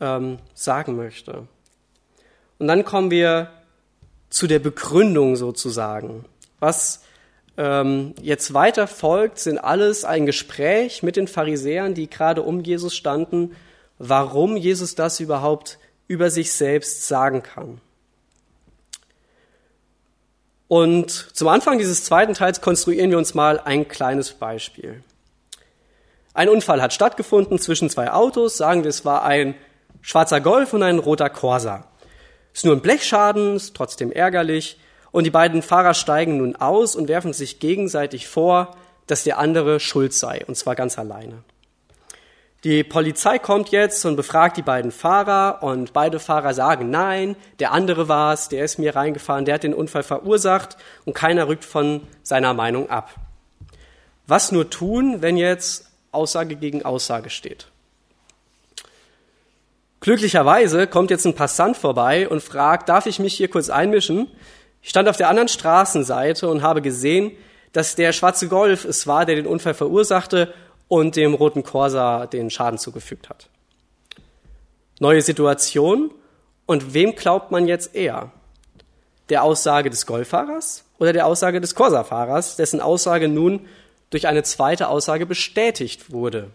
ähm, 0.00 0.38
sagen 0.52 0.96
möchte. 0.96 1.48
Und 2.58 2.68
dann 2.68 2.84
kommen 2.84 3.10
wir 3.10 3.50
zu 4.28 4.46
der 4.46 4.58
Begründung 4.58 5.36
sozusagen. 5.36 6.26
Was 6.60 7.02
ähm, 7.56 8.14
jetzt 8.20 8.52
weiter 8.52 8.86
folgt, 8.86 9.38
sind 9.38 9.58
alles 9.58 10.04
ein 10.04 10.26
Gespräch 10.26 11.02
mit 11.02 11.16
den 11.16 11.28
Pharisäern, 11.28 11.94
die 11.94 12.10
gerade 12.10 12.42
um 12.42 12.60
Jesus 12.60 12.94
standen, 12.94 13.56
warum 13.98 14.56
Jesus 14.56 14.94
das 14.94 15.20
überhaupt 15.20 15.78
über 16.06 16.28
sich 16.28 16.52
selbst 16.52 17.06
sagen 17.06 17.42
kann. 17.42 17.80
Und 20.68 21.10
zum 21.10 21.48
Anfang 21.48 21.78
dieses 21.78 22.04
zweiten 22.04 22.34
Teils 22.34 22.60
konstruieren 22.60 23.10
wir 23.10 23.18
uns 23.18 23.34
mal 23.34 23.60
ein 23.60 23.86
kleines 23.86 24.32
Beispiel. 24.32 25.02
Ein 26.32 26.48
Unfall 26.48 26.82
hat 26.82 26.92
stattgefunden 26.92 27.58
zwischen 27.58 27.90
zwei 27.90 28.10
Autos, 28.10 28.56
sagen 28.56 28.82
wir, 28.82 28.90
es 28.90 29.04
war 29.04 29.24
ein 29.24 29.54
schwarzer 30.00 30.40
Golf 30.40 30.72
und 30.72 30.82
ein 30.82 30.98
roter 30.98 31.30
Corsa. 31.30 31.86
Ist 32.52 32.64
nur 32.64 32.74
ein 32.74 32.82
Blechschaden, 32.82 33.56
ist 33.56 33.76
trotzdem 33.76 34.10
ärgerlich, 34.10 34.78
und 35.12 35.24
die 35.24 35.30
beiden 35.30 35.62
Fahrer 35.62 35.94
steigen 35.94 36.38
nun 36.38 36.56
aus 36.56 36.96
und 36.96 37.06
werfen 37.06 37.32
sich 37.32 37.60
gegenseitig 37.60 38.26
vor, 38.26 38.76
dass 39.06 39.22
der 39.22 39.38
andere 39.38 39.78
schuld 39.78 40.12
sei, 40.12 40.44
und 40.46 40.56
zwar 40.56 40.74
ganz 40.74 40.98
alleine. 40.98 41.44
Die 42.64 42.82
Polizei 42.82 43.38
kommt 43.38 43.68
jetzt 43.68 44.06
und 44.06 44.16
befragt 44.16 44.56
die 44.56 44.62
beiden 44.62 44.90
Fahrer 44.90 45.62
und 45.62 45.92
beide 45.92 46.18
Fahrer 46.18 46.54
sagen 46.54 46.88
nein, 46.88 47.36
der 47.58 47.72
andere 47.72 48.08
war's, 48.08 48.48
der 48.48 48.64
ist 48.64 48.78
mir 48.78 48.96
reingefahren, 48.96 49.44
der 49.44 49.56
hat 49.56 49.64
den 49.64 49.74
Unfall 49.74 50.02
verursacht 50.02 50.78
und 51.04 51.12
keiner 51.12 51.46
rückt 51.46 51.66
von 51.66 52.00
seiner 52.22 52.54
Meinung 52.54 52.88
ab. 52.88 53.10
Was 54.26 54.50
nur 54.50 54.70
tun, 54.70 55.20
wenn 55.20 55.36
jetzt 55.36 55.90
Aussage 56.10 56.56
gegen 56.56 56.86
Aussage 56.86 57.28
steht? 57.28 57.66
Glücklicherweise 60.00 60.86
kommt 60.86 61.10
jetzt 61.10 61.26
ein 61.26 61.34
Passant 61.34 61.76
vorbei 61.76 62.26
und 62.30 62.42
fragt, 62.42 62.88
darf 62.88 63.04
ich 63.04 63.18
mich 63.18 63.34
hier 63.34 63.48
kurz 63.48 63.68
einmischen? 63.68 64.28
Ich 64.80 64.88
stand 64.88 65.10
auf 65.10 65.18
der 65.18 65.28
anderen 65.28 65.48
Straßenseite 65.48 66.48
und 66.48 66.62
habe 66.62 66.80
gesehen, 66.80 67.32
dass 67.72 67.94
der 67.94 68.12
schwarze 68.12 68.48
Golf 68.48 68.86
es 68.86 69.06
war, 69.06 69.26
der 69.26 69.34
den 69.36 69.46
Unfall 69.46 69.74
verursachte 69.74 70.54
und 70.94 71.16
dem 71.16 71.34
roten 71.34 71.64
Corsa 71.64 72.26
den 72.26 72.50
Schaden 72.50 72.78
zugefügt 72.78 73.28
hat. 73.28 73.48
Neue 75.00 75.22
Situation. 75.22 76.12
Und 76.66 76.94
wem 76.94 77.16
glaubt 77.16 77.50
man 77.50 77.66
jetzt 77.66 77.96
eher? 77.96 78.30
Der 79.28 79.42
Aussage 79.42 79.90
des 79.90 80.06
Golffahrers 80.06 80.84
oder 81.00 81.12
der 81.12 81.26
Aussage 81.26 81.60
des 81.60 81.74
Corsa-Fahrers, 81.74 82.54
dessen 82.54 82.80
Aussage 82.80 83.26
nun 83.26 83.66
durch 84.10 84.28
eine 84.28 84.44
zweite 84.44 84.86
Aussage 84.86 85.26
bestätigt 85.26 86.12
wurde? 86.12 86.52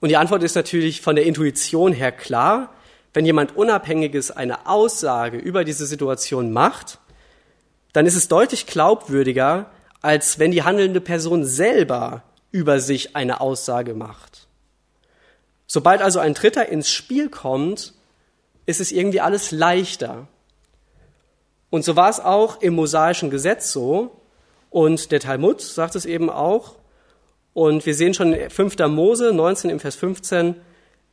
Und 0.00 0.10
die 0.10 0.18
Antwort 0.18 0.42
ist 0.42 0.54
natürlich 0.54 1.00
von 1.00 1.16
der 1.16 1.24
Intuition 1.24 1.92
her 1.92 2.12
klar. 2.12 2.74
Wenn 3.14 3.24
jemand 3.24 3.56
Unabhängiges 3.56 4.30
eine 4.30 4.66
Aussage 4.66 5.38
über 5.38 5.64
diese 5.64 5.86
Situation 5.86 6.52
macht, 6.52 6.98
dann 7.94 8.04
ist 8.04 8.14
es 8.14 8.28
deutlich 8.28 8.66
glaubwürdiger, 8.66 9.70
als 10.02 10.38
wenn 10.38 10.50
die 10.50 10.64
handelnde 10.64 11.00
Person 11.00 11.46
selber 11.46 12.22
über 12.56 12.80
sich 12.80 13.14
eine 13.14 13.42
Aussage 13.42 13.92
macht. 13.92 14.46
Sobald 15.66 16.00
also 16.00 16.20
ein 16.20 16.32
Dritter 16.32 16.66
ins 16.70 16.90
Spiel 16.90 17.28
kommt, 17.28 17.92
ist 18.64 18.80
es 18.80 18.92
irgendwie 18.92 19.20
alles 19.20 19.50
leichter. 19.50 20.26
Und 21.68 21.84
so 21.84 21.96
war 21.96 22.08
es 22.08 22.18
auch 22.18 22.62
im 22.62 22.74
mosaischen 22.74 23.28
Gesetz 23.28 23.72
so. 23.72 24.22
Und 24.70 25.12
der 25.12 25.20
Talmud 25.20 25.60
sagt 25.60 25.96
es 25.96 26.06
eben 26.06 26.30
auch. 26.30 26.76
Und 27.52 27.84
wir 27.84 27.94
sehen 27.94 28.14
schon 28.14 28.32
in 28.32 28.48
5. 28.48 28.78
Mose 28.88 29.34
19 29.34 29.68
im 29.68 29.78
Vers 29.78 29.96
15, 29.96 30.54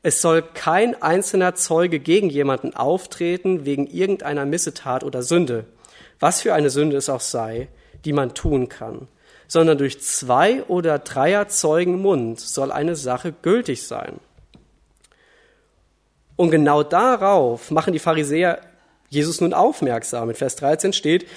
es 0.01 0.21
soll 0.21 0.41
kein 0.41 1.01
einzelner 1.01 1.55
Zeuge 1.55 1.99
gegen 1.99 2.29
jemanden 2.29 2.73
auftreten 2.73 3.65
wegen 3.65 3.87
irgendeiner 3.87 4.45
Missetat 4.45 5.03
oder 5.03 5.23
Sünde, 5.23 5.65
was 6.21 6.41
für 6.41 6.53
eine 6.53 6.69
Sünde 6.69 6.95
es 6.95 7.09
auch 7.09 7.21
sei, 7.21 7.67
die 8.05 8.13
man 8.13 8.33
tun 8.33 8.69
kann 8.69 9.09
sondern 9.53 9.77
durch 9.77 10.01
zwei 10.01 10.63
oder 10.63 10.97
dreier 10.97 11.47
Zeugen 11.47 12.01
Mund 12.01 12.39
soll 12.39 12.71
eine 12.71 12.95
Sache 12.95 13.31
gültig 13.31 13.83
sein. 13.83 14.19
Und 16.35 16.49
genau 16.49 16.81
darauf 16.81 17.69
machen 17.69 17.93
die 17.93 17.99
Pharisäer 17.99 18.61
Jesus 19.09 19.41
nun 19.41 19.53
aufmerksam. 19.53 20.29
In 20.29 20.35
Vers 20.35 20.55
13 20.55 20.91
steht, 20.91 21.27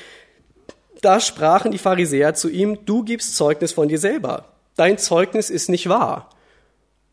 da 1.02 1.20
sprachen 1.20 1.72
die 1.72 1.78
Pharisäer 1.78 2.32
zu 2.32 2.48
ihm, 2.48 2.86
du 2.86 3.04
gibst 3.04 3.36
Zeugnis 3.36 3.72
von 3.72 3.88
dir 3.88 3.98
selber. 3.98 4.46
Dein 4.76 4.96
Zeugnis 4.96 5.50
ist 5.50 5.68
nicht 5.68 5.90
wahr. 5.90 6.30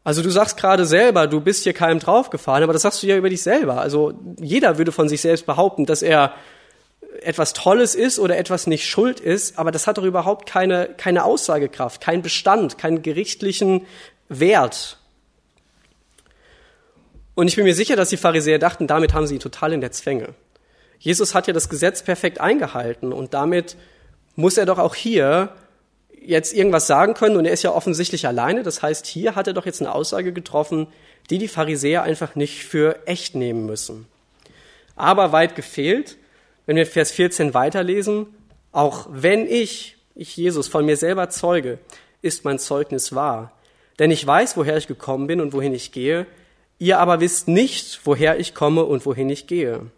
Also 0.06 0.22
du 0.22 0.30
sagst 0.30 0.56
gerade 0.56 0.86
selber, 0.86 1.28
du 1.28 1.42
bist 1.42 1.64
hier 1.64 1.74
keinem 1.74 2.00
draufgefahren, 2.00 2.64
aber 2.64 2.72
das 2.72 2.84
sagst 2.84 3.04
du 3.04 3.08
ja 3.08 3.18
über 3.18 3.30
dich 3.30 3.44
selber. 3.44 3.82
Also 3.82 4.14
jeder 4.40 4.78
würde 4.78 4.94
von 4.94 5.10
sich 5.10 5.20
selbst 5.20 5.46
behaupten, 5.46 5.86
dass 5.86 6.02
er 6.02 6.34
etwas 7.24 7.54
Tolles 7.54 7.96
ist 7.96 8.20
oder 8.20 8.38
etwas 8.38 8.68
nicht 8.68 8.88
schuld 8.88 9.20
ist, 9.20 9.58
aber 9.58 9.72
das 9.72 9.88
hat 9.88 9.98
doch 9.98 10.04
überhaupt 10.04 10.48
keine, 10.48 10.90
keine 10.98 11.24
Aussagekraft, 11.24 12.02
keinen 12.02 12.22
Bestand, 12.22 12.78
keinen 12.78 13.02
gerichtlichen 13.02 13.86
Wert. 14.30 14.98
Und 17.36 17.48
ich 17.48 17.56
bin 17.56 17.66
mir 17.66 17.74
sicher, 17.74 17.96
dass 17.96 18.10
die 18.10 18.18
Pharisäer 18.18 18.60
dachten, 18.60 18.88
damit 18.88 19.14
haben 19.14 19.28
sie 19.28 19.36
ihn 19.36 19.40
total 19.40 19.74
in 19.74 19.82
der 19.82 19.92
Zwänge. 19.92 20.36
Jesus 21.00 21.34
hat 21.34 21.48
ja 21.48 21.54
das 21.54 21.70
Gesetz 21.70 22.04
perfekt 22.04 22.40
eingehalten 22.40 23.12
und 23.12 23.34
damit 23.34 23.76
muss 24.36 24.58
er 24.58 24.66
doch 24.66 24.80
auch 24.80 24.96
hier 24.96 25.50
jetzt 26.26 26.54
irgendwas 26.54 26.88
sagen 26.88 27.14
können 27.14 27.36
und 27.36 27.46
er 27.46 27.52
ist 27.52 27.64
ja 27.64 27.72
offensichtlich 27.72 28.28
alleine. 28.28 28.64
Das 28.64 28.82
heißt, 28.82 29.06
hier 29.06 29.36
hat 29.36 29.48
er 29.48 29.54
doch 29.54 29.66
jetzt 29.66 29.82
eine 29.82 29.94
Aussage 29.94 30.32
getroffen, 30.32 30.88
die 31.30 31.38
die 31.38 31.48
Pharisäer 31.48 32.04
einfach 32.04 32.36
nicht 32.36 32.64
für 32.64 33.06
echt 33.06 33.36
nehmen 33.36 33.66
müssen. 33.66 34.08
Aber 34.96 35.32
weit 35.32 35.56
gefehlt, 35.56 36.18
wenn 36.66 36.76
wir 36.76 36.86
Vers 36.86 37.12
14 37.12 37.54
weiterlesen, 37.54 38.28
auch 38.72 39.08
wenn 39.12 39.48
ich, 39.48 39.98
ich 40.16 40.36
Jesus, 40.36 40.68
von 40.68 40.86
mir 40.86 40.98
selber 40.98 41.30
zeuge, 41.30 41.80
ist 42.22 42.46
mein 42.46 42.60
Zeugnis 42.60 43.14
wahr. 43.14 43.52
Denn 44.00 44.12
ich 44.12 44.26
weiß, 44.26 44.58
woher 44.58 44.78
ich 44.78 44.88
gekommen 44.88 45.28
bin 45.28 45.42
und 45.42 45.54
wohin 45.54 45.74
ich 45.74 45.92
gehe, 45.92 46.26
ihr 46.80 47.00
aber 47.00 47.20
wisst 47.20 47.48
nicht, 47.48 48.02
woher 48.06 48.40
ich 48.40 48.56
komme 48.56 48.84
und 48.86 49.06
wohin 49.06 49.30
ich 49.30 49.48
gehe. 49.48 49.92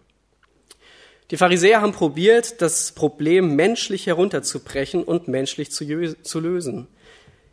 Die 1.32 1.38
Pharisäer 1.38 1.82
haben 1.82 1.93
probiert, 1.93 2.62
das 2.62 2.91
Problem 2.91 3.56
menschlich 3.56 4.06
herunterzubrechen 4.06 5.04
und 5.04 5.28
menschlich 5.28 5.71
zu, 5.71 5.84
lösen. 6.39 6.88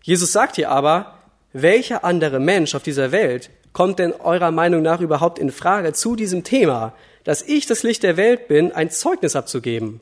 Jesus 0.02 0.32
sagt 0.32 0.56
hier 0.56 0.70
aber, 0.70 1.18
welcher 1.52 2.04
andere 2.04 2.38
Mensch 2.40 2.74
auf 2.74 2.82
dieser 2.82 3.12
Welt 3.12 3.50
kommt 3.72 3.98
denn 3.98 4.12
eurer 4.12 4.50
Meinung 4.50 4.82
nach 4.82 5.00
überhaupt 5.00 5.38
in 5.38 5.50
Frage 5.50 5.94
zu 5.94 6.16
diesem 6.16 6.44
Thema, 6.44 6.92
dass 7.24 7.42
ich 7.42 7.66
das 7.66 7.82
Licht 7.82 8.02
der 8.02 8.16
Welt 8.16 8.48
bin, 8.48 8.72
ein 8.72 8.90
Zeugnis 8.90 9.36
abzugeben. 9.36 10.00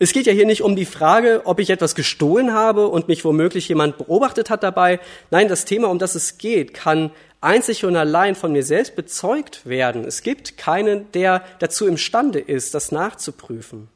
Es 0.00 0.12
geht 0.12 0.26
ja 0.26 0.32
hier 0.32 0.46
nicht 0.46 0.62
um 0.62 0.76
die 0.76 0.84
Frage, 0.84 1.42
ob 1.44 1.58
ich 1.58 1.70
etwas 1.70 1.96
gestohlen 1.96 2.52
habe 2.52 2.86
und 2.86 3.08
mich 3.08 3.24
womöglich 3.24 3.68
jemand 3.68 3.98
beobachtet 3.98 4.48
hat 4.48 4.62
dabei. 4.62 5.00
Nein, 5.30 5.48
das 5.48 5.64
Thema, 5.64 5.88
um 5.88 5.98
das 5.98 6.14
es 6.14 6.38
geht, 6.38 6.72
kann 6.72 7.10
einzig 7.40 7.84
und 7.84 7.96
allein 7.96 8.36
von 8.36 8.52
mir 8.52 8.62
selbst 8.62 8.94
bezeugt 8.94 9.66
werden. 9.66 10.04
Es 10.04 10.22
gibt 10.22 10.56
keinen, 10.56 11.10
der 11.12 11.44
dazu 11.58 11.86
imstande 11.86 12.38
ist, 12.38 12.74
das 12.74 12.92
nachzuprüfen. 12.92 13.88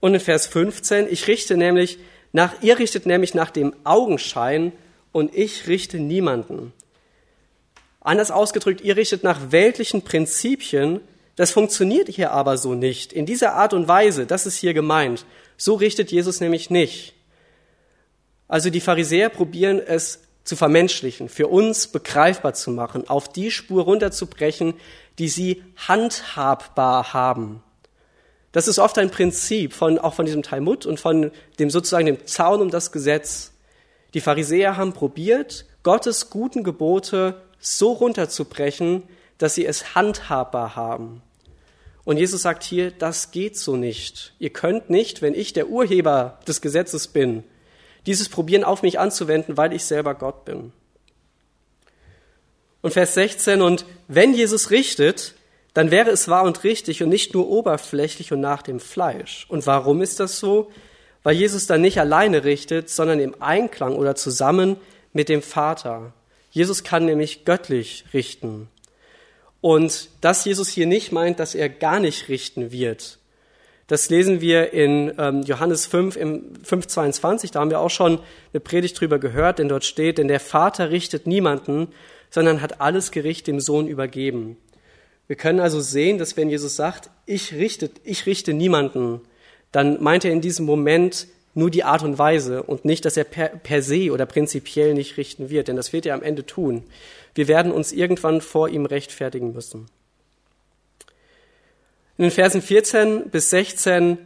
Und 0.00 0.12
in 0.12 0.20
Vers 0.20 0.46
15, 0.46 1.06
ich 1.10 1.26
richte 1.26 1.56
nämlich 1.56 1.98
nach, 2.32 2.52
ihr 2.60 2.78
richtet 2.78 3.06
nämlich 3.06 3.32
nach 3.34 3.50
dem 3.50 3.74
Augenschein 3.84 4.72
und 5.10 5.34
ich 5.34 5.68
richte 5.68 5.98
niemanden. 5.98 6.74
Anders 8.06 8.30
ausgedrückt, 8.30 8.82
ihr 8.82 8.96
richtet 8.96 9.24
nach 9.24 9.50
weltlichen 9.50 10.02
Prinzipien, 10.02 11.00
das 11.34 11.50
funktioniert 11.50 12.08
hier 12.08 12.30
aber 12.30 12.56
so 12.56 12.74
nicht. 12.74 13.12
In 13.12 13.26
dieser 13.26 13.54
Art 13.54 13.74
und 13.74 13.88
Weise, 13.88 14.26
das 14.26 14.46
ist 14.46 14.54
hier 14.54 14.74
gemeint. 14.74 15.26
So 15.56 15.74
richtet 15.74 16.12
Jesus 16.12 16.38
nämlich 16.38 16.70
nicht. 16.70 17.14
Also 18.46 18.70
die 18.70 18.80
Pharisäer 18.80 19.28
probieren 19.28 19.80
es 19.84 20.20
zu 20.44 20.54
vermenschlichen, 20.54 21.28
für 21.28 21.48
uns 21.48 21.88
begreifbar 21.88 22.54
zu 22.54 22.70
machen, 22.70 23.08
auf 23.08 23.28
die 23.28 23.50
Spur 23.50 23.82
runterzubrechen, 23.82 24.74
die 25.18 25.28
sie 25.28 25.64
handhabbar 25.74 27.12
haben. 27.12 27.60
Das 28.52 28.68
ist 28.68 28.78
oft 28.78 28.98
ein 28.98 29.10
Prinzip 29.10 29.72
von, 29.72 29.98
auch 29.98 30.14
von 30.14 30.26
diesem 30.26 30.44
Talmud 30.44 30.86
und 30.86 31.00
von 31.00 31.32
dem 31.58 31.70
sozusagen 31.70 32.06
dem 32.06 32.24
Zaun 32.24 32.60
um 32.62 32.70
das 32.70 32.92
Gesetz. 32.92 33.50
Die 34.14 34.20
Pharisäer 34.20 34.76
haben 34.76 34.92
probiert, 34.92 35.66
Gottes 35.82 36.30
guten 36.30 36.62
Gebote 36.62 37.42
so 37.66 37.92
runterzubrechen, 37.92 39.02
dass 39.38 39.54
sie 39.54 39.66
es 39.66 39.94
handhabbar 39.94 40.76
haben. 40.76 41.22
Und 42.04 42.18
Jesus 42.18 42.42
sagt 42.42 42.62
hier, 42.62 42.92
das 42.92 43.32
geht 43.32 43.58
so 43.58 43.76
nicht. 43.76 44.32
Ihr 44.38 44.50
könnt 44.50 44.90
nicht, 44.90 45.22
wenn 45.22 45.34
ich 45.34 45.52
der 45.52 45.68
Urheber 45.68 46.38
des 46.46 46.60
Gesetzes 46.60 47.08
bin, 47.08 47.42
dieses 48.06 48.28
probieren 48.28 48.62
auf 48.62 48.82
mich 48.82 49.00
anzuwenden, 49.00 49.56
weil 49.56 49.72
ich 49.72 49.84
selber 49.84 50.14
Gott 50.14 50.44
bin. 50.44 50.72
Und 52.82 52.92
Vers 52.92 53.14
16, 53.14 53.60
und 53.62 53.84
wenn 54.06 54.32
Jesus 54.32 54.70
richtet, 54.70 55.34
dann 55.74 55.90
wäre 55.90 56.10
es 56.10 56.28
wahr 56.28 56.44
und 56.44 56.62
richtig 56.62 57.02
und 57.02 57.08
nicht 57.08 57.34
nur 57.34 57.48
oberflächlich 57.48 58.32
und 58.32 58.40
nach 58.40 58.62
dem 58.62 58.78
Fleisch. 58.78 59.44
Und 59.48 59.66
warum 59.66 60.02
ist 60.02 60.20
das 60.20 60.38
so? 60.38 60.70
Weil 61.24 61.34
Jesus 61.34 61.66
dann 61.66 61.80
nicht 61.80 61.98
alleine 61.98 62.44
richtet, 62.44 62.88
sondern 62.88 63.18
im 63.18 63.42
Einklang 63.42 63.96
oder 63.96 64.14
zusammen 64.14 64.76
mit 65.12 65.28
dem 65.28 65.42
Vater. 65.42 66.12
Jesus 66.56 66.84
kann 66.84 67.04
nämlich 67.04 67.44
göttlich 67.44 68.06
richten. 68.14 68.68
Und 69.60 70.08
dass 70.22 70.46
Jesus 70.46 70.70
hier 70.70 70.86
nicht 70.86 71.12
meint, 71.12 71.38
dass 71.38 71.54
er 71.54 71.68
gar 71.68 72.00
nicht 72.00 72.30
richten 72.30 72.72
wird, 72.72 73.18
das 73.88 74.08
lesen 74.08 74.40
wir 74.40 74.72
in 74.72 75.12
ähm, 75.18 75.42
Johannes 75.42 75.84
5 75.84 76.16
im 76.16 76.54
5,22. 76.64 77.52
Da 77.52 77.60
haben 77.60 77.68
wir 77.68 77.80
auch 77.80 77.90
schon 77.90 78.20
eine 78.54 78.60
Predigt 78.60 78.98
drüber 78.98 79.18
gehört, 79.18 79.58
denn 79.58 79.68
dort 79.68 79.84
steht, 79.84 80.16
denn 80.16 80.28
der 80.28 80.40
Vater 80.40 80.90
richtet 80.90 81.26
niemanden, 81.26 81.88
sondern 82.30 82.62
hat 82.62 82.80
alles 82.80 83.10
Gericht 83.10 83.46
dem 83.48 83.60
Sohn 83.60 83.86
übergeben. 83.86 84.56
Wir 85.26 85.36
können 85.36 85.60
also 85.60 85.80
sehen, 85.80 86.16
dass 86.16 86.38
wenn 86.38 86.48
Jesus 86.48 86.74
sagt, 86.74 87.10
ich 87.26 87.52
richte, 87.52 87.90
ich 88.02 88.24
richte 88.24 88.54
niemanden, 88.54 89.20
dann 89.72 90.02
meint 90.02 90.24
er 90.24 90.32
in 90.32 90.40
diesem 90.40 90.64
Moment 90.64 91.26
nur 91.56 91.70
die 91.70 91.84
Art 91.84 92.02
und 92.02 92.18
Weise 92.18 92.62
und 92.62 92.84
nicht, 92.84 93.06
dass 93.06 93.16
er 93.16 93.24
per, 93.24 93.48
per 93.48 93.82
se 93.82 94.12
oder 94.12 94.26
prinzipiell 94.26 94.92
nicht 94.92 95.16
richten 95.16 95.48
wird, 95.48 95.68
denn 95.68 95.76
das 95.76 95.92
wird 95.92 96.04
er 96.04 96.14
am 96.14 96.22
Ende 96.22 96.44
tun. 96.44 96.84
Wir 97.34 97.48
werden 97.48 97.72
uns 97.72 97.92
irgendwann 97.92 98.42
vor 98.42 98.68
ihm 98.68 98.84
rechtfertigen 98.84 99.52
müssen. 99.54 99.86
In 102.18 102.24
den 102.24 102.30
Versen 102.30 102.60
14 102.60 103.30
bis 103.30 103.50
16 103.50 104.18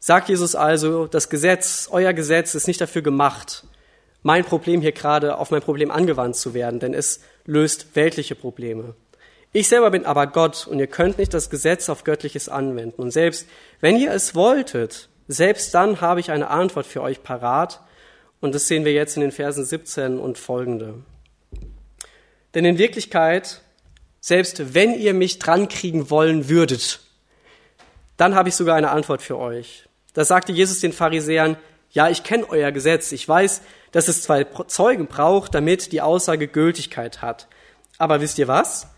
sagt 0.00 0.28
Jesus 0.28 0.56
also, 0.56 1.06
das 1.06 1.28
Gesetz, 1.28 1.88
euer 1.90 2.12
Gesetz 2.12 2.54
ist 2.54 2.66
nicht 2.66 2.80
dafür 2.80 3.02
gemacht, 3.02 3.64
mein 4.22 4.44
Problem 4.44 4.80
hier 4.80 4.92
gerade 4.92 5.38
auf 5.38 5.52
mein 5.52 5.62
Problem 5.62 5.92
angewandt 5.92 6.34
zu 6.34 6.52
werden, 6.52 6.80
denn 6.80 6.94
es 6.94 7.20
löst 7.44 7.94
weltliche 7.94 8.34
Probleme. 8.34 8.94
Ich 9.52 9.68
selber 9.68 9.92
bin 9.92 10.04
aber 10.04 10.26
Gott 10.26 10.66
und 10.66 10.80
ihr 10.80 10.88
könnt 10.88 11.18
nicht 11.18 11.32
das 11.32 11.48
Gesetz 11.48 11.88
auf 11.88 12.02
Göttliches 12.02 12.48
anwenden. 12.48 13.00
Und 13.00 13.12
selbst 13.12 13.46
wenn 13.80 13.96
ihr 13.96 14.10
es 14.10 14.34
wolltet, 14.34 15.08
selbst 15.28 15.74
dann 15.74 16.00
habe 16.00 16.20
ich 16.20 16.30
eine 16.30 16.50
Antwort 16.50 16.86
für 16.86 17.02
euch 17.02 17.22
parat. 17.22 17.80
Und 18.40 18.54
das 18.54 18.68
sehen 18.68 18.84
wir 18.84 18.92
jetzt 18.92 19.16
in 19.16 19.22
den 19.22 19.32
Versen 19.32 19.64
17 19.64 20.18
und 20.18 20.38
folgende. 20.38 20.94
Denn 22.54 22.64
in 22.64 22.78
Wirklichkeit, 22.78 23.62
selbst 24.20 24.74
wenn 24.74 24.94
ihr 24.94 25.14
mich 25.14 25.38
drankriegen 25.38 26.10
wollen 26.10 26.48
würdet, 26.48 27.00
dann 28.16 28.34
habe 28.34 28.48
ich 28.48 28.54
sogar 28.54 28.76
eine 28.76 28.90
Antwort 28.90 29.22
für 29.22 29.38
euch. 29.38 29.88
Da 30.14 30.24
sagte 30.24 30.52
Jesus 30.52 30.80
den 30.80 30.92
Pharisäern, 30.92 31.56
ja, 31.90 32.08
ich 32.08 32.22
kenne 32.22 32.48
euer 32.48 32.72
Gesetz, 32.72 33.12
ich 33.12 33.28
weiß, 33.28 33.62
dass 33.92 34.08
es 34.08 34.22
zwei 34.22 34.44
Zeugen 34.44 35.06
braucht, 35.06 35.54
damit 35.54 35.92
die 35.92 36.00
Aussage 36.00 36.48
Gültigkeit 36.48 37.22
hat. 37.22 37.48
Aber 37.98 38.20
wisst 38.20 38.38
ihr 38.38 38.48
was? 38.48 38.88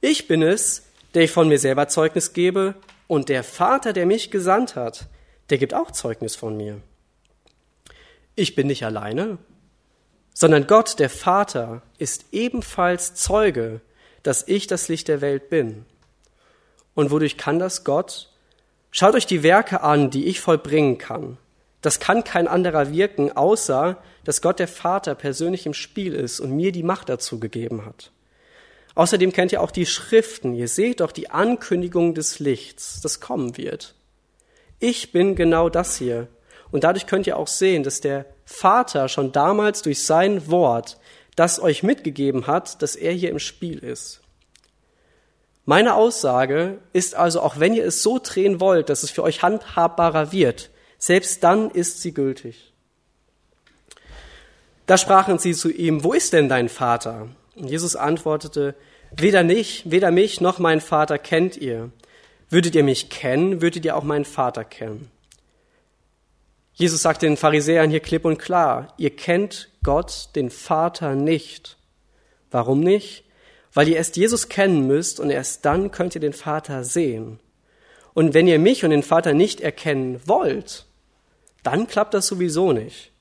Ich 0.00 0.28
bin 0.28 0.42
es, 0.42 0.84
der 1.14 1.22
ich 1.22 1.30
von 1.30 1.48
mir 1.48 1.58
selber 1.58 1.88
Zeugnis 1.88 2.32
gebe, 2.32 2.74
und 3.08 3.28
der 3.28 3.44
Vater, 3.44 3.92
der 3.92 4.06
mich 4.06 4.30
gesandt 4.30 4.74
hat, 4.74 5.06
der 5.50 5.58
gibt 5.58 5.74
auch 5.74 5.90
Zeugnis 5.90 6.36
von 6.36 6.56
mir. 6.56 6.80
Ich 8.34 8.54
bin 8.54 8.66
nicht 8.66 8.84
alleine, 8.84 9.38
sondern 10.34 10.66
Gott, 10.66 10.98
der 10.98 11.10
Vater, 11.10 11.82
ist 11.98 12.26
ebenfalls 12.32 13.14
Zeuge, 13.14 13.80
dass 14.22 14.46
ich 14.46 14.66
das 14.66 14.88
Licht 14.88 15.08
der 15.08 15.20
Welt 15.20 15.50
bin. 15.50 15.84
Und 16.94 17.10
wodurch 17.10 17.36
kann 17.36 17.58
das 17.58 17.84
Gott? 17.84 18.30
Schaut 18.90 19.14
euch 19.14 19.26
die 19.26 19.42
Werke 19.42 19.82
an, 19.82 20.10
die 20.10 20.26
ich 20.26 20.40
vollbringen 20.40 20.98
kann. 20.98 21.38
Das 21.80 21.98
kann 21.98 22.24
kein 22.24 22.46
anderer 22.46 22.92
wirken, 22.92 23.32
außer 23.32 23.96
dass 24.24 24.40
Gott 24.40 24.58
der 24.58 24.68
Vater 24.68 25.14
persönlich 25.14 25.66
im 25.66 25.74
Spiel 25.74 26.14
ist 26.14 26.40
und 26.40 26.54
mir 26.54 26.72
die 26.72 26.84
Macht 26.84 27.08
dazu 27.08 27.40
gegeben 27.40 27.84
hat. 27.84 28.12
Außerdem 28.94 29.32
kennt 29.32 29.52
ihr 29.52 29.62
auch 29.62 29.70
die 29.70 29.86
Schriften. 29.86 30.54
Ihr 30.54 30.68
seht 30.68 31.00
doch 31.00 31.12
die 31.12 31.30
Ankündigung 31.30 32.14
des 32.14 32.38
Lichts, 32.38 33.00
das 33.00 33.20
kommen 33.20 33.56
wird. 33.56 33.94
Ich 34.82 35.12
bin 35.12 35.36
genau 35.36 35.68
das 35.68 35.96
hier. 35.96 36.26
Und 36.72 36.82
dadurch 36.82 37.06
könnt 37.06 37.28
ihr 37.28 37.36
auch 37.36 37.46
sehen, 37.46 37.84
dass 37.84 38.00
der 38.00 38.26
Vater 38.44 39.08
schon 39.08 39.30
damals 39.30 39.82
durch 39.82 40.04
sein 40.04 40.50
Wort 40.50 40.98
das 41.36 41.60
euch 41.60 41.84
mitgegeben 41.84 42.48
hat, 42.48 42.82
dass 42.82 42.96
er 42.96 43.12
hier 43.12 43.30
im 43.30 43.38
Spiel 43.38 43.78
ist. 43.78 44.22
Meine 45.66 45.94
Aussage 45.94 46.78
ist 46.92 47.14
also, 47.14 47.42
auch 47.42 47.60
wenn 47.60 47.74
ihr 47.74 47.84
es 47.84 48.02
so 48.02 48.18
drehen 48.20 48.58
wollt, 48.58 48.88
dass 48.88 49.04
es 49.04 49.12
für 49.12 49.22
euch 49.22 49.44
handhabbarer 49.44 50.32
wird, 50.32 50.70
selbst 50.98 51.44
dann 51.44 51.70
ist 51.70 52.02
sie 52.02 52.12
gültig. 52.12 52.72
Da 54.86 54.98
sprachen 54.98 55.38
sie 55.38 55.54
zu 55.54 55.70
ihm, 55.70 56.02
wo 56.02 56.12
ist 56.12 56.32
denn 56.32 56.48
dein 56.48 56.68
Vater? 56.68 57.28
Und 57.54 57.70
Jesus 57.70 57.94
antwortete, 57.94 58.74
weder 59.12 59.44
mich, 59.44 59.84
weder 59.88 60.10
mich 60.10 60.40
noch 60.40 60.58
mein 60.58 60.80
Vater 60.80 61.18
kennt 61.18 61.56
ihr. 61.56 61.92
Würdet 62.52 62.74
ihr 62.74 62.84
mich 62.84 63.08
kennen, 63.08 63.62
würdet 63.62 63.86
ihr 63.86 63.96
auch 63.96 64.02
meinen 64.02 64.26
Vater 64.26 64.62
kennen. 64.62 65.10
Jesus 66.74 67.00
sagt 67.00 67.22
den 67.22 67.38
Pharisäern 67.38 67.88
hier 67.88 68.00
klipp 68.00 68.26
und 68.26 68.38
klar, 68.38 68.92
ihr 68.98 69.08
kennt 69.08 69.70
Gott, 69.82 70.28
den 70.36 70.50
Vater, 70.50 71.14
nicht. 71.14 71.78
Warum 72.50 72.80
nicht? 72.80 73.24
Weil 73.72 73.88
ihr 73.88 73.96
erst 73.96 74.18
Jesus 74.18 74.50
kennen 74.50 74.86
müsst 74.86 75.18
und 75.18 75.30
erst 75.30 75.64
dann 75.64 75.90
könnt 75.92 76.14
ihr 76.14 76.20
den 76.20 76.34
Vater 76.34 76.84
sehen. 76.84 77.40
Und 78.12 78.34
wenn 78.34 78.46
ihr 78.46 78.58
mich 78.58 78.84
und 78.84 78.90
den 78.90 79.02
Vater 79.02 79.32
nicht 79.32 79.62
erkennen 79.62 80.20
wollt, 80.26 80.84
dann 81.62 81.86
klappt 81.86 82.12
das 82.12 82.26
sowieso 82.26 82.74
nicht. 82.74 83.12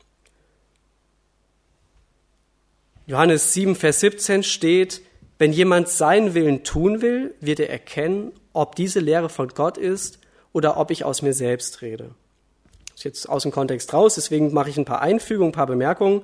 Johannes 3.05 3.53
7, 3.53 3.77
Vers 3.77 4.01
17 4.01 4.43
steht, 4.43 5.01
wenn 5.41 5.53
jemand 5.53 5.89
seinen 5.89 6.35
Willen 6.35 6.63
tun 6.63 7.01
will, 7.01 7.33
wird 7.39 7.59
er 7.59 7.71
erkennen, 7.71 8.31
ob 8.53 8.75
diese 8.75 8.99
Lehre 8.99 9.27
von 9.27 9.47
Gott 9.47 9.75
ist 9.75 10.19
oder 10.53 10.77
ob 10.77 10.91
ich 10.91 11.03
aus 11.03 11.23
mir 11.23 11.33
selbst 11.33 11.81
rede. 11.81 12.11
Das 12.91 12.97
ist 12.97 13.03
jetzt 13.05 13.27
aus 13.27 13.41
dem 13.41 13.51
Kontext 13.51 13.91
raus, 13.91 14.13
deswegen 14.13 14.53
mache 14.53 14.69
ich 14.69 14.77
ein 14.77 14.85
paar 14.85 15.01
Einfügungen, 15.01 15.49
ein 15.49 15.55
paar 15.55 15.65
Bemerkungen. 15.65 16.21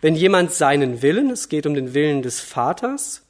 Wenn 0.00 0.16
jemand 0.16 0.52
seinen 0.52 1.02
Willen, 1.02 1.30
es 1.30 1.48
geht 1.48 1.66
um 1.66 1.74
den 1.74 1.94
Willen 1.94 2.22
des 2.22 2.40
Vaters, 2.40 3.22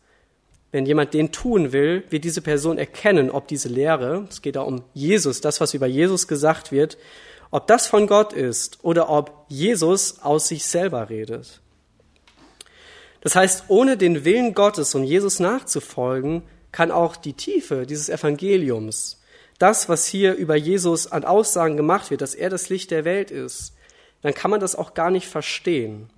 wenn 0.73 0.87
jemand 0.87 1.13
den 1.13 1.31
tun 1.31 1.73
will, 1.73 2.05
wird 2.09 2.25
diese 2.25 2.41
Person 2.41 2.79
erkennen, 2.79 3.31
ob 3.31 3.49
diese 3.49 3.69
Lehre, 3.69 4.25
es 4.31 4.41
geht 4.41 4.57
da 4.57 4.63
um 4.63 4.83
Jesus, 4.95 5.43
das, 5.43 5.61
was 5.61 5.75
über 5.75 5.87
Jesus 5.87 6.27
gesagt 6.27 6.73
wird, 6.73 6.97
ob 7.51 7.67
das 7.67 7.87
von 7.87 8.07
Gott 8.07 8.33
ist 8.33 8.79
oder 8.83 9.11
ob 9.11 9.45
Jesus 9.49 10.21
aus 10.23 10.49
sich 10.49 10.65
selber 10.65 11.11
redet. 11.11 11.61
Das 13.21 13.35
heißt, 13.35 13.65
ohne 13.69 13.97
den 13.97 14.25
Willen 14.25 14.55
Gottes 14.55 14.95
und 14.95 15.05
Jesus 15.05 15.41
nachzufolgen, 15.41 16.43
kann 16.73 16.91
auch 16.91 17.17
die 17.17 17.33
Tiefe 17.33 17.87
dieses 17.87 18.09
Evangeliums, 18.09 19.21
das, 19.59 19.89
was 19.89 20.07
hier 20.07 20.35
über 20.35 20.55
Jesus 20.55 21.11
an 21.11 21.25
Aussagen 21.25 21.77
gemacht 21.77 22.11
wird, 22.11 22.21
dass 22.21 22.35
er 22.35 22.49
das 22.49 22.69
Licht 22.69 22.91
der 22.91 23.05
Welt 23.05 23.31
ist, 23.31 23.75
dann 24.23 24.35
kann 24.35 24.51
man 24.51 24.61
das 24.61 24.77
auch 24.77 24.95
gar 24.95 25.11
nicht 25.11 25.27
verstehen. 25.27 26.11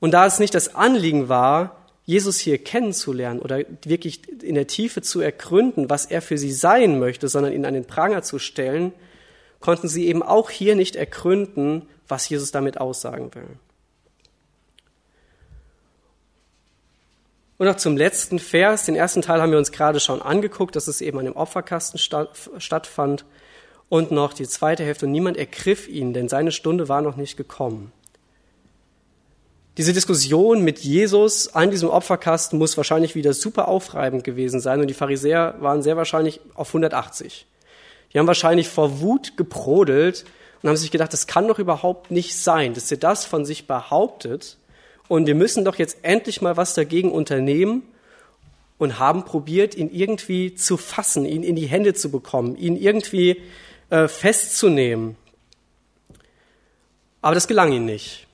Und 0.00 0.12
da 0.12 0.26
es 0.26 0.38
nicht 0.38 0.54
das 0.54 0.74
Anliegen 0.74 1.28
war, 1.28 1.76
Jesus 2.04 2.38
hier 2.38 2.58
kennenzulernen 2.58 3.40
oder 3.40 3.64
wirklich 3.84 4.42
in 4.42 4.54
der 4.54 4.66
Tiefe 4.66 5.02
zu 5.02 5.20
ergründen, 5.20 5.90
was 5.90 6.06
er 6.06 6.22
für 6.22 6.38
sie 6.38 6.52
sein 6.52 6.98
möchte, 6.98 7.28
sondern 7.28 7.52
ihn 7.52 7.66
an 7.66 7.74
den 7.74 7.84
Pranger 7.84 8.22
zu 8.22 8.38
stellen, 8.38 8.92
konnten 9.60 9.88
sie 9.88 10.06
eben 10.06 10.22
auch 10.22 10.50
hier 10.50 10.76
nicht 10.76 10.96
ergründen, 10.96 11.88
was 12.06 12.28
Jesus 12.28 12.52
damit 12.52 12.80
aussagen 12.80 13.34
will. 13.34 13.58
Und 17.58 17.66
noch 17.66 17.76
zum 17.76 17.96
letzten 17.96 18.38
Vers. 18.38 18.86
Den 18.86 18.94
ersten 18.94 19.20
Teil 19.20 19.42
haben 19.42 19.50
wir 19.50 19.58
uns 19.58 19.72
gerade 19.72 19.98
schon 19.98 20.22
angeguckt, 20.22 20.76
dass 20.76 20.86
es 20.86 21.00
eben 21.00 21.18
an 21.18 21.24
dem 21.24 21.36
Opferkasten 21.36 21.98
stattfand. 21.98 23.24
Und 23.88 24.10
noch 24.10 24.32
die 24.32 24.46
zweite 24.46 24.84
Hälfte. 24.84 25.06
Und 25.06 25.12
niemand 25.12 25.36
ergriff 25.36 25.88
ihn, 25.88 26.12
denn 26.12 26.28
seine 26.28 26.52
Stunde 26.52 26.88
war 26.88 27.02
noch 27.02 27.16
nicht 27.16 27.36
gekommen. 27.36 27.92
Diese 29.76 29.92
Diskussion 29.92 30.62
mit 30.62 30.80
Jesus 30.80 31.54
an 31.54 31.70
diesem 31.70 31.88
Opferkasten 31.88 32.58
muss 32.58 32.76
wahrscheinlich 32.76 33.14
wieder 33.14 33.32
super 33.32 33.68
aufreibend 33.68 34.24
gewesen 34.24 34.60
sein. 34.60 34.80
Und 34.80 34.88
die 34.88 34.94
Pharisäer 34.94 35.56
waren 35.60 35.82
sehr 35.82 35.96
wahrscheinlich 35.96 36.40
auf 36.54 36.68
180. 36.68 37.46
Die 38.12 38.18
haben 38.18 38.26
wahrscheinlich 38.26 38.68
vor 38.68 39.00
Wut 39.00 39.36
gebrodelt 39.36 40.24
und 40.62 40.68
haben 40.68 40.76
sich 40.76 40.90
gedacht, 40.90 41.12
das 41.12 41.26
kann 41.26 41.48
doch 41.48 41.58
überhaupt 41.58 42.10
nicht 42.10 42.36
sein, 42.36 42.74
dass 42.74 42.90
ihr 42.90 42.98
das 42.98 43.24
von 43.24 43.44
sich 43.44 43.66
behauptet 43.66 44.58
und 45.08 45.26
wir 45.26 45.34
müssen 45.34 45.64
doch 45.64 45.76
jetzt 45.76 45.98
endlich 46.02 46.42
mal 46.42 46.56
was 46.56 46.74
dagegen 46.74 47.10
unternehmen 47.10 47.82
und 48.78 48.98
haben 48.98 49.24
probiert, 49.24 49.74
ihn 49.74 49.90
irgendwie 49.90 50.54
zu 50.54 50.76
fassen, 50.76 51.24
ihn 51.24 51.42
in 51.42 51.56
die 51.56 51.66
Hände 51.66 51.94
zu 51.94 52.10
bekommen, 52.10 52.56
ihn 52.56 52.76
irgendwie 52.76 53.42
äh, 53.90 54.06
festzunehmen. 54.06 55.16
Aber 57.20 57.34
das 57.34 57.48
gelang 57.48 57.72
ihnen 57.72 57.86
nicht. 57.86 58.26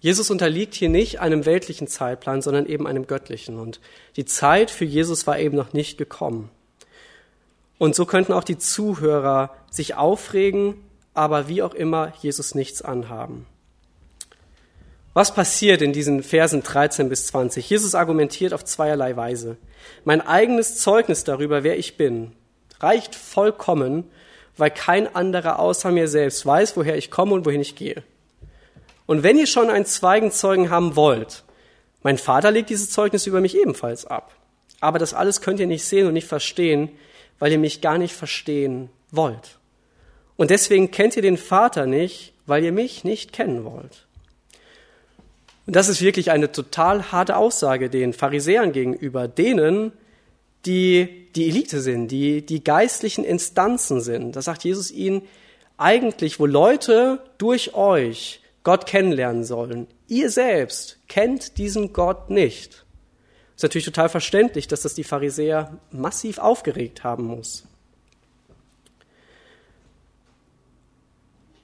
Jesus 0.00 0.30
unterliegt 0.30 0.74
hier 0.74 0.88
nicht 0.88 1.20
einem 1.20 1.46
weltlichen 1.46 1.86
Zeitplan, 1.86 2.42
sondern 2.42 2.66
eben 2.66 2.88
einem 2.88 3.06
göttlichen. 3.06 3.60
Und 3.60 3.80
die 4.16 4.24
Zeit 4.24 4.72
für 4.72 4.84
Jesus 4.84 5.28
war 5.28 5.38
eben 5.38 5.56
noch 5.56 5.72
nicht 5.72 5.96
gekommen. 5.96 6.50
Und 7.78 7.94
so 7.94 8.04
könnten 8.04 8.32
auch 8.32 8.42
die 8.42 8.58
Zuhörer 8.58 9.54
sich 9.70 9.94
aufregen, 9.94 10.74
aber 11.14 11.46
wie 11.46 11.62
auch 11.62 11.74
immer 11.74 12.12
Jesus 12.20 12.56
nichts 12.56 12.82
anhaben. 12.82 13.46
Was 15.14 15.34
passiert 15.34 15.82
in 15.82 15.92
diesen 15.92 16.22
Versen 16.22 16.62
13 16.62 17.10
bis 17.10 17.26
20? 17.26 17.68
Jesus 17.68 17.94
argumentiert 17.94 18.54
auf 18.54 18.64
zweierlei 18.64 19.14
Weise. 19.14 19.58
Mein 20.04 20.22
eigenes 20.22 20.78
Zeugnis 20.78 21.24
darüber, 21.24 21.64
wer 21.64 21.78
ich 21.78 21.98
bin, 21.98 22.32
reicht 22.80 23.14
vollkommen, 23.14 24.04
weil 24.56 24.70
kein 24.70 25.14
anderer 25.14 25.58
außer 25.58 25.90
mir 25.90 26.08
selbst 26.08 26.46
weiß, 26.46 26.76
woher 26.76 26.96
ich 26.96 27.10
komme 27.10 27.34
und 27.34 27.44
wohin 27.44 27.60
ich 27.60 27.76
gehe. 27.76 28.02
Und 29.04 29.22
wenn 29.22 29.38
ihr 29.38 29.46
schon 29.46 29.68
einen 29.68 29.84
Zweigenzeugen 29.84 30.70
haben 30.70 30.96
wollt, 30.96 31.44
mein 32.02 32.16
Vater 32.16 32.50
legt 32.50 32.70
dieses 32.70 32.90
Zeugnis 32.90 33.26
über 33.26 33.42
mich 33.42 33.56
ebenfalls 33.56 34.06
ab. 34.06 34.34
Aber 34.80 34.98
das 34.98 35.12
alles 35.12 35.42
könnt 35.42 35.60
ihr 35.60 35.66
nicht 35.66 35.84
sehen 35.84 36.06
und 36.06 36.14
nicht 36.14 36.26
verstehen, 36.26 36.90
weil 37.38 37.52
ihr 37.52 37.58
mich 37.58 37.82
gar 37.82 37.98
nicht 37.98 38.14
verstehen 38.14 38.88
wollt. 39.10 39.58
Und 40.36 40.50
deswegen 40.50 40.90
kennt 40.90 41.16
ihr 41.16 41.22
den 41.22 41.36
Vater 41.36 41.86
nicht, 41.86 42.32
weil 42.46 42.64
ihr 42.64 42.72
mich 42.72 43.04
nicht 43.04 43.32
kennen 43.32 43.64
wollt. 43.64 44.06
Und 45.66 45.76
das 45.76 45.88
ist 45.88 46.00
wirklich 46.02 46.30
eine 46.30 46.50
total 46.50 47.12
harte 47.12 47.36
Aussage 47.36 47.88
den 47.88 48.12
Pharisäern 48.12 48.72
gegenüber, 48.72 49.28
denen, 49.28 49.92
die 50.66 51.28
die 51.34 51.48
Elite 51.48 51.80
sind, 51.80 52.08
die 52.08 52.44
die 52.44 52.62
geistlichen 52.62 53.24
Instanzen 53.24 54.00
sind. 54.00 54.36
Da 54.36 54.42
sagt 54.42 54.64
Jesus 54.64 54.90
ihnen 54.90 55.22
eigentlich, 55.76 56.38
wo 56.40 56.46
Leute 56.46 57.20
durch 57.38 57.74
euch 57.74 58.40
Gott 58.64 58.86
kennenlernen 58.86 59.44
sollen. 59.44 59.86
Ihr 60.08 60.30
selbst 60.30 60.98
kennt 61.08 61.58
diesen 61.58 61.92
Gott 61.92 62.30
nicht. 62.30 62.84
Ist 63.56 63.62
natürlich 63.62 63.84
total 63.84 64.08
verständlich, 64.08 64.68
dass 64.68 64.82
das 64.82 64.94
die 64.94 65.04
Pharisäer 65.04 65.78
massiv 65.90 66.38
aufgeregt 66.38 67.04
haben 67.04 67.24
muss. 67.24 67.64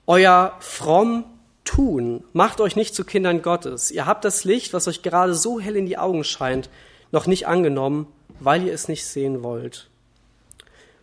Euer 0.07 0.57
fromm 0.61 1.24
tun. 1.69 2.25
Macht 2.33 2.62
euch 2.62 2.77
nicht 2.77 2.95
zu 2.95 3.05
Kindern 3.05 3.43
Gottes. 3.43 3.91
Ihr 3.91 4.07
habt 4.07 4.25
das 4.25 4.45
Licht, 4.45 4.73
was 4.73 4.89
euch 4.89 5.03
gerade 5.03 5.35
so 5.35 5.61
hell 5.61 5.77
in 5.77 5.85
die 5.85 5.99
Augen 5.99 6.25
scheint, 6.25 6.71
noch 7.12 7.27
nicht 7.27 7.47
angenommen, 7.47 8.07
weil 8.41 8.64
ihr 8.64 8.73
es 8.73 8.89
nicht 8.89 9.05
sehen 9.05 9.43
wollt. 9.43 9.89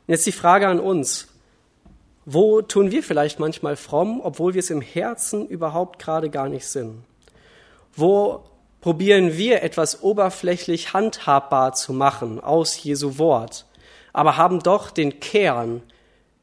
Und 0.07 0.13
jetzt 0.13 0.25
die 0.25 0.31
Frage 0.31 0.67
an 0.67 0.79
uns. 0.79 1.27
Wo 2.25 2.63
tun 2.63 2.89
wir 2.89 3.03
vielleicht 3.03 3.39
manchmal 3.39 3.75
fromm, 3.75 4.19
obwohl 4.21 4.55
wir 4.55 4.59
es 4.59 4.71
im 4.71 4.81
Herzen 4.81 5.47
überhaupt 5.47 5.99
gerade 5.99 6.31
gar 6.31 6.49
nicht 6.49 6.65
sind? 6.65 7.03
Wo 7.95 8.43
probieren 8.81 9.37
wir 9.37 9.61
etwas 9.61 10.01
oberflächlich 10.01 10.93
handhabbar 10.93 11.73
zu 11.73 11.93
machen 11.93 12.39
aus 12.39 12.83
Jesu 12.83 13.19
Wort, 13.19 13.65
aber 14.13 14.37
haben 14.37 14.63
doch 14.63 14.89
den 14.89 15.19
Kern 15.19 15.83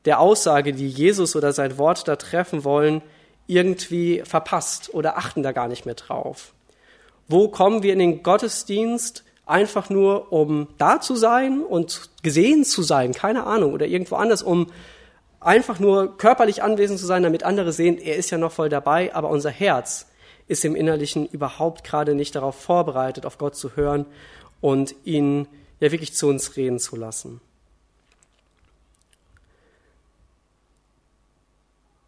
der 0.05 0.21
Aussage, 0.21 0.73
die 0.73 0.89
Jesus 0.89 1.35
oder 1.35 1.53
sein 1.53 1.77
Wort 1.79 2.07
da 2.07 2.15
treffen 2.15 2.63
wollen, 2.63 3.03
irgendwie 3.53 4.23
verpasst 4.25 4.95
oder 4.95 5.17
achten 5.17 5.43
da 5.43 5.53
gar 5.53 5.69
nicht 5.69 5.87
mehr 5.87 5.95
drauf? 5.95 6.53
Wo 7.29 7.49
kommen 7.49 7.83
wir 7.83 7.93
in 7.93 7.99
den 7.99 8.23
Gottesdienst 8.23 9.25
einfach 9.47 9.91
nur, 9.91 10.33
um 10.33 10.69
da 10.79 11.01
zu 11.01 11.17
sein 11.17 11.61
und 11.61 12.11
gesehen 12.23 12.65
zu 12.65 12.83
sein, 12.83 13.13
keine 13.13 13.45
Ahnung, 13.45 13.73
oder 13.73 13.87
irgendwo 13.87 14.17
anders, 14.17 14.43
um 14.43 14.71
einfach 15.41 15.79
nur 15.81 16.17
körperlich 16.17 16.63
anwesend 16.63 16.99
zu 16.99 17.07
sein, 17.07 17.23
damit 17.23 17.43
andere 17.43 17.73
sehen, 17.73 17.99
er 17.99 18.17
ist 18.17 18.31
ja 18.31 18.39
noch 18.39 18.53
voll 18.53 18.69
dabei, 18.69 19.15
aber 19.15 19.29
unser 19.31 19.51
Herz 19.51 20.07
ist 20.49 20.65
im 20.65 20.77
Innerlichen 20.77 21.27
überhaupt 21.27 21.85
gerade 21.85 22.15
nicht 22.15 22.35
darauf 22.35 22.57
vorbereitet, 22.57 23.27
auf 23.27 23.39
Gott 23.39 23.57
zu 23.57 23.77
hören 23.77 24.07
und 24.61 24.95
ihn 25.05 25.49
ja 25.81 25.91
wirklich 25.91 26.15
zu 26.15 26.29
uns 26.29 26.57
reden 26.57 26.79
zu 26.79 26.97
lassen. 26.97 27.41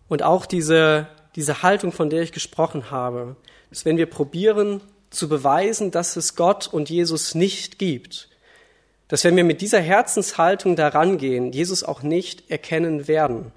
Und 0.09 0.23
auch 0.23 0.47
diese, 0.47 1.09
diese 1.37 1.63
Haltung, 1.63 1.93
von 1.93 2.11
der 2.11 2.23
ich 2.23 2.33
gesprochen 2.33 2.91
habe, 2.91 3.37
dass 3.71 3.85
wenn 3.85 3.97
wir 3.97 4.07
probieren 4.07 4.81
zu 5.11 5.29
beweisen, 5.29 5.91
dass 5.91 6.17
es 6.17 6.37
Gott 6.37 6.67
und 6.67 6.91
Jesus 6.91 7.35
nicht 7.35 7.79
gibt, 7.79 8.29
dass 9.09 9.25
wenn 9.25 9.37
wir 9.37 9.45
mit 9.45 9.61
dieser 9.61 9.81
Herzenshaltung 9.81 10.77
daran 10.77 11.19
gehen, 11.19 11.53
Jesus 11.53 11.85
auch 11.85 12.03
nicht 12.03 12.51
erkennen 12.51 13.07
werden, 13.07 13.53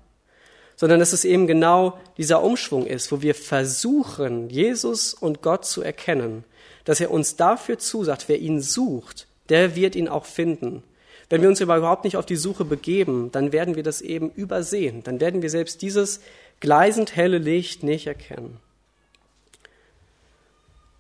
sondern 0.76 1.00
dass 1.00 1.14
es 1.14 1.26
eben 1.26 1.48
genau 1.48 2.00
dieser 2.18 2.44
Umschwung 2.44 2.86
ist, 2.86 3.12
wo 3.12 3.22
wir 3.22 3.34
versuchen, 3.34 4.50
Jesus 4.50 5.14
und 5.14 5.42
Gott 5.42 5.66
zu 5.66 5.82
erkennen, 5.82 6.44
dass 6.86 7.02
er 7.02 7.12
uns 7.12 7.36
dafür 7.36 7.80
zusagt, 7.80 8.26
wer 8.28 8.40
ihn 8.40 8.62
sucht, 8.62 9.28
der 9.50 9.76
wird 9.76 9.96
ihn 9.96 10.08
auch 10.08 10.26
finden. 10.26 10.84
Wenn 11.30 11.42
wir 11.42 11.50
uns 11.50 11.60
überhaupt 11.60 12.06
nicht 12.06 12.16
auf 12.16 12.26
die 12.26 12.38
Suche 12.38 12.64
begeben, 12.64 13.32
dann 13.32 13.52
werden 13.52 13.76
wir 13.76 13.84
das 13.84 14.02
eben 14.02 14.30
übersehen, 14.32 15.04
dann 15.04 15.20
werden 15.20 15.42
wir 15.42 15.50
selbst 15.50 15.82
dieses 15.82 16.22
gleisend 16.60 17.16
helle 17.16 17.38
Licht 17.38 17.84
nicht 17.84 18.08
erkennen. 18.08 18.60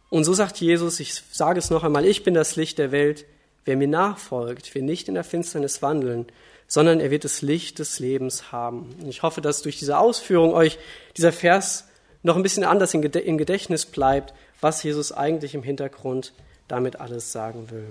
Und 0.10 0.24
so 0.24 0.34
sagt 0.34 0.58
Jesus, 0.58 1.00
ich 1.00 1.22
sage 1.32 1.60
es 1.60 1.70
noch 1.70 1.84
einmal, 1.84 2.06
ich 2.06 2.24
bin 2.24 2.34
das 2.34 2.56
Licht 2.56 2.78
der 2.78 2.92
Welt, 2.92 3.26
wer 3.66 3.76
mir 3.76 3.88
nachfolgt, 3.88 4.74
wird 4.74 4.86
nicht 4.86 5.08
in 5.08 5.16
der 5.16 5.26
Finsternis 5.26 5.82
wandeln, 5.82 6.26
sondern 6.68 7.00
er 7.00 7.12
wird 7.12 7.26
das 7.26 7.42
Licht 7.42 7.80
des 7.80 8.00
Lebens 8.00 8.52
haben. 8.52 8.96
Und 9.02 9.10
ich 9.10 9.24
hoffe, 9.24 9.42
dass 9.42 9.62
durch 9.62 9.78
diese 9.78 9.98
Ausführung 9.98 10.54
euch 10.54 10.78
dieser 11.16 11.34
Vers 11.34 11.88
noch 12.24 12.36
ein 12.36 12.44
bisschen 12.44 12.64
anders 12.64 12.94
im 12.94 13.02
Gedächtnis 13.02 13.86
bleibt, 13.86 14.34
was 14.62 14.84
Jesus 14.84 15.12
eigentlich 15.12 15.56
im 15.56 15.64
Hintergrund 15.64 16.34
damit 16.68 17.00
alles 17.00 17.32
sagen 17.32 17.70
will. 17.70 17.88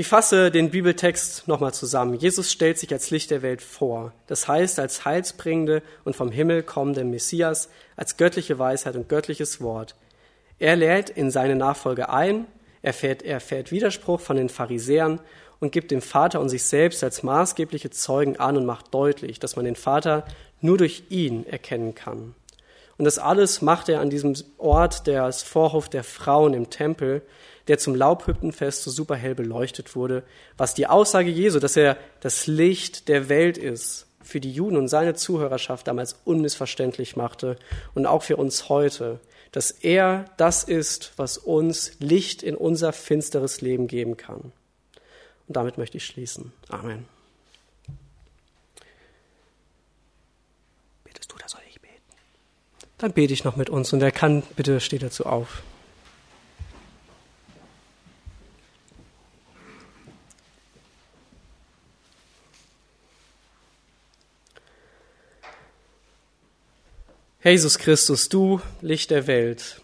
Ich 0.00 0.08
fasse 0.08 0.50
den 0.50 0.70
Bibeltext 0.70 1.46
nochmal 1.46 1.74
zusammen. 1.74 2.14
Jesus 2.14 2.50
stellt 2.50 2.78
sich 2.78 2.90
als 2.90 3.10
Licht 3.10 3.30
der 3.30 3.42
Welt 3.42 3.60
vor. 3.60 4.14
Das 4.28 4.48
heißt, 4.48 4.78
als 4.78 5.04
heilsbringende 5.04 5.82
und 6.04 6.16
vom 6.16 6.32
Himmel 6.32 6.62
kommende 6.62 7.04
Messias, 7.04 7.68
als 7.96 8.16
göttliche 8.16 8.58
Weisheit 8.58 8.96
und 8.96 9.10
göttliches 9.10 9.60
Wort. 9.60 9.96
Er 10.58 10.74
lädt 10.76 11.10
in 11.10 11.30
seine 11.30 11.54
Nachfolge 11.54 12.08
ein, 12.08 12.46
er 12.80 12.94
fährt, 12.94 13.22
er 13.22 13.40
fährt 13.40 13.72
Widerspruch 13.72 14.20
von 14.20 14.38
den 14.38 14.48
Pharisäern 14.48 15.20
und 15.58 15.70
gibt 15.70 15.90
dem 15.90 16.00
Vater 16.00 16.40
und 16.40 16.48
sich 16.48 16.62
selbst 16.62 17.04
als 17.04 17.22
maßgebliche 17.22 17.90
Zeugen 17.90 18.38
an 18.38 18.56
und 18.56 18.64
macht 18.64 18.94
deutlich, 18.94 19.38
dass 19.38 19.56
man 19.56 19.66
den 19.66 19.76
Vater 19.76 20.24
nur 20.62 20.78
durch 20.78 21.02
ihn 21.10 21.46
erkennen 21.46 21.94
kann. 21.94 22.34
Und 22.96 23.04
das 23.04 23.18
alles 23.18 23.60
macht 23.60 23.90
er 23.90 24.00
an 24.00 24.08
diesem 24.08 24.34
Ort, 24.56 25.06
der 25.06 25.24
als 25.24 25.42
Vorhof 25.42 25.90
der 25.90 26.04
Frauen 26.04 26.54
im 26.54 26.70
Tempel, 26.70 27.20
der 27.70 27.78
zum 27.78 27.94
Laubhüppenfest 27.94 28.82
so 28.82 28.90
super 28.90 29.14
hell 29.14 29.36
beleuchtet 29.36 29.94
wurde, 29.94 30.24
was 30.56 30.74
die 30.74 30.88
Aussage 30.88 31.30
Jesu, 31.30 31.60
dass 31.60 31.76
er 31.76 31.96
das 32.18 32.48
Licht 32.48 33.06
der 33.06 33.28
Welt 33.28 33.56
ist, 33.56 34.08
für 34.20 34.40
die 34.40 34.50
Juden 34.50 34.76
und 34.76 34.88
seine 34.88 35.14
Zuhörerschaft 35.14 35.86
damals 35.86 36.16
unmissverständlich 36.24 37.14
machte 37.14 37.56
und 37.94 38.06
auch 38.06 38.24
für 38.24 38.38
uns 38.38 38.68
heute, 38.68 39.20
dass 39.52 39.70
er 39.70 40.24
das 40.36 40.64
ist, 40.64 41.12
was 41.16 41.38
uns 41.38 41.92
Licht 42.00 42.42
in 42.42 42.56
unser 42.56 42.92
finsteres 42.92 43.60
Leben 43.60 43.86
geben 43.86 44.16
kann. 44.16 44.50
Und 45.46 45.56
damit 45.56 45.78
möchte 45.78 45.96
ich 45.96 46.06
schließen. 46.06 46.52
Amen. 46.70 47.06
Betest 51.04 51.30
du, 51.30 51.36
da 51.38 51.48
soll 51.48 51.62
ich 51.70 51.80
beten? 51.80 51.94
Dann 52.98 53.12
bete 53.12 53.32
ich 53.32 53.44
noch 53.44 53.54
mit 53.54 53.70
uns 53.70 53.92
und 53.92 54.00
wer 54.00 54.10
kann, 54.10 54.42
bitte 54.56 54.80
steht 54.80 55.04
dazu 55.04 55.24
auf. 55.24 55.62
Jesus 67.42 67.78
Christus, 67.78 68.28
du 68.28 68.60
Licht 68.82 69.10
der 69.10 69.26
Welt, 69.26 69.80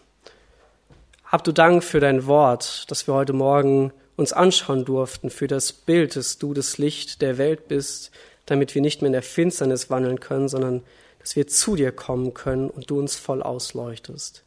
hab 1.25 1.43
du 1.43 1.51
Dank 1.51 1.83
für 1.83 1.99
dein 1.99 2.27
Wort, 2.27 2.85
das 2.91 3.07
wir 3.07 3.15
heute 3.15 3.33
Morgen 3.33 3.91
uns 4.15 4.31
anschauen 4.31 4.85
durften, 4.85 5.31
für 5.31 5.47
das 5.47 5.73
Bild, 5.73 6.15
dass 6.15 6.37
du 6.37 6.53
das 6.53 6.77
Licht 6.77 7.19
der 7.23 7.39
Welt 7.39 7.67
bist, 7.67 8.11
damit 8.45 8.75
wir 8.75 8.83
nicht 8.83 9.01
mehr 9.01 9.07
in 9.07 9.13
der 9.13 9.23
Finsternis 9.23 9.89
wandeln 9.89 10.19
können, 10.19 10.49
sondern 10.49 10.83
dass 11.17 11.35
wir 11.35 11.47
zu 11.47 11.75
dir 11.75 11.91
kommen 11.91 12.35
können 12.35 12.69
und 12.69 12.91
du 12.91 12.99
uns 12.99 13.15
voll 13.15 13.41
ausleuchtest. 13.41 14.43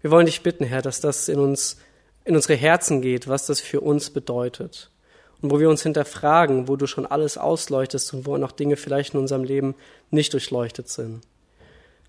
Wir 0.00 0.12
wollen 0.12 0.26
dich 0.26 0.42
bitten, 0.42 0.62
Herr, 0.62 0.80
dass 0.80 1.00
das 1.00 1.28
in 1.28 1.40
uns, 1.40 1.78
in 2.24 2.36
unsere 2.36 2.54
Herzen 2.54 3.02
geht, 3.02 3.26
was 3.26 3.46
das 3.46 3.60
für 3.60 3.80
uns 3.80 4.10
bedeutet. 4.10 4.92
Und 5.40 5.50
wo 5.50 5.58
wir 5.58 5.68
uns 5.68 5.82
hinterfragen, 5.82 6.68
wo 6.68 6.76
du 6.76 6.86
schon 6.86 7.04
alles 7.04 7.36
ausleuchtest 7.36 8.14
und 8.14 8.26
wo 8.26 8.36
noch 8.36 8.52
Dinge 8.52 8.76
vielleicht 8.76 9.14
in 9.14 9.18
unserem 9.18 9.42
Leben 9.42 9.74
nicht 10.12 10.32
durchleuchtet 10.32 10.88
sind. 10.88 11.22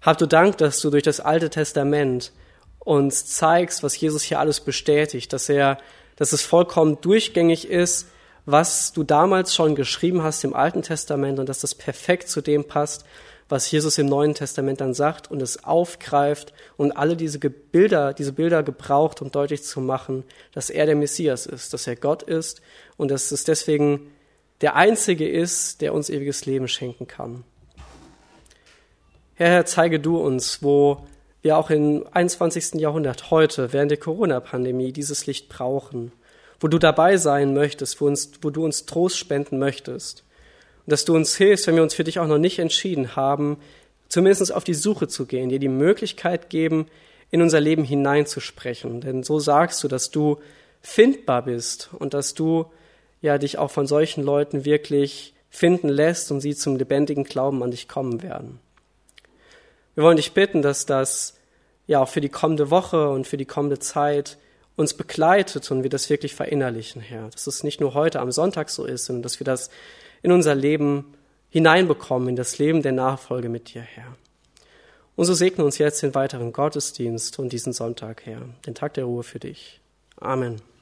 Hab 0.03 0.17
du 0.17 0.27
Dank, 0.27 0.57
dass 0.57 0.81
du 0.81 0.89
durch 0.89 1.03
das 1.03 1.21
Alte 1.21 1.49
Testament 1.49 2.33
uns 2.79 3.25
zeigst, 3.25 3.83
was 3.83 3.97
Jesus 3.99 4.21
hier 4.21 4.39
alles 4.39 4.59
bestätigt, 4.59 5.33
dass 5.33 5.49
er 5.49 5.77
dass 6.15 6.33
es 6.33 6.43
vollkommen 6.43 6.99
durchgängig 7.01 7.67
ist, 7.67 8.07
was 8.45 8.93
du 8.93 9.03
damals 9.03 9.55
schon 9.55 9.75
geschrieben 9.75 10.21
hast 10.21 10.43
im 10.43 10.53
Alten 10.53 10.81
Testament 10.81 11.39
und 11.39 11.49
dass 11.49 11.61
das 11.61 11.73
perfekt 11.73 12.27
zu 12.27 12.41
dem 12.41 12.65
passt, 12.65 13.05
was 13.49 13.71
Jesus 13.71 13.97
im 13.97 14.07
Neuen 14.07 14.35
Testament 14.35 14.81
dann 14.81 14.93
sagt 14.93 15.31
und 15.31 15.41
es 15.41 15.63
aufgreift 15.63 16.53
und 16.77 16.91
alle 16.91 17.15
diese 17.15 17.39
Bilder, 17.39 18.13
diese 18.13 18.33
Bilder 18.33 18.61
gebraucht, 18.61 19.21
um 19.21 19.31
deutlich 19.31 19.63
zu 19.63 19.79
machen, 19.81 20.23
dass 20.51 20.69
er 20.69 20.85
der 20.85 20.95
Messias 20.95 21.45
ist, 21.45 21.73
dass 21.73 21.87
er 21.87 21.95
Gott 21.95 22.23
ist 22.23 22.61
und 22.97 23.09
dass 23.09 23.31
es 23.31 23.43
deswegen 23.43 24.11
der 24.61 24.75
Einzige 24.75 25.27
ist, 25.27 25.81
der 25.81 25.93
uns 25.93 26.09
ewiges 26.09 26.45
Leben 26.45 26.67
schenken 26.67 27.07
kann. 27.07 27.43
Herr, 29.35 29.65
zeige 29.65 29.99
du 29.99 30.17
uns, 30.17 30.61
wo 30.61 31.07
wir 31.41 31.57
auch 31.57 31.71
im 31.71 32.05
21. 32.11 32.75
Jahrhundert 32.75 33.31
heute 33.31 33.73
während 33.73 33.89
der 33.89 33.97
Corona-Pandemie 33.97 34.91
dieses 34.91 35.25
Licht 35.25 35.49
brauchen, 35.49 36.11
wo 36.59 36.67
du 36.67 36.77
dabei 36.77 37.17
sein 37.17 37.55
möchtest, 37.55 37.99
wo, 37.99 38.05
uns, 38.05 38.33
wo 38.43 38.51
du 38.51 38.63
uns 38.63 38.85
Trost 38.85 39.17
spenden 39.17 39.57
möchtest 39.57 40.23
und 40.85 40.91
dass 40.91 41.03
du 41.03 41.15
uns 41.15 41.35
hilfst, 41.35 41.65
wenn 41.65 41.75
wir 41.75 41.81
uns 41.81 41.95
für 41.95 42.03
dich 42.03 42.19
auch 42.19 42.27
noch 42.27 42.37
nicht 42.37 42.59
entschieden 42.59 43.15
haben, 43.15 43.57
zumindest 44.07 44.53
auf 44.53 44.63
die 44.63 44.75
Suche 44.75 45.07
zu 45.07 45.25
gehen, 45.25 45.49
dir 45.49 45.59
die 45.59 45.67
Möglichkeit 45.67 46.51
geben, 46.51 46.85
in 47.31 47.41
unser 47.41 47.59
Leben 47.59 47.83
hineinzusprechen. 47.83 49.01
Denn 49.01 49.23
so 49.23 49.39
sagst 49.39 49.83
du, 49.83 49.87
dass 49.87 50.11
du 50.11 50.37
findbar 50.83 51.41
bist 51.41 51.89
und 51.97 52.13
dass 52.13 52.35
du 52.35 52.67
ja 53.21 53.39
dich 53.39 53.57
auch 53.57 53.71
von 53.71 53.87
solchen 53.87 54.23
Leuten 54.23 54.63
wirklich 54.63 55.33
finden 55.49 55.89
lässt 55.89 56.31
und 56.31 56.39
sie 56.39 56.53
zum 56.55 56.75
lebendigen 56.75 57.23
Glauben 57.23 57.63
an 57.63 57.71
dich 57.71 57.87
kommen 57.87 58.21
werden. 58.21 58.59
Wir 59.95 60.03
wollen 60.03 60.17
dich 60.17 60.33
bitten, 60.33 60.61
dass 60.61 60.85
das 60.85 61.37
ja 61.87 61.99
auch 62.01 62.09
für 62.09 62.21
die 62.21 62.29
kommende 62.29 62.71
Woche 62.71 63.09
und 63.09 63.27
für 63.27 63.37
die 63.37 63.45
kommende 63.45 63.79
Zeit 63.79 64.37
uns 64.75 64.93
begleitet 64.93 65.69
und 65.69 65.83
wir 65.83 65.89
das 65.89 66.09
wirklich 66.09 66.33
verinnerlichen, 66.33 67.01
Herr. 67.01 67.29
Dass 67.29 67.45
es 67.45 67.63
nicht 67.63 67.79
nur 67.79 67.93
heute 67.93 68.19
am 68.19 68.31
Sonntag 68.31 68.69
so 68.69 68.85
ist, 68.85 69.05
sondern 69.05 69.23
dass 69.23 69.39
wir 69.39 69.45
das 69.45 69.69
in 70.23 70.31
unser 70.31 70.55
Leben 70.55 71.13
hineinbekommen, 71.49 72.29
in 72.29 72.35
das 72.35 72.57
Leben 72.57 72.81
der 72.81 72.93
Nachfolge 72.93 73.49
mit 73.49 73.73
dir, 73.73 73.81
Herr. 73.81 74.15
Und 75.15 75.25
so 75.25 75.35
segne 75.35 75.63
uns 75.63 75.77
jetzt 75.77 76.01
den 76.01 76.15
weiteren 76.15 76.51
Gottesdienst 76.51 77.37
und 77.37 77.53
diesen 77.53 77.73
Sonntag, 77.73 78.25
Herr, 78.25 78.41
den 78.65 78.73
Tag 78.73 78.95
der 78.95 79.05
Ruhe 79.05 79.21
für 79.21 79.39
dich. 79.39 79.79
Amen. 80.19 80.72